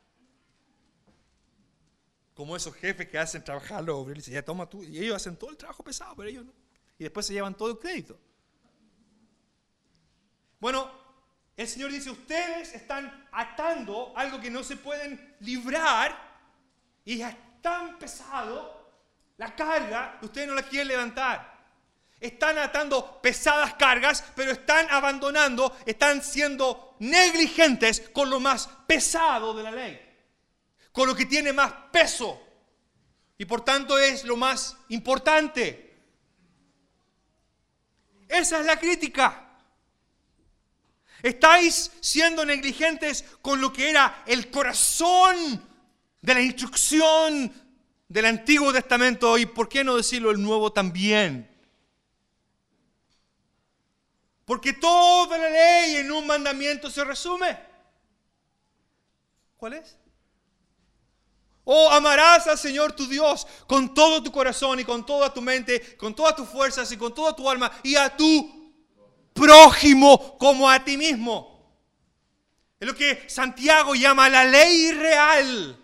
Como 2.33 2.55
esos 2.55 2.73
jefes 2.75 3.09
que 3.09 3.19
hacen 3.19 3.43
trabajar 3.43 3.83
los 3.83 3.97
obreros, 3.97 4.25
ya 4.25 4.41
toma 4.41 4.69
tú, 4.69 4.81
y 4.81 4.97
ellos 4.97 5.17
hacen 5.17 5.35
todo 5.35 5.49
el 5.49 5.57
trabajo 5.57 5.83
pesado, 5.83 6.15
pero 6.15 6.29
ellos 6.29 6.45
no. 6.45 6.53
Y 6.97 7.03
después 7.03 7.25
se 7.25 7.33
llevan 7.33 7.57
todo 7.57 7.71
el 7.71 7.79
crédito. 7.79 8.17
Bueno, 10.61 10.89
el 11.57 11.67
Señor 11.67 11.91
dice, 11.91 12.09
ustedes 12.09 12.73
están 12.73 13.27
atando 13.33 14.13
algo 14.15 14.39
que 14.39 14.49
no 14.49 14.63
se 14.63 14.77
pueden 14.77 15.35
librar 15.41 16.17
y 17.03 17.21
es 17.21 17.35
tan 17.61 17.99
pesado 17.99 18.82
la 19.43 19.55
carga 19.55 20.19
ustedes 20.21 20.47
no 20.47 20.55
la 20.55 20.63
quieren 20.63 20.87
levantar 20.87 21.53
están 22.23 22.57
atando 22.57 23.21
pesadas 23.21 23.73
cargas, 23.73 24.23
pero 24.33 24.53
están 24.53 24.87
abandonando, 24.89 25.77
están 25.85 26.23
siendo 26.23 26.95
negligentes 26.99 27.99
con 28.13 28.29
lo 28.29 28.39
más 28.39 28.69
pesado 28.87 29.53
de 29.53 29.63
la 29.63 29.71
ley, 29.71 29.99
con 30.93 31.05
lo 31.05 31.13
que 31.13 31.25
tiene 31.25 31.51
más 31.51 31.73
peso 31.91 32.41
y 33.37 33.43
por 33.43 33.65
tanto 33.65 33.99
es 33.99 34.23
lo 34.23 34.37
más 34.37 34.77
importante. 34.87 36.01
Esa 38.29 38.61
es 38.61 38.65
la 38.65 38.79
crítica. 38.79 39.49
Estáis 41.21 41.91
siendo 41.99 42.45
negligentes 42.45 43.25
con 43.41 43.59
lo 43.59 43.73
que 43.73 43.89
era 43.89 44.23
el 44.25 44.49
corazón 44.49 45.61
de 46.21 46.33
la 46.33 46.41
instrucción 46.41 47.62
del 48.13 48.25
Antiguo 48.25 48.71
Testamento 48.71 49.39
y, 49.39 49.47
¿por 49.47 49.67
qué 49.67 49.83
no 49.83 49.97
decirlo, 49.97 50.29
el 50.29 50.39
Nuevo 50.39 50.71
también? 50.71 51.49
Porque 54.45 54.73
toda 54.73 55.35
la 55.35 55.49
ley 55.49 55.95
en 55.95 56.11
un 56.11 56.27
mandamiento 56.27 56.91
se 56.91 57.03
resume. 57.03 57.57
¿Cuál 59.57 59.73
es? 59.73 59.97
Oh, 61.63 61.89
amarás 61.89 62.45
al 62.45 62.59
Señor 62.59 62.91
tu 62.91 63.07
Dios 63.07 63.47
con 63.65 63.95
todo 63.95 64.21
tu 64.21 64.31
corazón 64.31 64.79
y 64.79 64.83
con 64.83 65.03
toda 65.03 65.33
tu 65.33 65.41
mente, 65.41 65.97
con 65.97 66.13
todas 66.13 66.35
tus 66.35 66.47
fuerzas 66.47 66.91
y 66.91 66.97
con 66.97 67.15
toda 67.15 67.35
tu 67.35 67.49
alma 67.49 67.71
y 67.81 67.95
a 67.95 68.15
tu 68.15 68.75
prójimo 69.33 70.37
como 70.37 70.69
a 70.69 70.83
ti 70.83 70.97
mismo. 70.97 71.49
Es 72.79 72.87
lo 72.87 72.93
que 72.93 73.27
Santiago 73.27 73.95
llama 73.95 74.29
la 74.29 74.45
ley 74.45 74.91
real, 74.91 75.79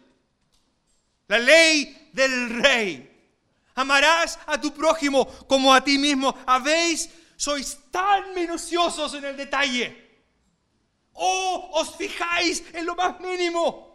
la 1.28 1.40
ley 1.40 1.99
del 2.14 2.62
rey. 2.62 3.06
Amarás 3.76 4.38
a 4.46 4.60
tu 4.60 4.74
prójimo 4.74 5.26
como 5.48 5.74
a 5.74 5.84
ti 5.84 5.98
mismo. 5.98 6.36
Habéis 6.46 7.10
sois 7.40 7.78
tan 7.90 8.34
minuciosos 8.34 9.14
en 9.14 9.24
el 9.24 9.38
detalle. 9.38 10.10
Oh, 11.14 11.70
os 11.74 11.96
fijáis 11.96 12.64
en 12.74 12.86
lo 12.86 12.96
más 12.96 13.20
mínimo. 13.22 13.90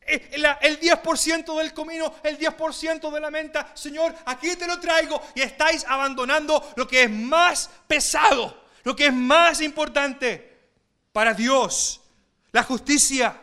Eh, 0.00 0.30
el 0.60 0.78
10% 0.78 1.58
del 1.58 1.74
comino, 1.74 2.14
el 2.22 2.38
10% 2.38 3.10
de 3.10 3.20
la 3.20 3.30
menta, 3.32 3.72
Señor, 3.74 4.14
aquí 4.26 4.54
te 4.54 4.68
lo 4.68 4.78
traigo 4.78 5.20
y 5.34 5.42
estáis 5.42 5.84
abandonando 5.84 6.72
lo 6.76 6.86
que 6.86 7.02
es 7.02 7.10
más 7.10 7.68
pesado, 7.88 8.64
lo 8.84 8.94
que 8.94 9.06
es 9.06 9.12
más 9.12 9.60
importante 9.60 10.56
para 11.12 11.34
Dios, 11.34 12.00
la 12.52 12.62
justicia, 12.62 13.40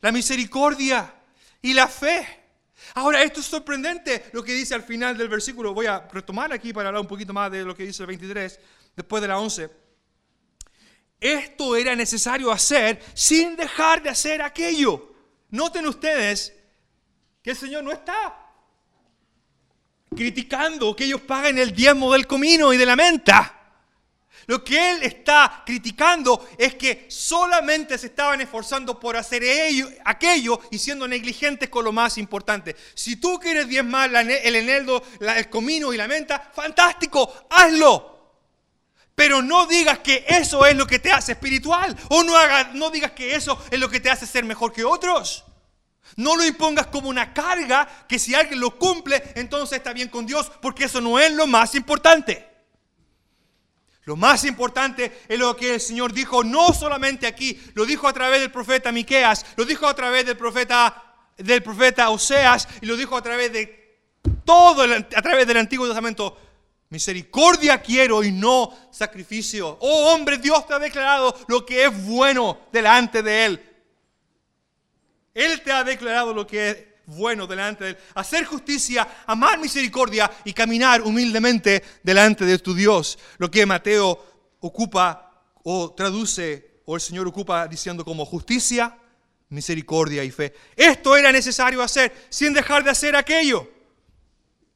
la 0.00 0.10
misericordia 0.10 1.12
y 1.60 1.74
la 1.74 1.86
fe. 1.86 2.37
Ahora, 2.98 3.22
esto 3.22 3.38
es 3.38 3.46
sorprendente 3.46 4.24
lo 4.32 4.42
que 4.42 4.52
dice 4.52 4.74
al 4.74 4.82
final 4.82 5.16
del 5.16 5.28
versículo. 5.28 5.72
Voy 5.72 5.86
a 5.86 6.08
retomar 6.12 6.52
aquí 6.52 6.72
para 6.72 6.88
hablar 6.88 7.00
un 7.00 7.06
poquito 7.06 7.32
más 7.32 7.48
de 7.48 7.64
lo 7.64 7.72
que 7.72 7.84
dice 7.84 8.02
el 8.02 8.08
23, 8.08 8.58
después 8.96 9.22
de 9.22 9.28
la 9.28 9.38
11. 9.38 9.70
Esto 11.20 11.76
era 11.76 11.94
necesario 11.94 12.50
hacer 12.50 13.00
sin 13.14 13.54
dejar 13.54 14.02
de 14.02 14.10
hacer 14.10 14.42
aquello. 14.42 15.14
Noten 15.50 15.86
ustedes 15.86 16.52
que 17.40 17.50
el 17.50 17.56
Señor 17.56 17.84
no 17.84 17.92
está 17.92 18.36
criticando 20.16 20.96
que 20.96 21.04
ellos 21.04 21.20
paguen 21.20 21.56
el 21.56 21.72
diezmo 21.72 22.12
del 22.12 22.26
comino 22.26 22.72
y 22.72 22.76
de 22.76 22.86
la 22.86 22.96
menta. 22.96 23.57
Lo 24.48 24.64
que 24.64 24.92
él 24.92 25.02
está 25.02 25.62
criticando 25.66 26.48
es 26.56 26.74
que 26.74 27.04
solamente 27.10 27.98
se 27.98 28.06
estaban 28.06 28.40
esforzando 28.40 28.98
por 28.98 29.14
hacer 29.14 29.44
ello, 29.44 29.90
aquello 30.06 30.58
y 30.70 30.78
siendo 30.78 31.06
negligentes 31.06 31.68
con 31.68 31.84
lo 31.84 31.92
más 31.92 32.16
importante. 32.16 32.74
Si 32.94 33.16
tú 33.16 33.38
quieres 33.38 33.68
diezmar 33.68 34.08
el 34.08 34.56
eneldo, 34.56 35.02
el 35.20 35.50
comino 35.50 35.92
y 35.92 35.98
la 35.98 36.08
menta, 36.08 36.50
fantástico, 36.54 37.30
hazlo. 37.50 38.38
Pero 39.14 39.42
no 39.42 39.66
digas 39.66 39.98
que 39.98 40.24
eso 40.26 40.64
es 40.64 40.74
lo 40.74 40.86
que 40.86 40.98
te 40.98 41.12
hace 41.12 41.32
espiritual. 41.32 41.94
O 42.08 42.24
no, 42.24 42.32
no 42.72 42.88
digas 42.88 43.12
que 43.12 43.34
eso 43.34 43.62
es 43.70 43.78
lo 43.78 43.90
que 43.90 44.00
te 44.00 44.08
hace 44.08 44.26
ser 44.26 44.44
mejor 44.46 44.72
que 44.72 44.82
otros. 44.82 45.44
No 46.16 46.36
lo 46.36 46.44
impongas 46.46 46.86
como 46.86 47.10
una 47.10 47.34
carga 47.34 48.06
que 48.08 48.18
si 48.18 48.34
alguien 48.34 48.60
lo 48.60 48.78
cumple, 48.78 49.22
entonces 49.34 49.76
está 49.76 49.92
bien 49.92 50.08
con 50.08 50.24
Dios, 50.24 50.50
porque 50.62 50.84
eso 50.84 51.02
no 51.02 51.18
es 51.18 51.32
lo 51.32 51.46
más 51.46 51.74
importante. 51.74 52.47
Lo 54.08 54.16
más 54.16 54.42
importante 54.44 55.20
es 55.28 55.38
lo 55.38 55.54
que 55.54 55.74
el 55.74 55.80
Señor 55.82 56.14
dijo, 56.14 56.42
no 56.42 56.72
solamente 56.72 57.26
aquí, 57.26 57.60
lo 57.74 57.84
dijo 57.84 58.08
a 58.08 58.12
través 58.14 58.40
del 58.40 58.50
profeta 58.50 58.90
Miqueas, 58.90 59.44
lo 59.54 59.66
dijo 59.66 59.86
a 59.86 59.94
través 59.94 60.24
del 60.24 60.34
profeta, 60.34 61.14
del 61.36 61.62
profeta 61.62 62.08
Oseas 62.08 62.66
y 62.80 62.86
lo 62.86 62.96
dijo 62.96 63.18
a 63.18 63.22
través 63.22 63.52
de 63.52 63.98
todo, 64.46 64.84
a 64.84 65.22
través 65.22 65.46
del 65.46 65.58
Antiguo 65.58 65.84
Testamento. 65.86 66.38
Misericordia 66.88 67.82
quiero 67.82 68.24
y 68.24 68.32
no 68.32 68.74
sacrificio. 68.90 69.76
Oh 69.78 70.14
hombre, 70.14 70.38
Dios 70.38 70.66
te 70.66 70.72
ha 70.72 70.78
declarado 70.78 71.38
lo 71.46 71.66
que 71.66 71.84
es 71.84 72.06
bueno 72.06 72.60
delante 72.72 73.22
de 73.22 73.44
Él. 73.44 73.62
Él 75.34 75.60
te 75.60 75.70
ha 75.70 75.84
declarado 75.84 76.32
lo 76.32 76.46
que 76.46 76.70
es 76.70 76.78
bueno 77.08 77.46
delante 77.46 77.84
de 77.84 77.90
Él, 77.90 77.98
hacer 78.14 78.44
justicia, 78.44 79.06
amar 79.26 79.58
misericordia 79.58 80.30
y 80.44 80.52
caminar 80.52 81.02
humildemente 81.02 81.82
delante 82.02 82.44
de 82.44 82.58
tu 82.58 82.74
Dios. 82.74 83.18
Lo 83.38 83.50
que 83.50 83.64
Mateo 83.64 84.56
ocupa 84.60 85.42
o 85.64 85.92
traduce 85.92 86.82
o 86.84 86.94
el 86.94 87.00
Señor 87.00 87.26
ocupa 87.26 87.66
diciendo 87.66 88.04
como 88.04 88.24
justicia, 88.24 88.96
misericordia 89.48 90.22
y 90.24 90.30
fe. 90.30 90.54
Esto 90.76 91.16
era 91.16 91.32
necesario 91.32 91.82
hacer 91.82 92.26
sin 92.28 92.52
dejar 92.52 92.84
de 92.84 92.90
hacer 92.90 93.16
aquello. 93.16 93.70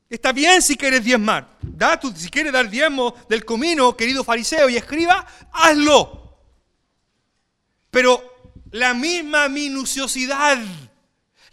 Está 0.09 0.33
bien 0.33 0.61
si 0.61 0.77
quieres 0.77 1.05
diezmar. 1.05 1.57
Da 1.63 1.99
tu, 1.99 2.15
si 2.15 2.29
quieres 2.29 2.53
dar 2.53 2.69
diezmo 2.69 3.15
del 3.29 3.45
comino, 3.45 3.97
querido 3.97 4.25
fariseo 4.25 4.69
y 4.69 4.77
escriba, 4.77 5.27
hazlo. 5.53 6.39
Pero 7.91 8.23
la 8.71 8.95
misma 8.95 9.49
minuciosidad, 9.49 10.59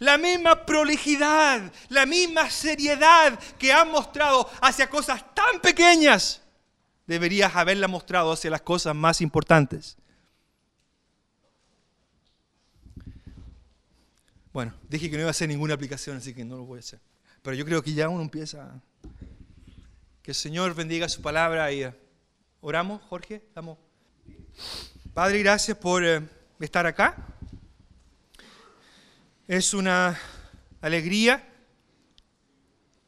la 0.00 0.16
misma 0.16 0.64
prolijidad, 0.64 1.72
la 1.90 2.06
misma 2.06 2.50
seriedad 2.50 3.38
que 3.58 3.70
han 3.72 3.90
mostrado 3.90 4.50
hacia 4.60 4.88
cosas 4.88 5.22
tan 5.34 5.60
pequeñas, 5.60 6.42
deberías 7.06 7.54
haberla 7.54 7.86
mostrado 7.86 8.32
hacia 8.32 8.50
las 8.50 8.62
cosas 8.62 8.94
más 8.96 9.20
importantes. 9.20 9.98
Bueno, 14.52 14.74
dije 14.88 15.10
que 15.10 15.16
no 15.16 15.20
iba 15.20 15.28
a 15.28 15.32
hacer 15.32 15.48
ninguna 15.48 15.74
aplicación, 15.74 16.16
así 16.16 16.34
que 16.34 16.44
no 16.44 16.56
lo 16.56 16.64
voy 16.64 16.78
a 16.78 16.80
hacer. 16.80 16.98
Pero 17.42 17.54
yo 17.54 17.64
creo 17.64 17.82
que 17.82 17.92
ya 17.92 18.08
uno 18.08 18.22
empieza. 18.22 18.80
Que 20.22 20.32
el 20.32 20.34
Señor 20.34 20.74
bendiga 20.74 21.08
su 21.08 21.20
palabra 21.20 21.70
y 21.72 21.84
eh, 21.84 21.94
oramos, 22.62 23.02
Jorge. 23.02 23.42
Padre, 25.12 25.38
gracias 25.40 25.76
por 25.76 26.04
eh, 26.04 26.22
estar 26.58 26.86
acá. 26.86 27.16
Es 29.50 29.74
una 29.74 30.16
alegría 30.80 31.44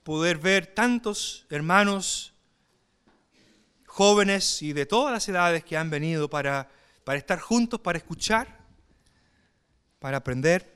poder 0.02 0.38
ver 0.38 0.66
tantos 0.66 1.46
hermanos 1.48 2.32
jóvenes 3.86 4.60
y 4.60 4.72
de 4.72 4.84
todas 4.84 5.12
las 5.12 5.28
edades 5.28 5.62
que 5.62 5.76
han 5.76 5.88
venido 5.88 6.28
para, 6.28 6.68
para 7.04 7.16
estar 7.16 7.38
juntos, 7.38 7.78
para 7.78 7.98
escuchar, 7.98 8.58
para 10.00 10.16
aprender. 10.16 10.68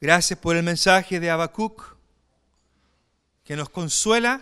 Gracias 0.00 0.38
por 0.38 0.56
el 0.56 0.62
mensaje 0.62 1.20
de 1.20 1.28
Habacuc, 1.28 1.98
que 3.44 3.56
nos 3.56 3.68
consuela, 3.68 4.40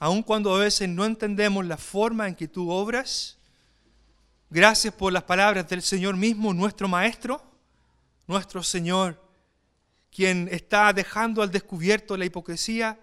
aun 0.00 0.24
cuando 0.24 0.52
a 0.52 0.58
veces 0.58 0.88
no 0.88 1.04
entendemos 1.04 1.64
la 1.64 1.76
forma 1.76 2.26
en 2.26 2.34
que 2.34 2.48
tú 2.48 2.72
obras. 2.72 3.38
Gracias 4.50 4.92
por 4.92 5.12
las 5.12 5.22
palabras 5.22 5.68
del 5.68 5.80
Señor 5.80 6.16
mismo, 6.16 6.52
nuestro 6.52 6.88
Maestro, 6.88 7.45
nuestro 8.26 8.62
Señor, 8.62 9.22
quien 10.10 10.48
está 10.50 10.92
dejando 10.92 11.42
al 11.42 11.50
descubierto 11.50 12.16
la 12.16 12.24
hipocresía 12.24 12.98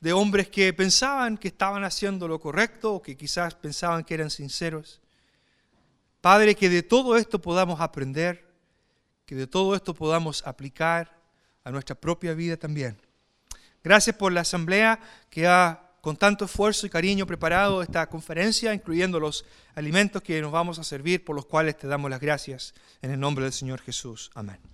de 0.00 0.12
hombres 0.12 0.48
que 0.48 0.72
pensaban 0.72 1.36
que 1.38 1.48
estaban 1.48 1.84
haciendo 1.84 2.26
lo 2.26 2.40
correcto 2.40 2.94
o 2.94 3.02
que 3.02 3.16
quizás 3.16 3.54
pensaban 3.54 4.04
que 4.04 4.14
eran 4.14 4.30
sinceros. 4.30 5.00
Padre, 6.20 6.54
que 6.54 6.68
de 6.68 6.82
todo 6.82 7.16
esto 7.16 7.40
podamos 7.40 7.80
aprender 7.80 8.52
que 9.32 9.34
de 9.34 9.46
todo 9.46 9.74
esto 9.74 9.94
podamos 9.94 10.46
aplicar 10.46 11.18
a 11.64 11.70
nuestra 11.70 11.94
propia 11.94 12.34
vida 12.34 12.56
también. 12.56 13.00
Gracias 13.82 14.16
por 14.16 14.32
la 14.32 14.42
asamblea 14.42 15.00
que 15.30 15.46
ha 15.46 15.91
con 16.02 16.16
tanto 16.16 16.44
esfuerzo 16.44 16.84
y 16.84 16.90
cariño 16.90 17.26
preparado 17.26 17.80
esta 17.80 18.08
conferencia, 18.08 18.74
incluyendo 18.74 19.20
los 19.20 19.44
alimentos 19.76 20.20
que 20.20 20.42
nos 20.42 20.50
vamos 20.50 20.80
a 20.80 20.84
servir, 20.84 21.24
por 21.24 21.36
los 21.36 21.46
cuales 21.46 21.78
te 21.78 21.86
damos 21.86 22.10
las 22.10 22.20
gracias 22.20 22.74
en 23.02 23.12
el 23.12 23.20
nombre 23.20 23.44
del 23.44 23.52
Señor 23.52 23.80
Jesús. 23.80 24.32
Amén. 24.34 24.71